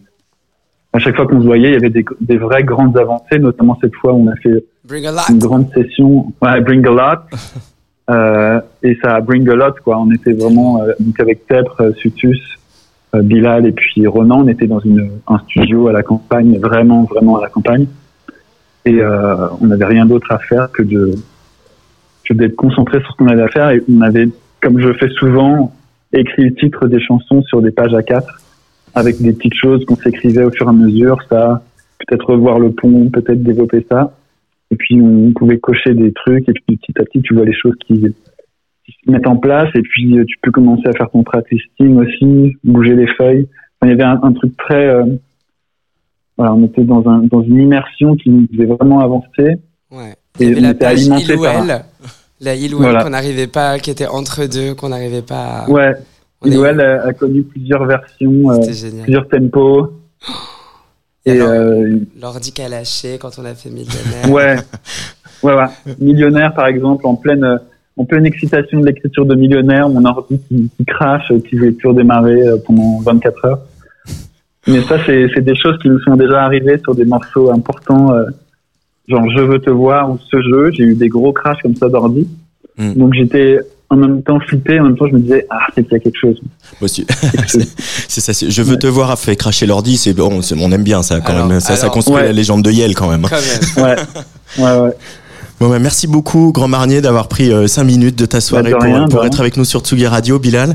à 0.94 1.00
chaque 1.00 1.16
fois 1.16 1.26
qu'on 1.26 1.40
se 1.42 1.46
voyait, 1.46 1.70
il 1.70 1.74
y 1.74 1.78
avait 1.78 1.90
des, 1.90 2.06
des 2.20 2.38
vraies 2.38 2.64
grandes 2.64 2.98
avancées, 2.98 3.40
notamment 3.40 3.78
cette 3.82 3.96
fois 3.96 4.14
où 4.14 4.28
on 4.28 4.28
a 4.28 4.36
fait 4.36 4.64
Bring 4.86 5.06
a 5.06 5.12
lot. 5.12 5.22
une 5.30 5.40
grande 5.40 5.72
session, 5.74 6.34
ouais, 6.42 6.62
Bring 6.62 6.86
a 6.88 6.92
Lot. 6.92 7.20
Euh, 8.10 8.60
et 8.84 8.98
ça 9.02 9.16
a 9.16 9.22
Bring 9.22 9.48
a 9.48 9.56
Lot, 9.56 9.80
quoi. 9.80 9.98
On 9.98 10.12
était 10.12 10.34
vraiment, 10.34 10.82
euh, 10.82 10.92
donc 11.00 11.18
avec 11.22 11.48
Tepre, 11.48 11.80
euh, 11.80 11.94
Sutus, 11.94 12.42
euh, 13.16 13.22
Bilal 13.22 13.66
et 13.66 13.72
puis 13.72 14.06
Ronan, 14.06 14.42
on 14.44 14.48
était 14.50 14.68
dans 14.68 14.80
une, 14.80 15.12
un 15.28 15.38
studio 15.40 15.88
à 15.88 15.94
la 15.94 16.04
campagne, 16.04 16.58
vraiment, 16.60 17.04
vraiment 17.04 17.38
à 17.38 17.42
la 17.44 17.48
campagne. 17.48 17.86
Et 18.84 19.00
euh, 19.00 19.48
on 19.62 19.68
n'avait 19.68 19.86
rien 19.86 20.06
d'autre 20.06 20.30
à 20.32 20.40
faire 20.40 20.72
que 20.72 20.84
de 20.84 21.14
que 22.26 22.34
d'être 22.34 22.56
concentré 22.56 23.00
sur 23.00 23.12
ce 23.12 23.18
qu'on 23.18 23.28
avait 23.28 23.44
à 23.44 23.48
faire. 23.48 23.70
Et 23.70 23.82
on 23.90 24.02
avait, 24.02 24.28
comme 24.62 24.80
je 24.82 24.92
fais 24.94 25.10
souvent, 25.12 25.74
écrit 26.12 26.46
le 26.50 26.56
titre 26.56 26.88
des 26.88 27.00
chansons 27.00 27.44
sur 27.44 27.62
des 27.62 27.72
pages 27.72 27.94
à 27.94 28.02
quatre, 28.04 28.41
avec 28.96 29.22
des 29.22 29.34
petites 29.34 29.54
choses 29.56 29.84
qu'on 29.86 29.96
s'écrivait 29.96 30.44
au 30.44 30.52
fur 30.52 30.66
et 30.68 30.70
à 30.70 30.74
mesure. 30.74 31.18
Ça, 31.30 31.62
peut-être 32.00 32.26
revoir 32.32 32.60
le 32.60 32.72
pont, 32.72 33.10
peut-être 33.10 33.44
développer 33.44 33.86
ça. 33.90 34.16
Et 34.72 34.76
puis 34.76 35.02
on 35.02 35.32
pouvait 35.34 35.60
cocher 35.60 35.94
des 35.94 36.14
trucs 36.14 36.48
et 36.48 36.54
puis 36.54 36.78
petit 36.78 36.94
à 37.00 37.04
petit 37.04 37.22
tu 37.22 37.34
vois 37.34 37.46
les 37.46 37.54
choses 37.54 37.76
qui, 37.86 38.00
qui 38.00 38.96
se 39.06 39.12
mettent 39.12 39.28
en 39.28 39.36
place 39.36 39.68
et 39.76 39.82
puis 39.82 40.16
tu 40.26 40.38
peux 40.42 40.52
commencer 40.52 40.88
à 40.88 40.94
faire 40.94 41.10
ton 41.12 41.24
track 41.24 41.46
listing 41.52 41.98
aussi, 41.98 42.56
bouger 42.64 42.96
les 42.96 43.08
feuilles. 43.18 43.48
Enfin, 43.82 43.90
il 43.94 43.98
y 43.98 44.02
avait 44.02 44.04
un, 44.04 44.20
un 44.24 44.32
truc 44.32 44.56
très, 44.58 44.88
euh, 44.88 45.04
voilà, 46.38 46.54
on 46.54 46.64
était 46.66 46.84
dans 46.84 47.06
un 47.08 47.20
dans 47.24 47.42
une 47.42 47.58
immersion 47.60 48.16
qui 48.16 48.30
nous 48.30 48.48
faisait 48.52 48.66
vraiment 48.66 49.00
avancer. 49.02 49.58
Ouais. 49.92 50.16
Il 50.40 50.46
Et 50.46 50.50
y 50.50 50.52
avait 50.54 50.62
la 50.62 50.74
page 50.74 51.10
par- 51.10 51.20
Il 51.20 51.84
La 52.40 52.56
Il 52.56 52.74
ou 52.74 52.78
Elle 52.78 52.84
Voilà. 52.84 53.04
qu'on 53.04 53.10
n'arrivait 53.10 53.48
pas, 53.48 53.78
qui 53.80 53.92
était 53.92 54.08
entre 54.08 54.46
deux, 54.46 54.74
qu'on 54.74 54.90
n'arrivait 54.90 55.22
pas 55.22 55.66
à... 55.66 55.70
Ouais, 55.70 55.92
Noël 56.46 56.80
a, 56.82 57.04
a 57.06 57.14
connu 57.14 57.44
plusieurs 57.44 57.86
versions, 57.86 58.52
euh, 58.52 58.58
plusieurs 59.04 59.28
tempos. 59.28 59.94
Et 61.26 61.36
Et 61.36 61.40
alors, 61.40 61.50
euh, 61.50 62.00
L'ordi 62.20 62.52
qu'a 62.52 62.68
lâché 62.68 63.20
quand 63.20 63.38
on 63.38 63.46
a 63.46 63.54
fait 63.54 63.70
Millionnaire. 63.70 64.32
ouais, 64.32 64.56
ouais, 65.44 65.54
ouais. 65.54 65.96
Millionnaire 66.00 66.54
par 66.56 66.66
exemple, 66.66 67.06
en 67.06 67.16
pleine 67.16 67.44
euh, 67.44 67.58
en 67.98 68.06
pleine 68.06 68.26
excitation 68.26 68.80
de 68.80 68.86
l'écriture 68.88 69.26
de 69.26 69.36
Millionnaire, 69.36 69.90
mon 69.90 70.04
ordi 70.06 70.40
qui, 70.48 70.70
qui 70.76 70.86
crache, 70.86 71.30
euh, 71.32 71.40
qui 71.40 71.56
veut 71.56 71.72
plus 71.72 71.90
redémarrer 71.90 72.48
euh, 72.48 72.58
pendant 72.66 73.00
24 73.02 73.46
heures. 73.46 73.60
Mais 74.68 74.82
ça, 74.84 74.98
c'est 75.06 75.28
c'est 75.34 75.42
des 75.42 75.56
choses 75.56 75.78
qui 75.82 75.90
nous 75.90 76.00
sont 76.02 76.16
déjà 76.16 76.44
arrivées 76.44 76.78
sur 76.80 76.96
des 76.96 77.06
morceaux 77.06 77.52
importants, 77.52 78.14
euh, 78.14 78.26
genre 79.08 79.28
Je 79.30 79.42
veux 79.42 79.60
te 79.60 79.70
voir 79.70 80.12
ou 80.12 80.18
ce 80.18 80.42
jeu. 80.42 80.72
J'ai 80.72 80.84
eu 80.84 80.96
des 80.96 81.10
gros 81.10 81.34
crashs 81.34 81.62
comme 81.62 81.76
ça 81.76 81.90
d'ordi. 81.90 82.28
Mm. 82.78 82.94
Donc 82.94 83.14
j'étais 83.14 83.60
en 83.92 83.96
même 83.98 84.24
temps 84.24 84.40
flippé, 84.40 84.80
en 84.80 84.86
même 84.86 84.98
temps 84.98 85.06
je 85.08 85.14
me 85.16 85.20
disais 85.20 85.46
ah 85.52 85.60
c'est 85.76 85.84
qu'il 85.84 85.94
y 85.94 85.96
a 85.96 86.00
quelque 86.00 86.18
chose. 86.20 86.40
Moi 86.42 86.86
aussi. 86.86 87.06
Quelque 87.06 87.48
chose. 87.52 87.68
C'est 88.08 88.22
ça. 88.22 88.34
c'est- 88.34 88.50
Je 88.50 88.62
veux 88.64 88.78
te 88.78 88.88
voir 88.88 89.12
a 89.12 89.16
fait 89.16 89.36
cracher 89.36 89.66
l'ordi. 89.68 89.98
C'est 89.98 90.14
bon, 90.14 90.42
c'est- 90.42 90.56
on 90.60 90.72
aime 90.72 90.84
bien 90.84 91.04
ça 91.04 91.20
quand 91.20 91.34
Alors- 91.34 91.48
même. 91.48 91.60
Ça, 91.60 91.76
ça 91.76 91.84
alors- 91.84 91.94
construit 91.94 92.16
Ouais. 92.16 92.24
la 92.26 92.32
légende 92.32 92.64
de 92.64 92.72
Yale 92.72 92.96
quand 92.96 93.10
même. 93.10 93.28
Quand 93.30 93.36
même. 93.78 93.98
Ouais, 94.58 94.64
ouais, 94.64 94.80
ouais. 94.82 94.92
Bon, 95.60 95.70
bah, 95.70 95.78
merci 95.78 96.08
beaucoup, 96.08 96.52
Grand 96.52 96.68
Marnier, 96.68 97.02
d'avoir 97.02 97.28
pris 97.28 97.52
5 97.68 97.84
minutes 97.84 98.18
de 98.18 98.26
ta 98.26 98.42
soirée 98.42 98.64
Bah, 98.64 98.70
de 98.70 98.74
pour, 98.76 98.84
rien, 99.22 99.26
être 99.28 99.40
avec 99.42 99.58
nous 99.58 99.66
sur 99.66 99.82
Tsugi 99.82 100.08
Radio, 100.08 100.40
Bilal. 100.40 100.74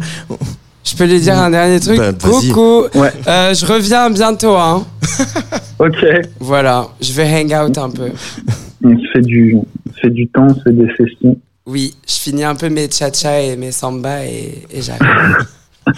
Je 0.85 0.95
peux 0.95 1.05
lui 1.07 1.21
dire 1.21 1.37
un 1.37 1.51
dernier 1.51 1.81
truc 1.81 1.99
Bah. 1.99 2.13
Coucou 2.13 2.85
Ouais. 2.95 3.11
Euh, 3.27 3.53
Je 3.53 3.67
reviens 3.67 4.09
bientôt, 4.11 4.55
hein. 4.57 4.87
Ok. 5.81 5.97
Voilà, 6.39 6.87
je 7.01 7.13
vais 7.13 7.25
hang 7.29 7.53
out 7.69 7.79
un 7.79 7.91
peu. 7.91 8.11
Fait 9.13 9.21
du, 9.23 9.57
on 9.57 9.93
se 9.95 10.01
fait 10.03 10.11
du 10.11 10.29
temps, 10.29 10.47
on 10.49 10.55
se 10.55 10.63
fait 10.63 10.73
des 10.73 10.87
sessions. 10.97 11.37
Oui, 11.67 11.95
je 12.07 12.15
finis 12.15 12.45
un 12.45 12.55
peu 12.55 12.69
mes 12.69 12.89
cha-cha 12.91 13.41
et 13.41 13.57
mes 13.57 13.73
samba 13.73 14.25
et, 14.25 14.65
et 14.71 14.83
j'arrive. 14.83 15.37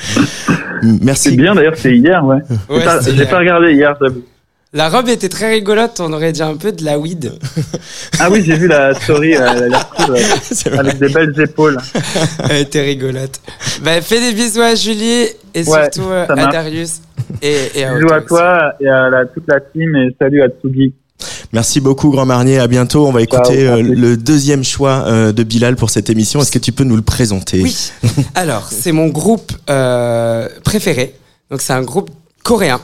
C'est 0.82 1.04
Merci. 1.04 1.36
bien 1.36 1.54
d'ailleurs, 1.54 1.76
c'est 1.76 1.96
hier, 1.96 2.24
ouais. 2.24 2.36
Ouais, 2.68 2.84
J'ai 3.14 3.24
pas- 3.26 3.38
regardé 3.38 3.72
hier, 3.72 3.96
j'avoue. 4.00 4.22
La 4.74 4.90
robe 4.90 5.08
était 5.08 5.30
très 5.30 5.50
rigolote, 5.54 5.98
on 6.00 6.12
aurait 6.12 6.30
dit 6.32 6.42
un 6.42 6.56
peu 6.56 6.72
de 6.72 6.84
la 6.84 6.98
weed. 6.98 7.32
Ah 8.20 8.30
oui, 8.30 8.42
j'ai 8.44 8.54
vu 8.56 8.68
la 8.68 8.92
story, 8.94 9.34
euh, 9.34 9.40
elle 9.50 9.62
a 9.64 9.68
l'air 9.68 9.88
cool. 9.90 10.16
C'est 10.42 10.78
avec 10.78 10.98
des 10.98 11.08
belles 11.08 11.34
épaules. 11.40 11.78
Elle 12.50 12.58
était 12.62 12.82
rigolote. 12.82 13.40
Bah, 13.82 14.00
fais 14.02 14.20
des 14.20 14.34
bisous 14.34 14.60
à 14.60 14.74
Julie 14.74 15.24
et 15.54 15.64
Ouais, 15.64 15.64
surtout 15.92 16.10
euh, 16.10 16.26
à. 16.28 16.46
Darius. 16.52 17.00
Et, 17.42 17.56
et 17.76 17.84
à 17.84 17.94
Bisous 17.94 18.12
à 18.12 18.18
aussi. 18.18 18.26
toi 18.26 18.72
et 18.78 18.88
à 18.88 19.08
la- 19.08 19.24
toute 19.26 19.48
la 19.48 19.60
team 19.60 19.96
et 19.96 20.14
salut 20.20 20.42
à 20.42 20.48
Tsugi. 20.48 20.92
Merci 21.52 21.80
beaucoup, 21.80 22.10
Grand 22.10 22.26
Marnier. 22.26 22.58
À 22.58 22.66
bientôt. 22.66 23.06
On 23.06 23.12
va 23.12 23.22
écouter 23.22 23.64
Ciao, 23.66 23.78
euh, 23.78 23.82
le 23.82 24.16
deuxième 24.16 24.62
choix 24.64 25.04
euh, 25.06 25.32
de 25.32 25.42
Bilal 25.42 25.76
pour 25.76 25.90
cette 25.90 26.10
émission. 26.10 26.40
Est-ce 26.40 26.52
que 26.52 26.58
tu 26.58 26.72
peux 26.72 26.84
nous 26.84 26.96
le 26.96 27.02
présenter? 27.02 27.62
Oui. 27.62 27.76
Alors, 28.34 28.68
c'est 28.70 28.92
mon 28.92 29.08
groupe 29.08 29.52
euh, 29.70 30.48
préféré. 30.64 31.14
Donc, 31.50 31.60
c'est 31.60 31.72
un 31.72 31.82
groupe 31.82 32.10
coréen. 32.44 32.80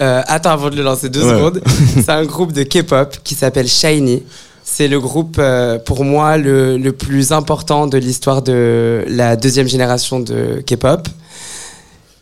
Euh, 0.00 0.22
attends, 0.26 0.50
avant 0.50 0.70
de 0.70 0.76
le 0.76 0.82
lancer 0.82 1.08
deux 1.08 1.22
Ouais. 1.24 1.30
secondes. 1.34 1.62
c'est 1.94 2.08
un 2.10 2.24
groupe 2.24 2.52
de 2.52 2.62
K-pop 2.62 3.16
qui 3.24 3.34
s'appelle 3.34 3.68
Shiny. 3.68 4.22
C'est 4.64 4.88
le 4.88 4.98
groupe, 4.98 5.36
euh, 5.38 5.78
pour 5.78 6.04
moi, 6.04 6.36
le, 6.38 6.76
le 6.76 6.92
plus 6.92 7.30
important 7.32 7.86
de 7.86 7.98
l'histoire 7.98 8.42
de 8.42 9.04
la 9.08 9.36
deuxième 9.36 9.68
génération 9.68 10.18
de 10.18 10.62
K-pop. 10.66 11.08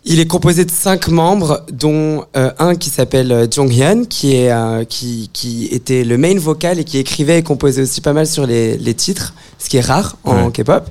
Il 0.07 0.21
est 0.21 0.27
composé 0.27 0.67
de 0.67 0.71
cinq 0.71 1.09
membres, 1.09 1.65
dont 1.73 2.25
euh, 2.37 2.51
un 2.59 2.75
qui 2.75 2.91
s'appelle 2.91 3.33
euh, 3.33 3.47
Jonghyun, 3.51 4.05
qui 4.05 4.37
est 4.37 4.53
euh, 4.53 4.85
qui, 4.85 5.31
qui 5.33 5.67
était 5.73 6.05
le 6.05 6.19
main 6.19 6.39
vocal 6.39 6.79
et 6.79 6.85
qui 6.85 6.99
écrivait 6.99 7.39
et 7.39 7.43
composait 7.43 7.83
aussi 7.83 8.03
pas 8.03 8.13
mal 8.13 8.27
sur 8.27 8.47
les, 8.47 8.77
les 8.77 8.93
titres, 8.95 9.33
ce 9.59 9.69
qui 9.71 9.79
est 9.79 9.87
rare 9.87 10.17
en 10.25 10.45
Ouais. 10.47 10.53
K-pop. 10.53 10.91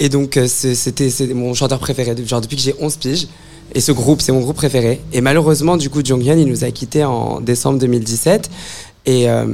Et 0.00 0.08
donc 0.08 0.36
euh, 0.36 0.46
c'était 0.48 1.08
mon 1.34 1.54
chanteur 1.54 1.78
préféré, 1.78 2.14
genre 2.26 2.40
depuis 2.40 2.56
que 2.56 2.62
j'ai 2.62 2.74
11 2.80 2.96
piges. 2.96 3.28
Et 3.74 3.80
ce 3.80 3.92
groupe, 3.92 4.22
c'est 4.22 4.32
mon 4.32 4.40
groupe 4.40 4.56
préféré. 4.56 5.00
Et 5.12 5.20
malheureusement, 5.20 5.76
du 5.76 5.90
coup, 5.90 6.00
Jonghyun, 6.02 6.36
il 6.38 6.46
nous 6.48 6.64
a 6.64 6.70
quittés 6.70 7.04
en 7.04 7.40
décembre 7.40 7.78
2017. 7.78 8.50
Et, 9.04 9.28
euh, 9.28 9.46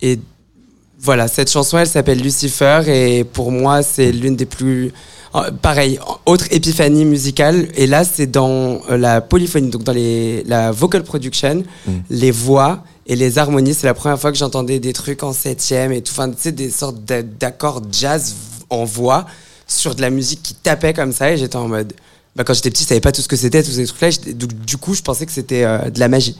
et 0.00 0.18
voilà, 1.04 1.28
cette 1.28 1.50
chanson, 1.50 1.78
elle 1.78 1.86
s'appelle 1.86 2.20
Lucifer. 2.20 2.80
Et 2.86 3.24
pour 3.24 3.52
moi, 3.52 3.82
c'est 3.82 4.10
l'une 4.10 4.36
des 4.36 4.46
plus. 4.46 4.92
euh, 5.34 5.50
Pareil, 5.62 5.98
autre 6.26 6.46
épiphanie 6.50 7.04
musicale. 7.04 7.68
Et 7.76 7.86
là, 7.86 8.04
c'est 8.04 8.26
dans 8.26 8.80
euh, 8.90 8.96
la 8.96 9.20
polyphonie, 9.20 9.68
donc 9.70 9.82
dans 9.84 9.92
les, 9.92 10.42
la 10.44 10.70
vocal 10.72 11.04
production, 11.04 11.62
les 12.10 12.30
voix 12.30 12.82
et 13.06 13.16
les 13.16 13.38
harmonies. 13.38 13.74
C'est 13.74 13.86
la 13.86 13.94
première 13.94 14.18
fois 14.18 14.32
que 14.32 14.38
j'entendais 14.38 14.78
des 14.80 14.92
trucs 14.94 15.22
en 15.22 15.32
septième 15.34 15.92
et 15.92 16.00
tout. 16.02 16.12
Enfin, 16.12 16.30
tu 16.30 16.36
sais, 16.40 16.52
des 16.52 16.70
sortes 16.70 17.04
d'a- 17.04 17.22
d'accords 17.22 17.82
jazz 17.92 18.34
en 18.70 18.84
voix 18.84 19.26
sur 19.66 19.94
de 19.94 20.00
la 20.00 20.10
musique 20.10 20.42
qui 20.42 20.54
tapait 20.54 20.94
comme 20.94 21.12
ça. 21.12 21.32
Et 21.32 21.36
j'étais 21.36 21.56
en 21.56 21.68
mode. 21.68 21.92
Bah, 22.36 22.42
quand 22.44 22.54
j'étais 22.54 22.70
petit, 22.70 22.82
je 22.84 22.88
savais 22.88 23.00
pas 23.00 23.12
tout 23.12 23.22
ce 23.22 23.28
que 23.28 23.36
c'était, 23.36 23.62
tous 23.62 23.70
ces 23.72 23.86
trucs-là. 23.86 24.32
Donc, 24.32 24.52
du 24.64 24.76
coup, 24.76 24.94
je 24.94 25.02
pensais 25.02 25.26
que 25.26 25.32
c'était 25.32 25.64
euh, 25.64 25.90
de 25.90 26.00
la 26.00 26.08
magie. 26.08 26.36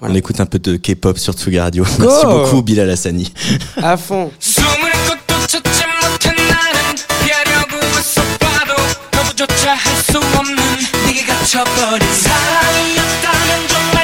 On 0.00 0.12
écoute 0.14 0.40
un 0.40 0.46
peu 0.46 0.58
de 0.58 0.76
K-pop 0.76 1.16
sur 1.18 1.32
Tsugi 1.34 1.58
Radio. 1.60 1.84
Merci 2.00 2.26
beaucoup, 2.26 2.62
Bilal 2.62 2.90
Hassani. 2.90 3.32
À 3.76 3.96
fond. 3.96 4.30
숨을 4.40 4.90
곳도 5.06 5.46
찾지 5.46 5.82
못한 6.02 6.34
나는 6.36 6.96
피하려고 7.24 7.76
애써봐도 7.98 8.74
너부조차 9.12 9.74
할 9.74 9.96
수 10.02 10.18
없는 10.18 10.56
네게 11.06 11.24
갇혀버린 11.24 12.08
사랑이었다면 12.14 13.68
정말 13.68 13.95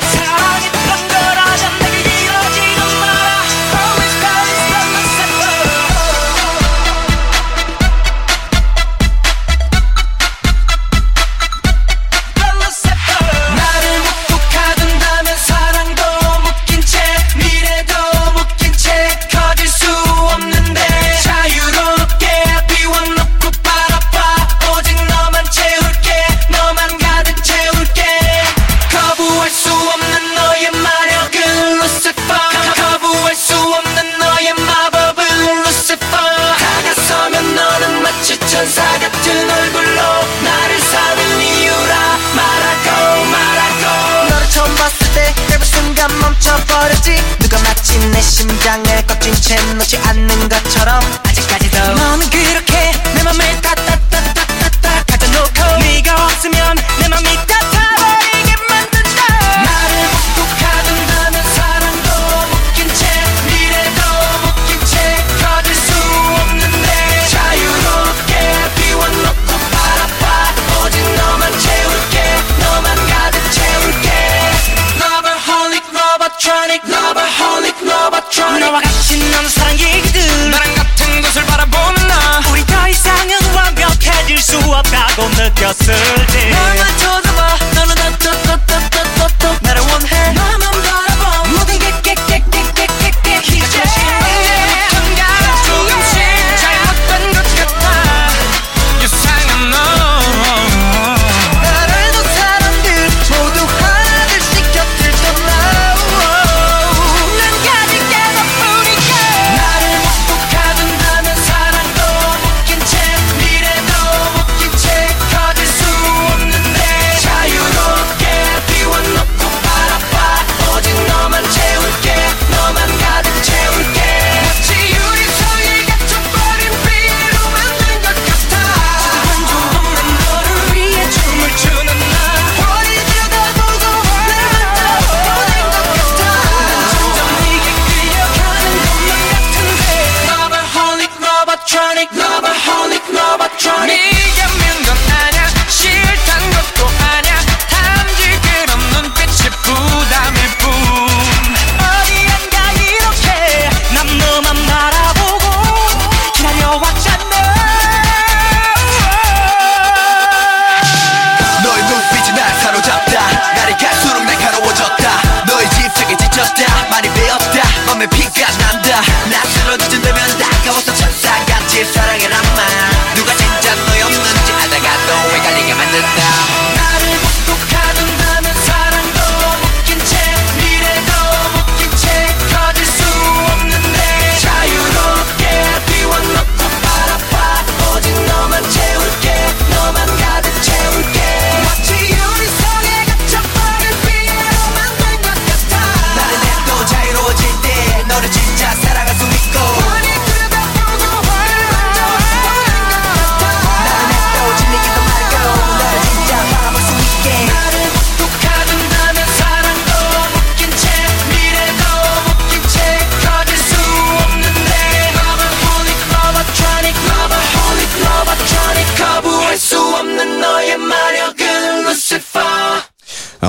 순간 46.04 46.20
멈춰버렸지. 46.20 47.16
누가 47.40 47.58
마치 47.60 47.98
내 47.98 48.22
심장을 48.22 48.84
꺾인 49.08 49.34
채 49.36 49.56
놓지 49.74 49.98
않는 49.98 50.50
것처럼 50.50 51.00
아직까지도. 51.26 51.78
너는 51.78 52.30
그렇게 52.30 52.92
내 53.16 53.24
맘을 53.24 53.62
닫다 53.62 53.93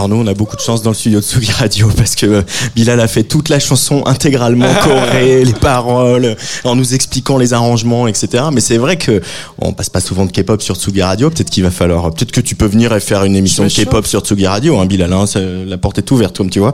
Nous, 0.09 0.17
on 0.17 0.27
a 0.27 0.35
beaucoup 0.35 0.57
de 0.57 0.61
chance 0.61 0.83
dans 0.83 0.91
le 0.91 0.97
studio 0.97 1.21
de 1.21 1.25
Sugi 1.25 1.53
Radio 1.53 1.89
parce 1.97 2.15
que 2.15 2.27
euh, 2.27 2.43
Bilal 2.75 3.01
a 3.01 3.09
fait 3.09 3.25
toute 3.25 3.49
la 3.49 3.59
chanson 3.59 4.03
intégralement 4.07 4.73
chorée, 4.83 5.45
les 5.45 5.53
paroles, 5.53 6.37
en 6.65 6.77
nous 6.77 6.95
expliquant 6.95 7.39
les 7.39 7.53
arrangements, 7.53 8.07
etc. 8.07 8.45
Mais 8.53 8.61
c'est 8.61 8.79
vrai 8.79 8.97
que 8.97 9.23
on 9.59 9.73
passe 9.73 9.91
pas 9.91 10.01
souvent 10.01 10.27
de 10.27 10.31
K-pop 10.31 10.63
sur 10.63 10.77
Tsugi 10.77 11.03
Radio. 11.03 11.31
Peut-être 11.31 11.51
qu'il 11.51 11.63
va 11.63 11.71
falloir, 11.71 12.13
peut-être 12.13 12.33
que 12.33 12.41
tu 12.41 12.55
peux 12.55 12.67
venir 12.67 12.95
et 12.95 13.01
faire 13.01 13.25
une 13.25 13.37
émission 13.37 13.65
de 13.65 13.69
K-pop 13.69 14.07
sur 14.07 14.21
Tsugi 14.21 14.47
Radio, 14.47 14.79
hein, 14.79 14.87
Bilal. 14.87 15.13
Hein, 15.13 15.25
la 15.67 15.79
porte 15.79 15.99
est 15.99 16.11
ouverte, 16.11 16.37
comme 16.37 16.51
tu 16.51 16.61
vois. 16.61 16.73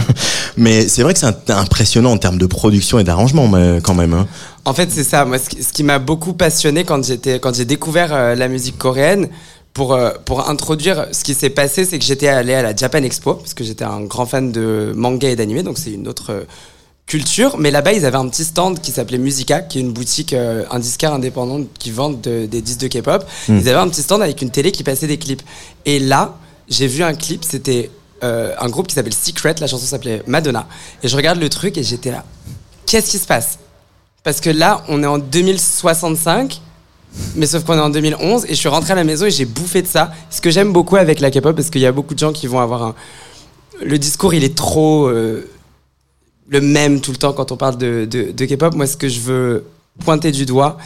mais 0.56 0.88
c'est 0.88 1.02
vrai 1.02 1.14
que 1.14 1.20
c'est 1.20 1.50
impressionnant 1.50 2.12
en 2.12 2.18
termes 2.18 2.38
de 2.38 2.46
production 2.46 2.98
et 2.98 3.04
d'arrangement, 3.04 3.50
quand 3.82 3.94
même. 3.94 4.14
Hein. 4.14 4.26
En 4.64 4.74
fait, 4.74 4.90
c'est 4.90 5.04
ça. 5.04 5.24
Moi, 5.24 5.38
ce 5.38 5.48
qui, 5.48 5.62
ce 5.62 5.72
qui 5.72 5.82
m'a 5.82 5.98
beaucoup 5.98 6.34
passionné 6.34 6.84
quand 6.84 7.04
j'étais, 7.04 7.40
quand 7.40 7.54
j'ai 7.54 7.64
découvert 7.64 8.12
euh, 8.12 8.34
la 8.36 8.46
musique 8.48 8.78
coréenne, 8.78 9.28
pour 9.74 9.94
euh, 9.94 10.10
pour 10.24 10.48
introduire 10.50 11.06
ce 11.12 11.24
qui 11.24 11.34
s'est 11.34 11.50
passé, 11.50 11.84
c'est 11.84 11.98
que 11.98 12.04
j'étais 12.04 12.28
allé 12.28 12.54
à 12.54 12.62
la 12.62 12.74
Japan 12.76 13.02
Expo 13.02 13.34
parce 13.34 13.54
que 13.54 13.64
j'étais 13.64 13.84
un 13.84 14.02
grand 14.02 14.26
fan 14.26 14.52
de 14.52 14.92
manga 14.94 15.28
et 15.30 15.36
d'anime, 15.36 15.62
donc 15.62 15.78
c'est 15.78 15.92
une 15.92 16.08
autre 16.08 16.30
euh, 16.32 16.44
culture. 17.06 17.56
Mais 17.58 17.70
là-bas, 17.70 17.92
ils 17.92 18.04
avaient 18.06 18.16
un 18.18 18.28
petit 18.28 18.44
stand 18.44 18.80
qui 18.80 18.92
s'appelait 18.92 19.18
Musica, 19.18 19.60
qui 19.60 19.78
est 19.78 19.80
une 19.80 19.92
boutique, 19.92 20.32
euh, 20.34 20.64
un 20.70 20.78
disquaire 20.78 21.12
indépendant 21.14 21.60
qui 21.78 21.90
vend 21.90 22.10
de- 22.10 22.46
des 22.46 22.60
disques 22.60 22.80
de 22.80 22.88
K-pop. 22.88 23.24
Ils 23.48 23.68
avaient 23.68 23.78
un 23.78 23.88
petit 23.88 24.02
stand 24.02 24.22
avec 24.22 24.40
une 24.42 24.50
télé 24.50 24.72
qui 24.72 24.82
passait 24.84 25.06
des 25.06 25.18
clips. 25.18 25.42
Et 25.84 25.98
là, 25.98 26.36
j'ai 26.68 26.86
vu 26.86 27.02
un 27.02 27.14
clip. 27.14 27.44
C'était 27.44 27.90
euh, 28.22 28.54
un 28.60 28.68
groupe 28.68 28.86
qui 28.86 28.94
s'appelle 28.94 29.14
Secret. 29.14 29.54
La 29.60 29.66
chanson 29.66 29.84
s'appelait 29.86 30.22
Madonna. 30.26 30.66
Et 31.02 31.08
je 31.08 31.16
regarde 31.16 31.40
le 31.40 31.48
truc 31.48 31.76
et 31.76 31.82
j'étais 31.82 32.10
là. 32.12 32.24
Qu'est-ce 32.86 33.10
qui 33.10 33.18
se 33.18 33.26
passe? 33.26 33.58
Parce 34.22 34.40
que 34.40 34.50
là, 34.50 34.84
on 34.88 35.02
est 35.02 35.06
en 35.06 35.18
2065, 35.18 36.60
mais 37.36 37.46
sauf 37.46 37.64
qu'on 37.64 37.74
est 37.74 37.80
en 37.80 37.90
2011, 37.90 38.46
et 38.46 38.48
je 38.48 38.54
suis 38.54 38.68
rentré 38.68 38.92
à 38.92 38.96
la 38.96 39.04
maison 39.04 39.26
et 39.26 39.30
j'ai 39.30 39.44
bouffé 39.44 39.82
de 39.82 39.86
ça. 39.86 40.12
Ce 40.30 40.40
que 40.40 40.50
j'aime 40.50 40.72
beaucoup 40.72 40.96
avec 40.96 41.20
la 41.20 41.30
K-pop, 41.30 41.54
parce 41.54 41.70
qu'il 41.70 41.80
y 41.80 41.86
a 41.86 41.92
beaucoup 41.92 42.14
de 42.14 42.18
gens 42.18 42.32
qui 42.32 42.46
vont 42.46 42.60
avoir 42.60 42.82
un. 42.82 42.94
Le 43.82 43.98
discours, 43.98 44.34
il 44.34 44.44
est 44.44 44.54
trop. 44.54 45.06
euh, 45.06 45.48
le 46.48 46.60
même 46.60 47.00
tout 47.00 47.12
le 47.12 47.16
temps 47.16 47.32
quand 47.32 47.50
on 47.50 47.56
parle 47.56 47.78
de, 47.78 48.04
de, 48.04 48.44
K-pop. 48.44 48.74
Moi, 48.74 48.86
ce 48.86 48.96
que 48.96 49.08
je 49.08 49.20
veux 49.20 49.64
pointer 50.04 50.32
du 50.32 50.46
doigt, 50.46 50.78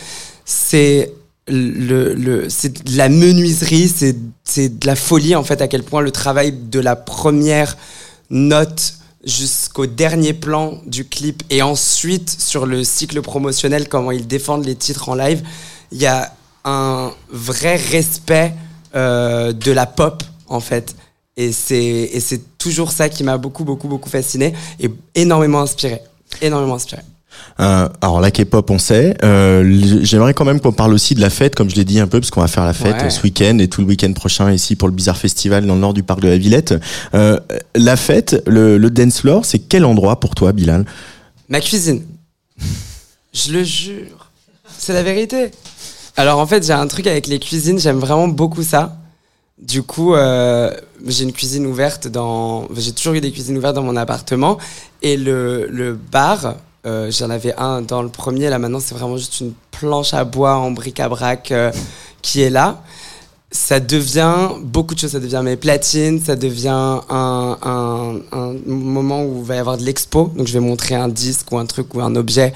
c'est. 0.45 1.13
Le, 1.49 2.13
le, 2.15 2.49
c'est 2.49 2.85
de 2.85 2.97
la 2.99 3.09
menuiserie, 3.09 3.89
c'est, 3.89 4.17
c'est 4.43 4.81
de 4.81 4.85
la 4.85 4.97
folie 4.97 5.37
en 5.37 5.45
fait 5.45 5.63
à 5.63 5.69
quel 5.69 5.85
point 5.85 6.01
le 6.01 6.11
travail 6.11 6.53
de 6.53 6.81
la 6.81 6.97
première 6.97 7.77
note 8.31 8.95
jusqu'au 9.25 9.87
dernier 9.87 10.33
plan 10.33 10.81
du 10.87 11.05
clip 11.05 11.45
et 11.51 11.63
ensuite 11.63 12.35
sur 12.37 12.67
le 12.67 12.83
cycle 12.83 13.23
promotionnel, 13.23 13.89
comment 13.89 14.11
ils 14.11 14.27
défendent 14.27 14.65
les 14.65 14.75
titres 14.75 15.09
en 15.09 15.15
live, 15.15 15.43
il 15.93 15.99
y 15.99 16.07
a 16.07 16.33
un 16.65 17.13
vrai 17.31 17.77
respect 17.77 18.53
euh, 18.95 19.53
de 19.53 19.73
la 19.73 19.87
pop 19.87 20.23
en 20.49 20.61
fait. 20.61 20.95
Et 21.37 21.53
c'est, 21.53 21.77
et 21.77 22.21
c'est 22.21 22.57
toujours 22.59 22.91
ça 22.93 23.09
qui 23.09 23.23
m'a 23.23 23.37
beaucoup, 23.37 23.65
beaucoup, 23.65 23.89
beaucoup 23.89 24.09
fasciné 24.09 24.55
et 24.81 24.91
énormément 25.15 25.61
inspiré. 25.61 26.01
Énormément 26.41 26.77
inspiré. 26.77 27.03
Euh, 27.61 27.89
alors 28.01 28.23
la 28.23 28.31
K-pop, 28.31 28.71
on 28.71 28.79
sait. 28.79 29.15
Euh, 29.23 30.01
J'aimerais 30.03 30.33
quand 30.33 30.47
même 30.47 30.61
qu'on 30.61 30.73
parle 30.73 30.95
aussi 30.95 31.15
de 31.15 31.21
la 31.21 31.29
fête, 31.29 31.55
comme 31.55 31.69
je 31.69 31.77
l'ai 31.77 31.85
dit 31.85 32.01
un 32.01 32.07
peu, 32.07 32.19
parce 32.21 32.31
qu'on 32.31 32.41
va 32.41 32.49
faire 32.49 32.65
la 32.65 32.73
fête 32.73 33.03
Ouais. 33.03 33.11
ce 33.11 33.21
week-end 33.23 33.59
et 33.59 33.69
tout 33.69 33.83
le 33.83 33.87
week-end 33.87 34.11
prochain 34.15 34.51
ici 34.51 34.75
pour 34.77 34.89
le 34.89 34.95
Bizarre 34.95 35.19
Festival 35.19 35.67
dans 35.67 35.75
le 35.75 35.81
nord 35.81 35.93
du 35.93 36.03
parc 36.03 36.21
de 36.21 36.29
la 36.29 36.39
Villette. 36.39 36.75
Euh, 37.15 37.39
la 37.75 37.97
fête, 37.97 38.43
le, 38.47 38.79
le 38.79 38.91
dance 38.91 39.21
floor, 39.21 39.45
c'est 39.45 39.59
quel 39.59 39.85
endroit 39.85 40.19
pour 40.19 40.35
toi, 40.35 40.53
Bilal? 40.53 40.87
Ma 41.51 41.61
cuisine. 41.61 42.03
Je 43.35 43.53
le 43.53 43.63
jure. 43.63 44.31
C'est 44.79 44.95
la 44.95 45.03
vérité. 45.03 45.51
Alors 46.19 46.39
en 46.39 46.47
fait, 46.47 46.65
j'ai 46.65 46.73
un 46.73 46.87
truc 46.87 47.07
avec 47.07 47.27
les 47.27 47.39
cuisines, 47.39 47.79
j'aime 47.79 47.99
vraiment 47.99 48.29
beaucoup 48.29 48.63
ça. 48.63 48.97
Du 49.59 49.83
coup, 49.83 50.15
euh, 50.15 50.71
j'ai 51.07 51.25
une 51.25 51.33
cuisine 51.33 51.67
ouverte 51.67 52.09
dans. 52.09 52.69
J'ai 52.75 52.93
toujours 52.93 53.15
eu 53.15 53.21
des 53.21 53.33
cuisines 53.33 53.57
ouvertes 53.57 53.75
dans 53.75 53.83
mon 53.83 53.97
appartement. 53.97 54.59
Et 55.03 55.17
le, 55.17 55.67
le 55.67 55.95
bar, 55.95 56.57
euh, 56.87 57.11
j'en 57.11 57.29
avais 57.31 57.55
un 57.57 57.83
dans 57.83 58.03
le 58.03 58.09
premier. 58.09 58.49
Là, 58.49 58.59
maintenant, 58.59 58.81
c'est 58.81 58.95
vraiment 58.95 59.17
juste 59.19 59.41
une 59.41 59.53
planche 59.71 60.15
à 60.15 60.25
bois 60.25 60.57
en 60.57 60.71
bric-à-brac 60.71 61.53
euh, 61.53 61.71
qui 62.23 62.43
est 62.43 62.51
là. 62.51 62.83
Ça 63.59 63.81
devient 63.81 64.49
beaucoup 64.63 64.95
de 64.95 65.01
choses. 65.01 65.13
Ça 65.13 65.19
devient 65.21 65.41
mes 65.43 65.57
platines. 65.57 66.21
Ça 66.23 66.37
devient 66.37 66.69
un, 67.09 67.57
un, 67.63 68.17
un 68.33 68.53
moment 68.67 69.25
où 69.25 69.39
il 69.41 69.45
va 69.47 69.55
y 69.57 69.59
avoir 69.59 69.79
de 69.79 69.83
l'expo. 69.83 70.31
Donc, 70.37 70.47
je 70.47 70.53
vais 70.53 70.61
montrer 70.61 70.95
un 70.95 71.09
disque 71.09 71.51
ou 71.53 71.59
un 71.59 71.65
truc 71.67 71.95
ou 71.95 72.01
un 72.03 72.15
objet. 72.17 72.53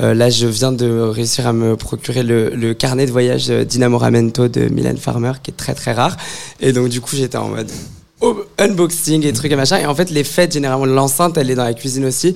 Euh, 0.00 0.14
là, 0.14 0.30
je 0.30 0.46
viens 0.46 0.72
de 0.72 0.88
réussir 1.00 1.46
à 1.46 1.52
me 1.52 1.76
procurer 1.76 2.22
le, 2.22 2.50
le 2.50 2.72
carnet 2.72 3.04
de 3.06 3.10
voyage 3.12 3.50
euh, 3.50 3.64
d'Inamoramento 3.64 4.48
de 4.48 4.68
Mylène 4.68 4.96
Farmer, 4.98 5.32
qui 5.42 5.50
est 5.50 5.54
très 5.54 5.74
très 5.74 5.92
rare. 5.92 6.16
Et 6.60 6.72
donc, 6.72 6.88
du 6.88 7.00
coup, 7.00 7.16
j'étais 7.16 7.36
en 7.38 7.48
mode 7.48 7.70
unboxing 8.58 9.26
et 9.26 9.32
trucs 9.32 9.52
et 9.52 9.56
machin. 9.56 9.78
Et 9.78 9.86
en 9.86 9.94
fait, 9.94 10.10
les 10.10 10.24
fêtes, 10.24 10.52
généralement, 10.52 10.86
l'enceinte, 10.86 11.36
elle 11.36 11.50
est 11.50 11.54
dans 11.56 11.64
la 11.64 11.74
cuisine 11.74 12.04
aussi. 12.06 12.34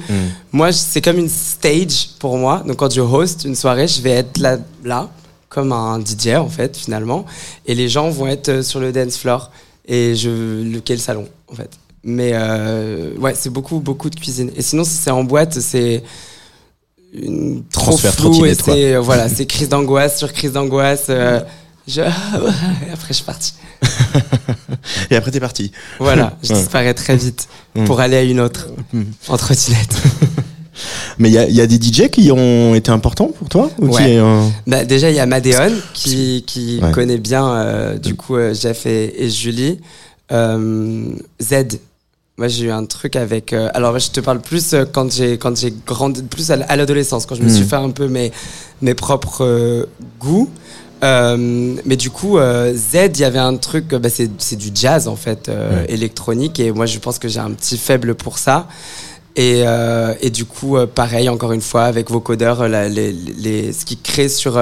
Moi, 0.52 0.70
je- 0.70 0.76
c'est 0.76 1.00
comme 1.00 1.18
une 1.18 1.30
stage 1.30 2.10
pour 2.18 2.36
moi. 2.36 2.62
Donc, 2.66 2.76
quand 2.76 2.92
je 2.92 3.00
host 3.00 3.44
une 3.44 3.54
soirée, 3.54 3.88
je 3.88 4.02
vais 4.02 4.10
être 4.10 4.38
là, 4.38 4.58
là, 4.84 5.08
comme 5.59 5.72
un 5.72 5.98
DJ, 6.00 6.28
en 6.36 6.48
fait, 6.48 6.76
finalement. 6.76 7.24
Et 7.66 7.74
les 7.74 7.88
gens 7.88 8.09
vont 8.11 8.28
être 8.28 8.48
euh, 8.48 8.62
sur 8.62 8.78
le 8.80 8.92
dance 8.92 9.16
floor. 9.16 9.50
Et 9.86 10.14
je, 10.14 10.62
lequel 10.62 11.00
salon, 11.00 11.26
en 11.50 11.54
fait. 11.54 11.70
Mais 12.04 12.30
euh, 12.34 13.14
ouais, 13.18 13.34
c'est 13.34 13.50
beaucoup, 13.50 13.80
beaucoup 13.80 14.09
de 14.11 14.14
cuisine. 14.14 14.50
Et 14.56 14.62
sinon, 14.62 14.84
si 14.84 14.92
c'est 14.92 15.11
en 15.11 15.24
boîte, 15.24 15.59
c'est 15.61 16.02
une 17.12 17.64
trop 17.72 17.96
flou 17.96 18.44
et 18.44 18.54
c'est 18.54 18.94
euh, 18.94 19.00
voilà, 19.00 19.28
c'est 19.34 19.46
crise 19.46 19.68
d'angoisse 19.70 20.18
sur 20.18 20.32
crise 20.32 20.52
d'angoisse. 20.52 21.06
euh, 21.09 21.40
je... 21.88 22.02
après, 22.92 23.09
je 23.09 23.12
suis 23.14 23.24
parti. 23.24 23.54
Et 25.11 25.16
après, 25.16 25.30
t'es 25.30 25.40
parti. 25.40 25.72
Voilà, 25.98 26.36
je 26.42 26.52
disparais 26.54 26.94
très 26.94 27.16
vite 27.16 27.48
Mm. 27.74 27.84
pour 27.84 28.00
aller 28.00 28.16
à 28.16 28.22
une 28.22 28.40
autre 28.40 28.68
en 29.28 29.36
trottinette. 29.36 29.94
Mais 31.18 31.29
il 31.29 31.33
y 31.35 31.39
a, 31.39 31.49
il 31.49 31.55
y 31.55 31.61
a 31.61 31.66
des 31.66 31.76
DJ 31.76 32.09
qui 32.11 32.31
ont 32.33 32.74
été 32.74 32.91
importants 32.91 33.31
pour 33.39 33.49
toi 33.49 33.70
ou 33.81 33.87
Ouais. 33.89 34.05
qui, 34.05 34.16
euh, 34.18 34.41
Bah, 34.66 34.85
déjà, 34.85 35.11
il 35.11 35.16
y 35.16 35.20
a 35.20 35.26
Madéon 35.26 35.72
qui, 35.95 36.45
qui 36.47 36.81
Ouais. 36.83 36.91
connaît 36.93 37.18
bien, 37.18 37.47
euh, 37.49 37.99
du 37.99 38.14
coup, 38.14 38.37
euh, 38.37 38.55
Jeff 38.55 38.87
et, 38.87 39.24
et 39.24 39.31
Julie. 39.31 39.81
Euh, 40.33 41.05
Z. 41.43 41.79
Moi, 42.37 42.47
j'ai 42.49 42.66
eu 42.66 42.70
un 42.70 42.85
truc 42.85 43.16
avec. 43.16 43.53
euh, 43.53 43.68
alors, 43.74 43.99
je 43.99 44.11
te 44.11 44.20
parle 44.20 44.41
plus 44.41 44.74
quand 44.93 45.11
j'ai 45.12 45.39
quand 45.39 45.57
j'ai 45.57 45.74
grandi, 45.87 46.22
plus 46.22 46.51
à 46.53 46.76
l'adolescence, 46.76 47.26
quand 47.26 47.35
je 47.35 47.43
me 47.43 47.49
suis 47.49 47.64
fait 47.64 47.76
un 47.76 47.91
peu 47.91 48.07
mes 48.09 48.31
mes 48.81 48.95
propres 48.95 49.89
goûts. 50.20 50.49
Euh, 51.05 51.74
mais 51.85 51.97
du 51.97 52.11
coup, 52.11 52.39
euh, 52.39 52.72
Z, 52.74 53.11
il 53.14 53.20
y 53.20 53.24
avait 53.24 53.39
un 53.39 53.57
truc, 53.57 53.87
bah, 53.89 54.09
c'est 54.09 54.31
c'est 54.39 54.57
du 54.57 54.70
jazz 54.74 55.07
en 55.09 55.16
fait, 55.16 55.49
euh, 55.49 55.83
Ouais. 55.83 55.93
électronique, 55.93 56.59
et 56.61 56.70
moi, 56.72 56.87
je 56.87 56.99
pense 56.99 57.18
que 57.18 57.29
j'ai 57.29 57.39
un 57.41 57.51
petit 57.53 57.79
faible 57.79 58.14
pour 58.14 58.39
ça. 58.39 58.66
Et, 59.39 59.62
euh, 59.64 60.14
et 60.20 60.30
du 60.30 60.45
coup, 60.45 60.76
euh, 60.76 60.89
pareil, 60.89 61.28
encore 61.28 61.53
une 61.53 61.61
fois, 61.61 61.84
avec 61.84 62.11
vos 62.11 62.18
codeurs, 62.18 62.61
euh, 62.61 62.89
ce 62.91 63.84
qui 63.84 63.97
crée 63.97 64.28
sur, 64.28 64.61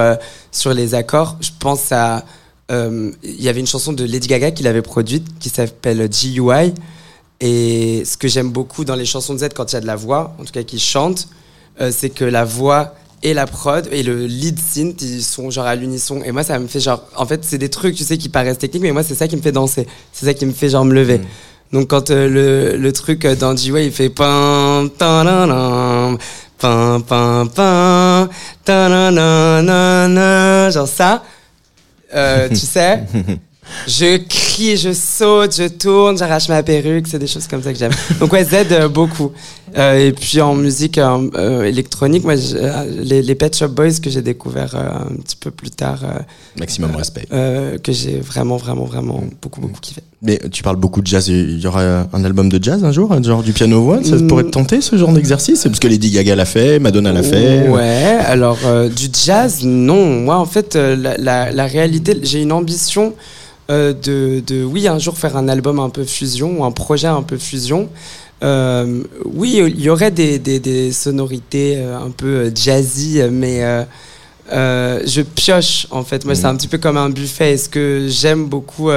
sur 0.51 0.71
les 0.71 0.93
accords, 0.93 1.35
je 1.41 1.49
pense 1.59 1.91
à. 1.91 2.23
Il 2.69 3.41
y 3.41 3.49
avait 3.49 3.61
une 3.61 3.67
chanson 3.67 3.91
de 3.91 4.03
Lady 4.03 4.27
Gaga 4.27 4.51
qu'il 4.51 4.67
avait 4.67 4.83
produite 4.83 5.25
qui 5.39 5.49
s'appelle 5.49 6.07
GUI. 6.07 6.73
Et 7.39 8.03
ce 8.05 8.17
que 8.17 8.27
j'aime 8.27 8.51
beaucoup 8.51 8.83
dans 8.85 8.95
les 8.95 9.05
chansons 9.05 9.33
de 9.33 9.39
Z 9.39 9.49
quand 9.55 9.71
il 9.71 9.75
y 9.75 9.77
a 9.77 9.81
de 9.81 9.87
la 9.87 9.95
voix, 9.95 10.35
en 10.37 10.43
tout 10.43 10.51
cas 10.51 10.63
qui 10.63 10.77
chante, 10.77 11.27
c'est 11.91 12.09
que 12.09 12.25
la 12.25 12.43
voix 12.43 12.93
et 13.23 13.33
la 13.33 13.47
prod 13.47 13.87
et 13.91 14.03
le 14.03 14.25
lead 14.27 14.59
synth, 14.59 15.01
ils 15.01 15.23
sont 15.23 15.49
genre 15.49 15.65
à 15.65 15.75
l'unisson. 15.75 16.21
Et 16.23 16.31
moi, 16.31 16.43
ça 16.43 16.59
me 16.59 16.67
fait 16.67 16.81
genre. 16.81 17.03
En 17.15 17.25
fait, 17.25 17.43
c'est 17.43 17.57
des 17.57 17.69
trucs, 17.69 17.95
tu 17.95 18.03
sais, 18.03 18.17
qui 18.17 18.29
paraissent 18.29 18.59
techniques, 18.59 18.83
mais 18.83 18.91
moi, 18.91 19.01
c'est 19.01 19.15
ça 19.15 19.27
qui 19.27 19.37
me 19.37 19.41
fait 19.41 19.53
danser. 19.53 19.87
C'est 20.11 20.25
ça 20.25 20.33
qui 20.33 20.45
me 20.45 20.51
fait 20.51 20.69
genre 20.69 20.85
me 20.85 20.93
lever. 20.93 21.21
Donc, 21.71 21.87
quand 21.87 22.11
euh, 22.11 22.29
le, 22.29 22.77
le 22.77 22.93
truc 22.93 23.25
euh, 23.25 23.35
dans 23.35 23.55
G-Way, 23.55 23.87
il 23.87 23.91
fait 23.91 24.09
pam, 24.09 24.89
pam, 24.89 26.17
pam, 26.57 27.49
pam, 27.49 28.29
ta-la-la-la-la, 28.63 30.69
genre 30.69 30.87
ça, 30.87 31.23
euh, 32.13 32.47
tu 32.49 32.55
sais, 32.55 33.03
je 33.87 34.17
crie, 34.17 34.77
je 34.77 34.93
saute, 34.93 35.55
je 35.55 35.67
tourne, 35.67 36.17
j'arrache 36.17 36.49
ma 36.49 36.63
perruque, 36.63 37.07
c'est 37.07 37.19
des 37.19 37.27
choses 37.27 37.47
comme 37.47 37.63
ça 37.63 37.71
que 37.73 37.79
j'aime. 37.79 37.91
Donc 38.19 38.33
ouais, 38.33 38.43
Z 38.43 38.71
euh, 38.71 38.87
beaucoup. 38.87 39.31
Euh, 39.77 40.07
et 40.07 40.11
puis 40.13 40.39
en 40.39 40.55
musique 40.55 40.97
euh, 40.97 41.29
euh, 41.35 41.63
électronique, 41.63 42.23
moi, 42.23 42.35
les, 43.03 43.21
les 43.21 43.35
Pet 43.35 43.55
Shop 43.55 43.67
Boys 43.67 43.99
que 44.01 44.09
j'ai 44.09 44.21
découvert 44.21 44.75
un 44.75 45.15
petit 45.17 45.35
peu 45.35 45.51
plus 45.51 45.71
tard, 45.71 45.99
maximum 46.57 46.95
respect. 46.95 47.27
que 47.29 47.91
j'ai 47.91 48.19
vraiment, 48.19 48.57
vraiment, 48.57 48.85
vraiment 48.85 49.23
beaucoup, 49.41 49.61
beaucoup 49.61 49.79
kiffé. 49.81 50.01
Mais 50.21 50.39
tu 50.51 50.63
parles 50.63 50.77
beaucoup 50.77 51.01
de 51.01 51.07
jazz. 51.07 51.27
Il 51.27 51.59
y 51.59 51.67
aura 51.67 52.07
un 52.11 52.23
album 52.23 52.49
de 52.49 52.63
jazz 52.63 52.83
un 52.83 52.91
jour, 52.91 53.11
genre 53.23 53.43
du 53.43 53.53
piano 53.53 53.83
voix? 53.83 54.03
Ça 54.03 54.15
pourrait 54.27 54.45
te 54.45 54.49
tenter 54.49 54.81
ce 54.81 54.95
genre 54.95 55.11
d'exercice? 55.11 55.63
Parce 55.63 55.79
que 55.79 55.87
Lady 55.87 56.09
Gaga 56.11 56.35
l'a 56.35 56.45
fait, 56.45 56.79
Madonna 56.79 57.11
l'a 57.11 57.23
fait. 57.23 57.67
Ouais, 57.67 58.17
alors 58.25 58.57
du 58.95 59.09
jazz, 59.13 59.63
non. 59.63 60.21
Moi, 60.21 60.37
en 60.37 60.45
fait, 60.45 60.75
la, 60.75 61.17
la, 61.17 61.51
la 61.51 61.67
réalité, 61.67 62.17
j'ai 62.23 62.41
une 62.41 62.51
ambition 62.51 63.13
euh, 63.69 63.93
de, 63.93 64.41
de, 64.45 64.63
oui, 64.63 64.87
un 64.87 64.99
jour 64.99 65.17
faire 65.17 65.35
un 65.37 65.47
album 65.47 65.79
un 65.79 65.89
peu 65.89 66.03
fusion 66.03 66.59
ou 66.59 66.63
un 66.63 66.71
projet 66.71 67.07
un 67.07 67.23
peu 67.23 67.37
fusion. 67.37 67.89
Euh, 68.43 69.03
oui, 69.25 69.61
il 69.67 69.81
y 69.81 69.89
aurait 69.89 70.11
des, 70.11 70.37
des, 70.39 70.59
des 70.59 70.91
sonorités 70.91 71.77
euh, 71.77 71.97
un 71.97 72.11
peu 72.11 72.27
euh, 72.27 72.51
jazzy, 72.53 73.21
mais 73.31 73.63
euh, 73.63 73.83
euh, 74.53 75.01
je 75.05 75.21
pioche 75.21 75.87
en 75.89 76.03
fait. 76.03 76.23
Moi, 76.23 76.35
c'est 76.35 76.45
un 76.45 76.55
petit 76.55 76.67
peu 76.67 76.77
comme 76.77 76.97
un 76.97 77.09
buffet. 77.09 77.53
Et 77.53 77.57
ce 77.57 77.67
que 77.67 78.05
j'aime 78.07 78.45
beaucoup 78.45 78.89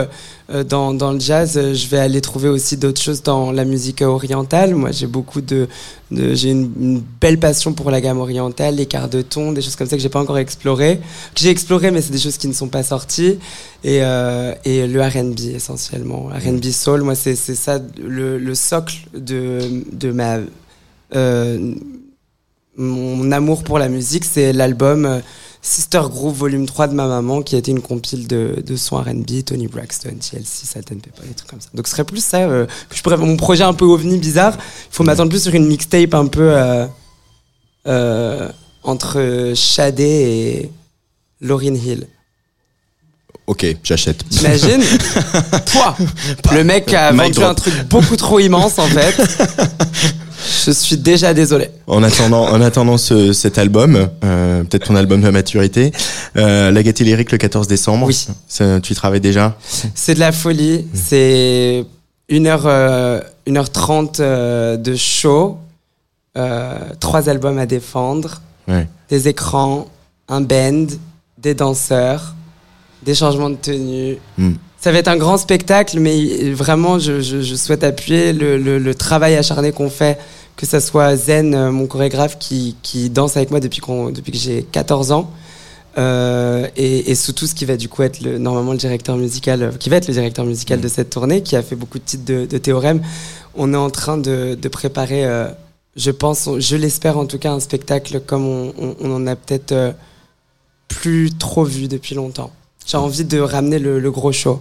dans, 0.65 0.93
dans 0.93 1.13
le 1.13 1.21
jazz, 1.21 1.57
euh, 1.57 1.75
je 1.75 1.87
vais 1.89 1.99
aller 1.99 2.21
trouver 2.21 2.49
aussi 2.49 2.77
d'autres 2.77 3.01
choses 3.01 3.23
dans 3.23 3.53
la 3.53 3.65
musique 3.65 4.03
orientale. 4.03 4.75
Moi, 4.75 4.91
j'ai 4.91 5.07
beaucoup 5.07 5.41
de, 5.41 5.69
de 6.11 6.35
j'ai 6.35 6.51
une, 6.51 6.73
une 6.81 7.03
belle 7.21 7.39
passion 7.39 7.73
pour 7.73 7.91
la 7.91 8.01
gamme 8.01 8.19
orientale, 8.19 8.77
les 8.77 8.87
quarts 8.87 9.09
de 9.09 9.23
ton, 9.23 9.53
des 9.53 9.63
choses 9.63 9.77
comme 9.77 9.87
ça 9.87 9.97
que 9.97 10.03
j'ai 10.03 10.09
pas 10.09 10.21
encore 10.21 10.39
explorées, 10.39 10.99
que 11.35 11.41
j'ai 11.41 11.51
exploré, 11.51 11.91
mais 11.91 12.03
c'est 12.03 12.13
des 12.13 12.19
choses 12.19 12.37
qui 12.37 12.49
ne 12.49 12.53
sont 12.53 12.69
pas 12.69 12.83
sorties. 12.83 13.39
Et, 13.85 14.01
euh, 14.03 14.55
et 14.65 14.87
le 14.87 15.01
R&B 15.03 15.55
essentiellement, 15.55 16.29
R&B 16.29 16.65
soul. 16.71 17.03
Moi, 17.03 17.15
c'est 17.15 17.37
ça 17.37 17.81
le, 17.99 18.39
le 18.39 18.55
socle 18.55 18.97
de 19.15 19.85
de 19.93 20.11
ma 20.13 20.39
euh, 21.15 21.75
mon 22.77 23.31
amour 23.33 23.63
pour 23.63 23.79
la 23.79 23.89
musique, 23.89 24.25
c'est 24.25 24.53
l'album 24.53 25.05
euh, 25.05 25.19
Sister 25.63 26.03
Groove 26.09 26.37
Volume 26.37 26.67
3 26.67 26.89
de 26.89 26.95
ma 26.95 27.07
maman, 27.07 27.43
qui 27.43 27.55
a 27.55 27.59
été 27.59 27.71
une 27.71 27.83
compile 27.83 28.27
de, 28.27 28.63
de 28.67 28.77
sons 28.77 28.97
R&B, 28.97 29.45
Tony 29.45 29.67
Braxton, 29.67 30.15
TLC, 30.19 30.65
Salt 30.65 30.93
and 30.93 31.01
Pepper, 31.01 31.27
des 31.27 31.35
trucs 31.35 31.51
comme 31.51 31.61
ça. 31.61 31.69
Donc 31.75 31.87
ce 31.87 31.93
serait 31.93 32.05
plus 32.05 32.25
ça, 32.25 32.39
euh, 32.39 32.67
que 32.89 32.97
je 32.97 33.03
pourrais, 33.03 33.19
mon 33.19 33.37
projet 33.37 33.65
un 33.65 33.75
peu 33.75 33.85
ovni 33.85 34.17
bizarre, 34.19 34.55
il 34.57 34.95
faut 34.95 35.05
m'attendre 35.05 35.29
plus 35.29 35.43
sur 35.43 35.55
une 35.55 35.67
mixtape 35.67 36.15
un 36.15 36.27
peu 36.27 36.57
euh, 36.57 36.87
euh, 37.87 38.49
entre 38.83 39.53
Shadé 39.55 40.05
et 40.05 40.71
Lauryn 41.43 41.75
Hill. 41.75 42.07
Ok, 43.47 43.67
j'achète. 43.83 44.27
T'imagines 44.29 44.83
Toi 45.73 45.97
Le 46.53 46.63
mec 46.63 46.95
a 46.95 47.11
vendu 47.13 47.43
un 47.43 47.55
truc 47.55 47.75
beaucoup 47.89 48.17
trop 48.17 48.39
immense 48.39 48.79
en 48.79 48.87
fait. 48.87 49.15
Je 50.65 50.71
suis 50.71 50.97
déjà 50.97 51.35
désolé. 51.35 51.69
En 51.87 52.03
attendant, 52.03 52.45
en 52.49 52.61
attendant 52.61 52.97
ce, 52.99 53.33
cet 53.33 53.59
album, 53.59 54.09
euh, 54.25 54.63
peut-être 54.65 54.87
ton 54.87 54.97
album 54.97 55.21
de 55.21 55.31
maturité, 55.31 55.93
euh, 56.37 56.71
la 56.71 56.83
Gaieté 56.83 57.05
Lyrique 57.05 57.33
le 57.33 57.39
14 57.39 57.67
décembre. 57.67 58.07
Oui. 58.07 58.27
Ça, 58.49 58.81
tu 58.81 58.93
y 58.93 58.97
travailles 58.97 59.21
déjà? 59.21 59.57
C'est 59.95 60.15
de 60.15 60.21
la 60.21 60.33
folie. 60.33 60.87
C'est 60.95 61.85
1h, 62.31 62.61
euh, 62.65 63.21
1h30 63.47 64.17
euh, 64.21 64.77
de 64.77 64.95
show, 64.95 65.59
trois 67.01 67.29
albums 67.29 67.59
à 67.59 67.67
défendre, 67.67 68.41
Ouais. 68.69 68.87
des 69.09 69.29
écrans, 69.29 69.89
un 70.29 70.41
band, 70.41 70.87
des 71.39 71.55
danseurs, 71.55 72.35
des 73.03 73.15
changements 73.15 73.51
de 73.51 73.57
tenue. 73.57 74.17
Mm. 74.39 74.53
Ça 74.81 74.93
va 74.93 74.99
être 74.99 75.09
un 75.09 75.19
grand 75.19 75.37
spectacle, 75.37 76.01
mais 76.01 76.53
vraiment, 76.53 76.99
je, 76.99 77.21
souhaite 77.55 77.85
appuyer 77.85 78.33
le, 78.33 78.95
travail 78.95 79.37
acharné 79.37 79.73
qu'on 79.73 79.91
fait, 79.91 80.19
que 80.57 80.65
ça 80.65 80.81
soit 80.81 81.17
Zen, 81.17 81.55
euh, 81.55 81.71
mon 81.71 81.87
chorégraphe, 81.87 82.39
qui, 82.39 82.75
danse 83.11 83.37
avec 83.37 83.51
moi 83.51 83.61
depuis, 83.61 83.83
que 83.83 84.39
j'ai 84.39 84.63
14 84.63 85.13
ans, 85.13 85.31
euh, 85.99 86.67
et, 86.79 87.11
et 87.11 87.15
surtout 87.15 87.47
ce 87.47 87.55
qui 87.55 87.67
va 87.67 87.77
du 87.77 87.91
coup 87.91 88.03
être 88.03 88.23
le, 88.23 88.39
normalement 88.39 88.73
le 88.73 88.79
directeur 88.79 89.19
musical, 89.19 89.63
euh, 89.63 89.71
qui 89.73 89.91
va 89.91 89.97
être 89.97 90.09
le 90.09 90.15
directeur 90.15 90.47
musical 90.47 90.81
de 90.81 90.89
cette 90.89 91.11
tournée, 91.11 91.43
qui 91.43 91.57
a 91.57 91.63
fait 91.63 91.77
beaucoup 91.77 91.99
de 91.99 92.05
titres 92.05 92.25
de, 92.25 92.47
de 92.47 92.59
théorème. 92.59 93.03
On 93.55 93.75
est 93.75 93.77
en 93.77 93.91
train 93.91 94.17
de, 94.17 94.57
préparer, 94.73 95.27
je 95.95 96.11
pense, 96.11 96.49
je 96.59 96.77
l'espère 96.77 97.19
en 97.19 97.27
tout 97.27 97.39
cas, 97.39 97.53
un 97.53 97.61
spectacle 97.61 98.21
comme 98.21 98.47
on, 98.47 98.73
on- 98.99 99.13
en 99.13 99.27
a 99.27 99.37
peut-être 99.37 99.75
plus 100.89 101.37
trop 101.37 101.65
vu 101.65 101.87
depuis 101.87 102.15
longtemps. 102.15 102.51
J'ai 102.87 102.97
envie 102.97 103.25
de 103.25 103.39
ramener 103.41 103.79
le, 103.79 104.11
gros 104.11 104.33
show. 104.33 104.61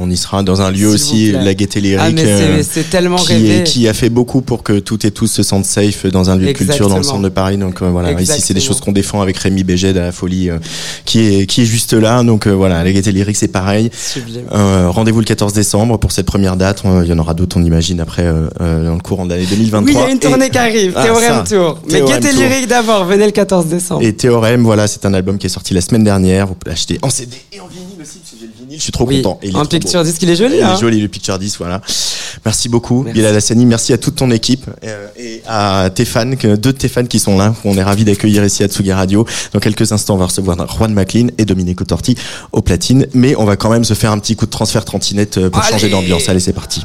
On 0.00 0.08
y 0.10 0.16
sera 0.16 0.44
dans 0.44 0.62
un 0.62 0.70
lieu 0.70 0.86
aussi, 0.86 1.32
la 1.32 1.54
Gaieté 1.54 1.80
Lyrique. 1.80 2.16
Ah, 2.18 2.22
c'est- 2.22 2.26
euh, 2.28 2.62
c'est 2.62 2.88
tellement 2.88 3.16
qui, 3.16 3.32
rêvé. 3.32 3.56
est- 3.58 3.64
qui 3.64 3.88
a 3.88 3.92
fait 3.92 4.10
beaucoup 4.10 4.42
pour 4.42 4.62
que 4.62 4.78
toutes 4.78 5.04
et 5.04 5.10
tous 5.10 5.26
se 5.26 5.42
sentent 5.42 5.64
safe 5.64 6.06
dans 6.06 6.30
un 6.30 6.36
lieu 6.36 6.46
de 6.46 6.52
culture 6.52 6.88
dans 6.88 6.98
le 6.98 7.02
centre 7.02 7.22
de 7.22 7.28
Paris. 7.28 7.56
Donc 7.56 7.82
euh, 7.82 7.90
voilà, 7.90 8.12
ici 8.20 8.40
c'est 8.40 8.54
des 8.54 8.60
choses 8.60 8.80
qu'on 8.80 8.92
défend 8.92 9.20
avec 9.22 9.36
Rémi 9.38 9.64
Béget 9.64 9.90
à 9.90 9.92
la 10.04 10.12
folie, 10.12 10.50
euh, 10.50 10.58
qui 11.04 11.20
est 11.20 11.46
qui 11.46 11.62
est 11.62 11.64
juste 11.64 11.94
là. 11.94 12.22
Donc 12.22 12.46
voilà, 12.46 12.84
la 12.84 12.92
Gaieté 12.92 13.10
Lyrique 13.10 13.36
c'est 13.36 13.48
pareil. 13.48 13.90
Rendez-vous 14.52 15.18
le 15.20 15.24
14 15.24 15.52
décembre 15.52 15.98
pour 15.98 16.12
cette 16.12 16.26
première 16.26 16.56
date. 16.56 16.82
Il 16.84 17.08
y 17.08 17.12
en 17.12 17.18
aura 17.18 17.34
d'autres, 17.34 17.56
on 17.58 17.64
imagine, 17.64 18.00
après 18.00 18.24
dans 18.60 18.94
le 18.94 19.00
courant 19.00 19.24
de 19.24 19.30
l'année 19.30 19.46
2023. 19.46 19.82
Oui, 19.84 19.92
il 19.92 20.00
y 20.00 20.10
a 20.10 20.10
une 20.12 20.18
tournée 20.20 20.46
Et- 20.46 20.50
qui 20.50 20.58
arrive, 20.58 20.92
Ah, 20.96 21.02
Théorème 21.04 21.44
ça. 21.44 21.56
Tour. 21.56 21.78
Mais 21.90 22.02
Gaieté. 22.02 22.32
Lyrique 22.32 22.68
d'abord, 22.68 23.04
venez 23.04 23.26
le 23.26 23.32
14 23.32 23.66
décembre. 23.66 24.02
Et 24.02 24.12
Théorème, 24.12 24.62
voilà, 24.62 24.86
c'est 24.86 25.04
un 25.06 25.14
album 25.14 25.38
qui 25.38 25.46
est 25.46 25.50
sorti 25.50 25.74
la 25.74 25.80
semaine 25.80 26.04
dernière. 26.04 26.46
Vous 26.46 26.54
pouvez 26.54 26.70
l'acheter 26.70 26.98
en 27.02 27.10
CD 27.10 27.36
et 27.52 27.60
en 27.60 27.66
vinyle 27.66 27.86
aussi, 28.00 28.18
parce 28.18 28.30
que 28.30 28.36
j'ai 28.40 28.46
le 28.46 28.52
vinyle. 28.68 28.78
Je 28.78 28.82
suis 28.82 28.92
trop 28.92 29.06
Oui, 29.06 29.22
content. 29.22 29.38
Et 29.42 29.48
il 29.48 29.68
picture 29.68 30.02
il 30.20 30.30
est 30.30 30.36
joli. 30.36 30.56
Il 30.56 30.62
hein. 30.62 30.74
est 30.76 30.80
joli 30.80 31.00
le 31.00 31.08
Picture 31.08 31.38
10, 31.38 31.58
voilà. 31.58 31.80
Merci 32.44 32.68
beaucoup, 32.68 33.02
Merci. 33.02 33.18
Bilal 33.18 33.36
Hassani. 33.36 33.66
Merci 33.66 33.92
à 33.92 33.98
toute 33.98 34.16
ton 34.16 34.30
équipe 34.30 34.66
euh, 34.84 35.08
et 35.16 35.42
à 35.46 35.90
tes 35.94 36.04
fans, 36.04 36.36
que- 36.36 36.56
deux 36.56 36.72
de 36.72 36.78
tes 36.78 36.88
fans 36.88 37.04
qui 37.04 37.18
sont 37.18 37.36
là. 37.36 37.54
On 37.64 37.76
est 37.76 37.82
ravis 37.82 38.04
d'accueillir 38.04 38.44
ici 38.44 38.62
à 38.62 38.68
Tsugi 38.68 38.92
Radio. 38.92 39.26
Dans 39.52 39.60
quelques 39.60 39.90
instants, 39.92 40.14
on 40.14 40.18
va 40.18 40.26
recevoir 40.26 40.56
Juan 40.76 40.92
McLean 40.92 41.28
et 41.38 41.44
Dominique 41.44 41.84
Torti 41.86 42.16
au 42.52 42.60
platine. 42.60 43.06
Mais 43.14 43.34
on 43.36 43.44
va 43.44 43.56
quand 43.56 43.70
même 43.70 43.84
se 43.84 43.94
faire 43.94 44.12
un 44.12 44.18
petit 44.18 44.36
coup 44.36 44.46
de 44.46 44.50
transfert 44.50 44.84
trottinette 44.84 45.38
euh, 45.38 45.50
pour 45.50 45.62
Allez. 45.62 45.72
changer 45.72 45.88
d'ambiance. 45.90 46.28
Allez, 46.28 46.40
c'est 46.40 46.52
parti. 46.52 46.82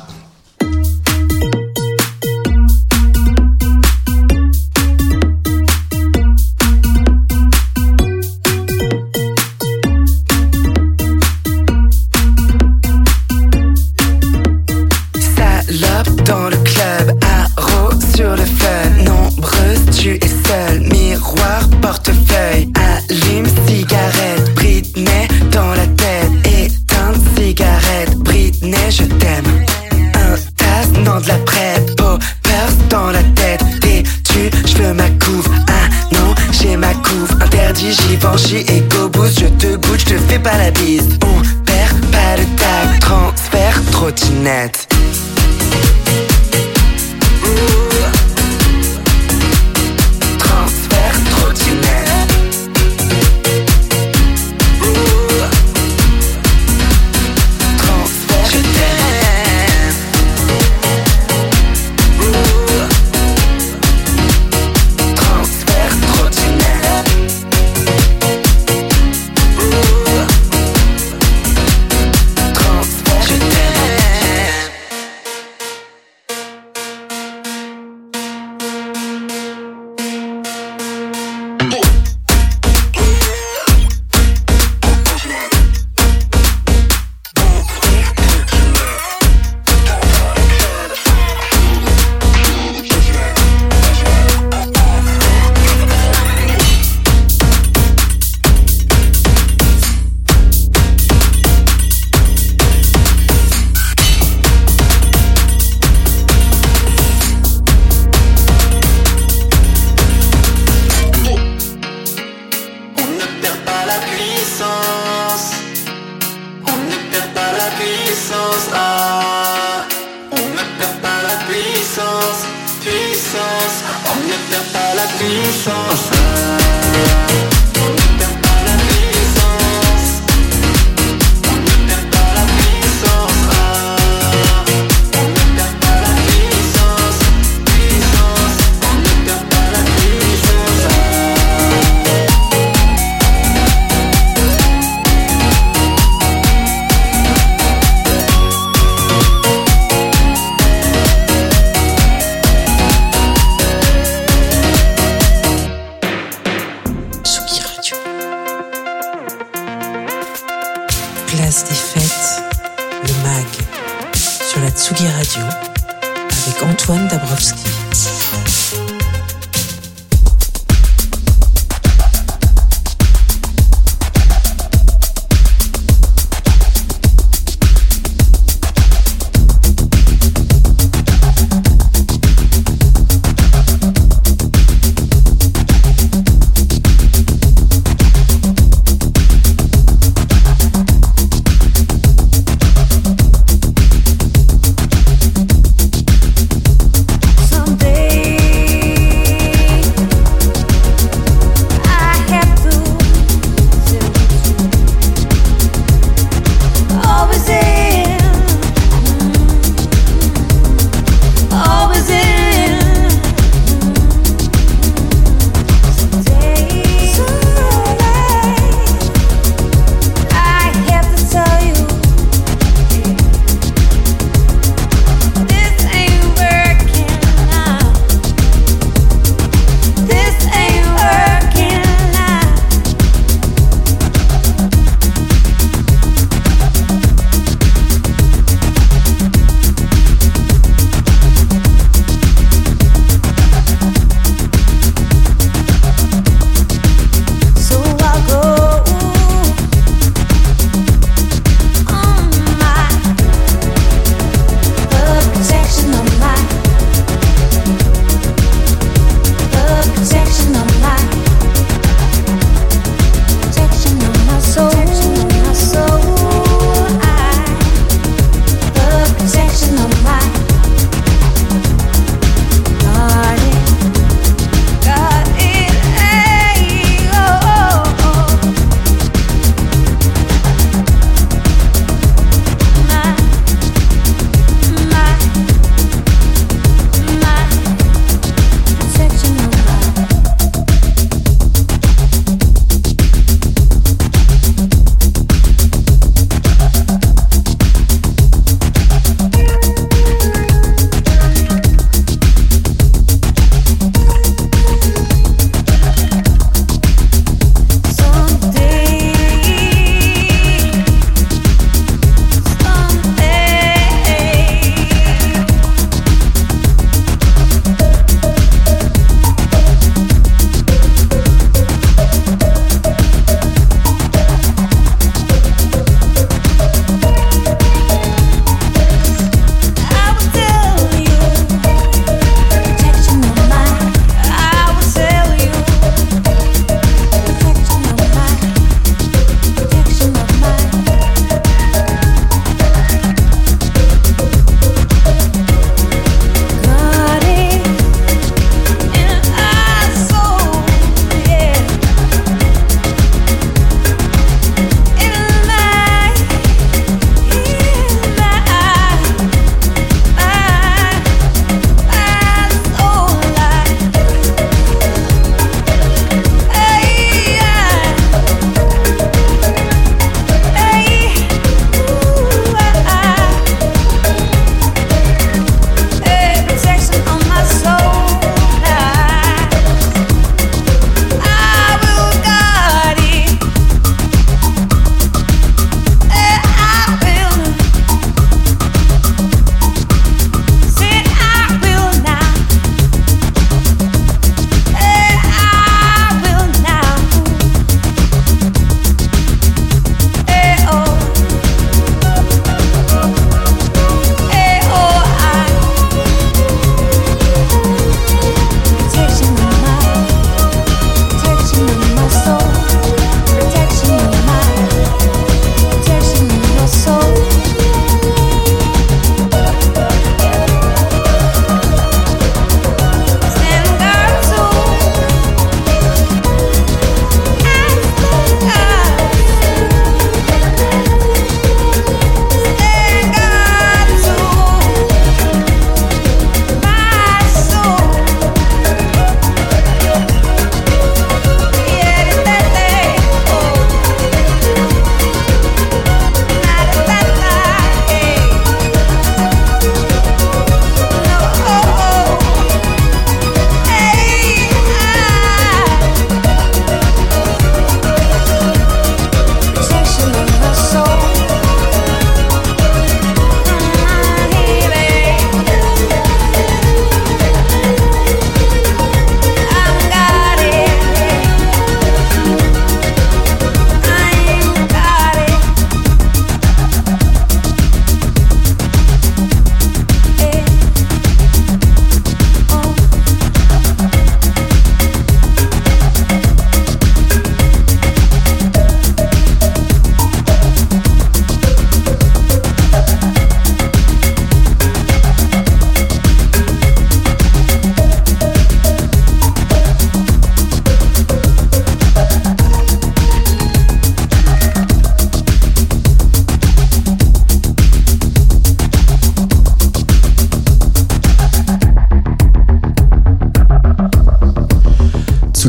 Vais, 38.33 38.37
j'y 38.37 38.57
égo 38.57 39.09
boost. 39.09 39.39
Je 39.39 39.45
te 39.45 39.75
goûte, 39.87 39.99
je 39.99 40.05
te 40.05 40.17
fais 40.17 40.39
pas 40.39 40.57
la 40.57 40.71
bise. 40.71 41.17
On 41.23 41.41
perd 41.63 41.99
pas 42.11 42.37
le 42.37 42.45
tag, 42.55 42.99
transfert, 42.99 43.81
trottinette. 43.91 44.92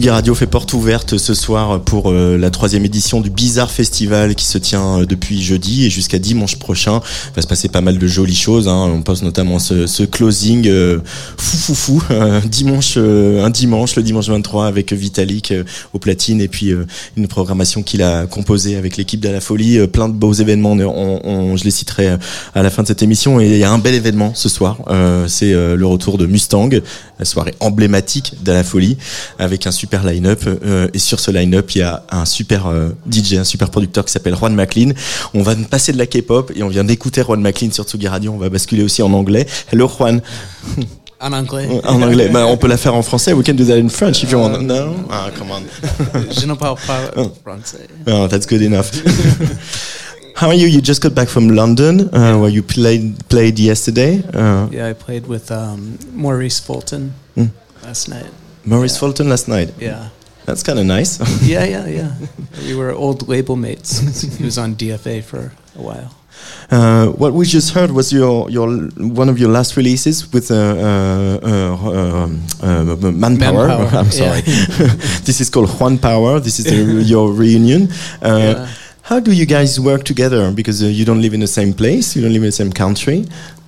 Tsugi 0.05 0.11
Radio 0.11 0.35
fait 0.35 0.47
porte 0.47 0.75
ouverte 0.75 1.17
ce 1.17 1.33
soir 1.33 1.81
pour 1.81 2.11
euh, 2.13 2.37
la 2.37 2.51
troisième 2.51 2.85
édition 2.85 3.23
du 3.23 3.31
Bizarre 3.31 3.71
Festival 3.71 4.35
qui 4.35 4.45
se 4.45 4.59
tient 4.59 4.99
euh, 5.01 5.07
depuis 5.07 5.43
jeudi 5.43 5.87
et 5.87 5.89
jusqu'à 5.89 6.19
dimanche 6.19 6.57
prochain. 6.57 7.01
Il 7.31 7.37
va 7.37 7.41
se 7.41 7.47
passer 7.47 7.71
pas 7.71 7.81
mal 7.81 7.97
de 7.97 8.07
jolies 8.07 8.35
choses. 8.35 8.69
Hein. 8.69 8.93
On 8.95 9.01
pose 9.01 9.23
notamment 9.23 9.59
ce, 9.59 9.87
ce 9.87 10.03
closing 10.03 10.69
euh, 10.69 10.99
fou 11.39 11.57
fou 11.57 11.75
fou 11.75 12.03
euh, 12.11 12.39
dimanche, 12.43 12.97
euh, 12.99 13.43
un 13.47 13.49
dimanche, 13.49 13.97
le 13.97 14.03
dimanche 14.03 14.29
23 14.29 14.67
avec 14.67 14.93
Vitalik 14.93 15.53
euh, 15.53 15.65
au 15.95 15.99
platine 15.99 16.43
et 16.43 16.49
puis 16.49 16.75
une 17.17 17.27
programmation 17.27 17.83
qu'il 17.83 18.03
a 18.03 18.27
composée 18.27 18.77
avec 18.77 18.99
l'équipe 18.99 19.21
de 19.21 19.31
la 19.31 19.41
folie. 19.41 19.87
Plein 19.87 20.11
de 20.11 20.15
beaux 20.15 20.35
événements. 20.35 20.73
On, 20.73 21.21
on- 21.25 21.57
je 21.57 21.65
les 21.65 21.71
citerai 21.71 22.19
à 22.55 22.63
la 22.63 22.69
fin 22.69 22.83
de 22.83 22.89
cette 22.89 23.03
émission. 23.03 23.41
Et 23.41 23.47
il 23.47 23.57
y 23.57 23.65
a 23.65 23.71
un 23.71 23.79
bel 23.79 23.95
événement 23.95 24.33
ce 24.35 24.51
soir. 24.51 24.77
C'est 25.29 25.53
le 25.53 25.87
retour 25.87 26.19
de 26.19 26.27
Mustang, 26.27 26.69
la 27.19 27.25
soirée 27.25 27.55
emblématique 27.61 28.35
de 28.43 28.53
la 28.53 28.65
folie 28.65 28.99
avec 29.39 29.67
un 29.67 29.71
super 29.71 29.94
line-up. 30.03 30.41
euh, 30.47 30.89
et 30.93 30.99
sur 30.99 31.21
ce 31.21 31.31
line-up, 31.31 31.71
il 31.75 31.79
y 31.79 31.83
a 31.83 32.03
un 32.11 32.25
super 32.25 32.67
euh, 32.67 32.89
DJ, 33.11 33.35
un 33.35 33.45
super 33.45 33.71
producteur 33.71 34.05
qui 34.05 34.13
s'appelle 34.13 34.35
Juan 34.35 34.55
McLean. 34.55 34.91
On 35.35 35.43
va 35.43 35.55
passer 35.55 35.93
de 35.93 35.99
la 35.99 36.07
K-pop 36.07 36.51
et 36.57 36.63
on 36.63 36.69
vient 36.69 36.83
d'écouter 36.85 37.23
Juan 37.23 37.41
McLean 37.41 37.71
sur 37.71 37.85
Tsugi 37.85 38.09
Radio. 38.09 38.33
On 38.33 38.39
va 38.39 38.49
basculer 38.49 38.83
aussi 38.83 39.03
en 39.03 39.13
anglais. 39.13 39.47
Hello 39.73 39.87
Juan. 39.89 40.21
En 41.21 41.33
anglais. 41.33 41.69
En 41.85 42.03
anglais. 42.03 42.29
Bah, 42.29 42.47
on 42.47 42.57
peut 42.57 42.67
la 42.69 42.77
faire 42.77 42.95
en 42.95 43.03
français. 43.03 43.33
We 43.33 43.45
can 43.47 43.55
do 43.55 43.65
that 43.65 43.79
in 43.79 43.89
French 43.89 44.23
if 44.25 44.33
you 44.33 44.39
want. 44.39 44.61
No? 44.63 44.95
Ah, 45.11 45.31
come 45.39 45.51
on. 45.53 45.63
Je 46.41 46.47
ne 46.47 46.55
parle 46.55 46.77
pas 46.87 47.01
français. 47.45 47.87
Oh, 48.09 48.27
that's 48.29 48.47
good 48.47 48.63
enough. 48.63 48.91
How 50.37 50.49
are 50.49 50.55
you? 50.55 50.67
You 50.67 50.81
just 50.83 51.01
got 51.01 51.15
back 51.15 51.29
from 51.29 51.51
London, 51.55 52.11
uh, 52.13 52.37
where 52.37 52.51
you 52.51 52.63
played 52.65 53.15
played 53.29 53.57
yesterday. 53.59 54.21
Uh, 54.35 54.67
Yeah, 54.73 54.89
I 54.91 54.93
played 54.93 55.29
with 55.29 55.51
um, 55.53 55.97
Maurice 56.13 56.59
Fulton 56.59 57.13
Mm. 57.37 57.51
last 57.85 58.09
night. 58.09 58.27
Maurice 58.65 58.95
Yeah. 58.95 59.01
Fulton 59.01 59.29
last 59.29 59.49
night. 59.49 59.71
Yeah. 59.81 60.09
That's 60.47 60.63
kind 60.63 60.79
of 60.79 60.85
nice. 60.87 61.19
Yeah, 61.43 61.65
yeah, 61.65 61.87
yeah. 61.89 62.11
we 62.67 62.75
were 62.75 62.93
old 62.93 63.29
label 63.29 63.57
mates. 63.57 64.01
he 64.39 64.45
was 64.45 64.59
on 64.59 64.75
DFA 64.77 65.23
for 65.23 65.53
a 65.79 65.83
while. 65.83 66.11
Uh, 66.71 67.07
what 67.19 67.33
we 67.33 67.45
just 67.47 67.71
heard 67.75 67.91
was 67.91 68.13
your 68.13 68.51
your 68.51 68.69
one 69.23 69.31
of 69.31 69.39
your 69.39 69.51
last 69.51 69.77
releases 69.77 70.33
with 70.33 70.51
uh, 70.51 70.55
uh, 70.55 71.39
uh, 71.43 72.25
um, 72.25 72.43
uh, 72.63 73.11
Manpower. 73.13 73.69
Manpower, 73.69 73.99
I'm 74.01 74.11
sorry. 74.11 74.41
this 75.25 75.41
is 75.41 75.49
called 75.51 75.71
Juan 75.81 75.99
Power. 75.99 76.41
This 76.41 76.59
is 76.59 76.65
the, 76.67 77.03
your 77.07 77.33
reunion. 77.33 77.89
Uh, 78.23 78.39
Yeah. 78.39 78.67
How 79.03 79.21
do 79.21 79.31
you 79.33 79.45
guys 79.47 79.79
work 79.79 80.03
together? 80.05 80.51
Because 80.51 80.83
uh, 80.83 80.87
you 80.87 81.05
don't 81.05 81.21
live 81.21 81.35
in 81.35 81.41
the 81.41 81.47
same 81.47 81.73
place, 81.75 82.17
you 82.17 82.23
don't 82.23 82.33
live 82.33 82.43
in 82.43 82.49
the 82.49 82.53
same 82.65 82.73
country. 82.73 83.27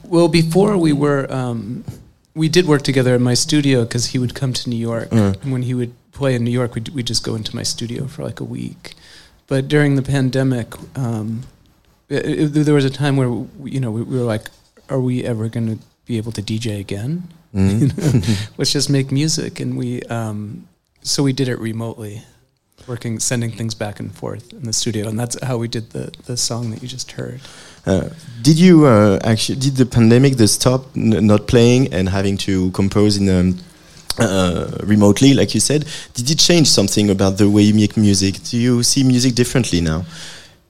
Well, 0.08 0.28
before 0.28 0.76
we 0.78 0.92
were, 0.94 1.26
um, 1.30 1.84
we 2.36 2.48
did 2.56 2.64
work 2.66 2.82
together 2.82 3.14
in 3.14 3.22
my 3.22 3.34
studio 3.34 3.76
because 3.84 4.04
he 4.12 4.18
would 4.18 4.34
come 4.40 4.52
to 4.52 4.68
New 4.70 4.76
York, 4.90 5.08
Mm. 5.10 5.42
and 5.42 5.52
when 5.54 5.62
he 5.62 5.74
would 5.74 5.92
play 6.12 6.34
in 6.36 6.44
New 6.44 6.50
York, 6.60 6.74
we'd, 6.76 6.88
we'd 6.94 7.06
just 7.06 7.24
go 7.24 7.34
into 7.34 7.56
my 7.56 7.64
studio 7.64 8.06
for 8.06 8.22
like 8.28 8.40
a 8.40 8.44
week. 8.44 8.94
But 9.46 9.68
during 9.68 9.96
the 9.96 10.02
pandemic, 10.02 10.68
um, 10.96 11.42
it, 12.08 12.24
it- 12.56 12.64
there 12.66 12.74
was 12.74 12.84
a 12.84 12.90
time 13.02 13.16
where 13.16 13.30
we, 13.62 13.70
you 13.74 13.80
know 13.80 13.90
we, 13.96 14.02
we 14.02 14.16
were 14.18 14.24
like, 14.34 14.44
"Are 14.92 15.00
we 15.00 15.24
ever 15.32 15.48
going 15.48 15.68
to 15.74 15.78
be 16.08 16.14
able 16.20 16.32
to 16.32 16.42
DJ 16.42 16.78
again? 16.86 17.12
Mm. 17.54 17.80
You 17.80 17.86
know, 17.96 18.36
Let's 18.58 18.72
just 18.72 18.90
make 18.90 19.10
music." 19.10 19.60
And 19.60 19.76
we, 19.76 20.02
um, 20.18 20.66
so 21.02 21.22
we 21.22 21.32
did 21.32 21.48
it 21.48 21.58
remotely, 21.58 22.22
working, 22.86 23.18
sending 23.20 23.50
things 23.50 23.74
back 23.74 24.00
and 24.00 24.14
forth 24.14 24.52
in 24.52 24.62
the 24.62 24.72
studio, 24.72 25.08
and 25.08 25.18
that's 25.18 25.36
how 25.42 25.56
we 25.58 25.68
did 25.68 25.90
the 25.90 26.12
the 26.26 26.36
song 26.36 26.70
that 26.70 26.82
you 26.82 26.88
just 26.88 27.12
heard. 27.12 27.40
Uh, 27.86 28.08
did 28.42 28.58
you 28.58 28.86
uh, 28.86 29.18
actually 29.22 29.58
did 29.58 29.76
the 29.76 29.86
pandemic 29.86 30.36
the 30.36 30.48
stop 30.48 30.86
n- 30.96 31.26
not 31.26 31.46
playing 31.46 31.92
and 31.92 32.08
having 32.08 32.36
to 32.36 32.70
compose 32.72 33.16
in 33.16 33.28
um, 33.28 33.58
uh, 34.18 34.78
remotely, 34.82 35.34
like 35.34 35.54
you 35.54 35.60
said? 35.60 35.86
Did 36.14 36.30
it 36.30 36.38
change 36.38 36.68
something 36.68 37.10
about 37.10 37.38
the 37.38 37.48
way 37.48 37.62
you 37.62 37.74
make 37.74 37.96
music? 37.96 38.42
Do 38.50 38.56
you 38.56 38.82
see 38.82 39.04
music 39.04 39.34
differently 39.34 39.80
now? 39.80 40.04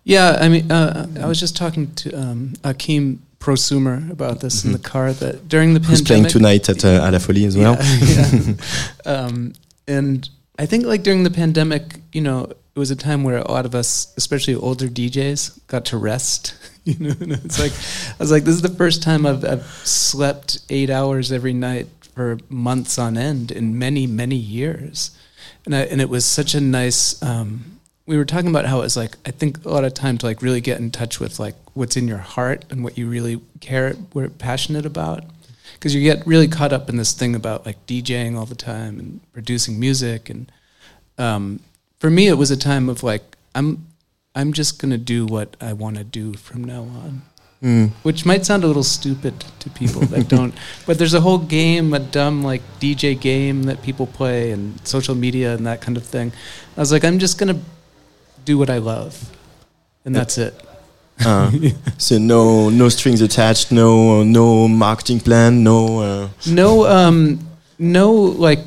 Yeah, 0.05 0.39
I 0.41 0.49
mean, 0.49 0.71
uh, 0.71 1.07
I 1.21 1.27
was 1.27 1.41
just 1.41 1.57
talking 1.57 1.93
to 1.95 2.13
um, 2.13 2.53
Akeem 2.63 3.19
Prosumer 3.41 4.09
about 4.11 4.41
this 4.41 4.65
in 4.65 4.73
the 4.73 4.79
car. 4.79 5.13
That 5.13 5.49
during 5.49 5.75
the 5.75 5.81
Mm-hmm. 5.81 5.91
Who's 5.91 6.03
playing 6.03 6.27
tonight 6.27 6.69
at 6.69 6.85
uh, 6.85 7.11
la 7.13 7.19
Folie 7.19 7.45
as 7.45 7.57
well? 7.57 7.77
Yeah, 7.81 8.31
yeah. 8.33 8.55
um, 9.05 9.53
and 9.89 10.29
I 10.59 10.67
think 10.67 10.87
like 10.87 11.03
during 11.03 11.23
the 11.23 11.31
pandemic, 11.31 11.97
you 12.13 12.21
know, 12.21 12.45
it 12.45 12.79
was 12.79 12.91
a 12.91 12.97
time 12.97 13.25
where 13.25 13.39
a 13.39 13.51
lot 13.51 13.67
of 13.67 13.75
us, 13.75 14.13
especially 14.17 14.55
older 14.55 14.87
DJs, 14.87 15.67
got 15.67 15.85
to 15.87 15.97
rest. 15.97 16.55
You 16.87 16.95
know, 17.01 17.15
and 17.19 17.33
it's 17.33 17.59
like 17.59 17.73
I 17.73 18.23
was 18.23 18.31
like, 18.31 18.45
this 18.45 18.55
is 18.55 18.63
the 18.63 18.69
first 18.69 19.03
time 19.03 19.27
I've, 19.27 19.45
I've 19.45 19.65
slept 19.65 20.61
eight 20.71 20.89
hours 20.89 21.33
every 21.33 21.53
night 21.53 21.89
for 22.15 22.39
months 22.49 22.97
on 22.97 23.19
end 23.19 23.51
in 23.51 23.77
many 23.77 24.07
many 24.07 24.37
years, 24.37 25.11
and 25.65 25.75
I, 25.75 25.81
and 25.81 26.01
it 26.01 26.09
was 26.09 26.25
such 26.25 26.55
a 26.55 26.61
nice. 26.61 27.21
Um, 27.25 27.81
we 28.07 28.17
were 28.17 28.25
talking 28.25 28.51
about 28.51 28.67
how 28.67 28.79
it 28.79 28.83
was 28.83 28.97
like 28.97 29.17
I 29.27 29.33
think 29.33 29.65
a 29.65 29.69
lot 29.69 29.83
of 29.83 29.95
time 29.95 30.17
to 30.19 30.27
like 30.27 30.43
really 30.43 30.61
get 30.61 30.79
in 30.79 30.93
touch 30.93 31.19
with 31.19 31.41
like 31.41 31.57
what's 31.75 31.97
in 31.97 32.07
your 32.07 32.19
heart 32.19 32.65
and 32.71 32.85
what 32.85 32.97
you 32.97 33.09
really 33.09 33.41
care, 33.61 33.97
we're 34.15 34.29
passionate 34.29 34.87
about 34.87 35.25
because 35.75 35.95
you 35.95 36.03
get 36.03 36.27
really 36.27 36.49
caught 36.49 36.73
up 36.73 36.89
in 36.89 36.97
this 36.97 37.13
thing 37.13 37.35
about 37.35 37.67
like 37.67 37.85
DJing 37.87 38.37
all 38.37 38.47
the 38.47 38.55
time 38.55 38.99
and 38.99 39.21
producing 39.33 39.79
music 39.79 40.31
and 40.31 40.51
um, 41.19 41.61
for 41.99 42.11
me 42.11 42.29
it 42.29 42.35
was 42.35 42.51
a 42.51 42.57
time 42.57 42.89
of 42.89 43.03
like 43.03 43.37
I'm 43.55 43.87
I'm 44.35 44.53
just 44.53 44.81
gonna 44.81 44.99
do 44.99 45.27
what 45.27 45.57
I 45.61 45.73
want 45.73 45.97
to 45.97 46.05
do 46.05 46.35
from 46.35 46.65
now 46.65 46.83
on. 46.83 47.23
Mm. 47.63 47.91
which 48.03 48.27
might 48.27 48.45
sound 48.45 48.65
a 48.65 48.67
little 48.67 48.83
stupid 48.83 49.41
to 49.61 49.71
people 49.71 50.03
that 50.03 50.29
don't 50.37 50.53
but 50.85 50.99
there's 50.99 51.15
a 51.15 51.23
whole 51.23 51.39
game 51.39 51.95
a 51.95 51.99
dumb 51.99 52.45
like 52.45 52.61
DJ 52.81 53.19
game 53.19 53.63
that 53.63 53.83
people 53.83 54.07
play 54.07 54.51
and 54.51 54.79
social 54.87 55.15
media 55.15 55.55
and 55.55 55.67
that 55.67 55.81
kind 55.81 55.97
of 55.97 56.05
thing. 56.05 56.33
I 56.77 56.81
was 56.81 56.93
like 56.93 57.03
I'm 57.03 57.19
just 57.19 57.39
gonna 57.39 57.59
do 58.45 58.59
what 58.59 58.69
I 58.69 58.79
love. 58.79 59.31
And 60.05 60.15
that's 60.15 60.39
it 60.39 60.55
Uh, 61.25 61.51
so 61.99 62.19
no 62.19 62.69
no 62.69 62.89
strings 62.89 63.21
attached, 63.23 63.73
no 63.73 64.23
no 64.23 64.69
marketing 64.69 65.21
plan, 65.21 65.65
no. 65.65 66.01
Uh, 66.01 66.29
no 66.47 66.87
um 66.87 67.41
no 67.79 68.13
like 68.13 68.61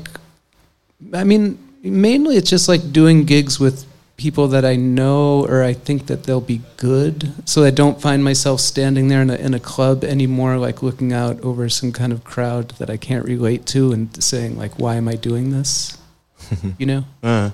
i 1.14 1.24
mean 1.24 1.58
mainly 1.82 2.36
it's 2.36 2.50
just 2.50 2.68
like 2.68 2.92
doing 2.92 3.24
gigs 3.24 3.58
with 3.58 3.86
people 4.16 4.48
that 4.48 4.64
i 4.64 4.76
know 4.76 5.46
or 5.46 5.62
i 5.64 5.72
think 5.72 6.06
that 6.06 6.24
they'll 6.24 6.40
be 6.40 6.60
good 6.76 7.32
so 7.44 7.64
i 7.64 7.70
don't 7.70 8.00
find 8.00 8.22
myself 8.22 8.60
standing 8.60 9.08
there 9.08 9.22
in 9.22 9.30
a, 9.30 9.34
in 9.36 9.54
a 9.54 9.60
club 9.60 10.04
anymore 10.04 10.58
like 10.58 10.82
looking 10.82 11.12
out 11.12 11.40
over 11.40 11.68
some 11.68 11.90
kind 11.90 12.12
of 12.12 12.22
crowd 12.22 12.68
that 12.72 12.90
i 12.90 12.96
can't 12.96 13.24
relate 13.24 13.64
to 13.64 13.92
and 13.92 14.22
saying 14.22 14.56
like 14.58 14.78
why 14.78 14.96
am 14.96 15.08
i 15.08 15.14
doing 15.14 15.50
this? 15.50 15.96
You 16.78 16.86
know? 16.86 17.04
Uh, 17.22 17.50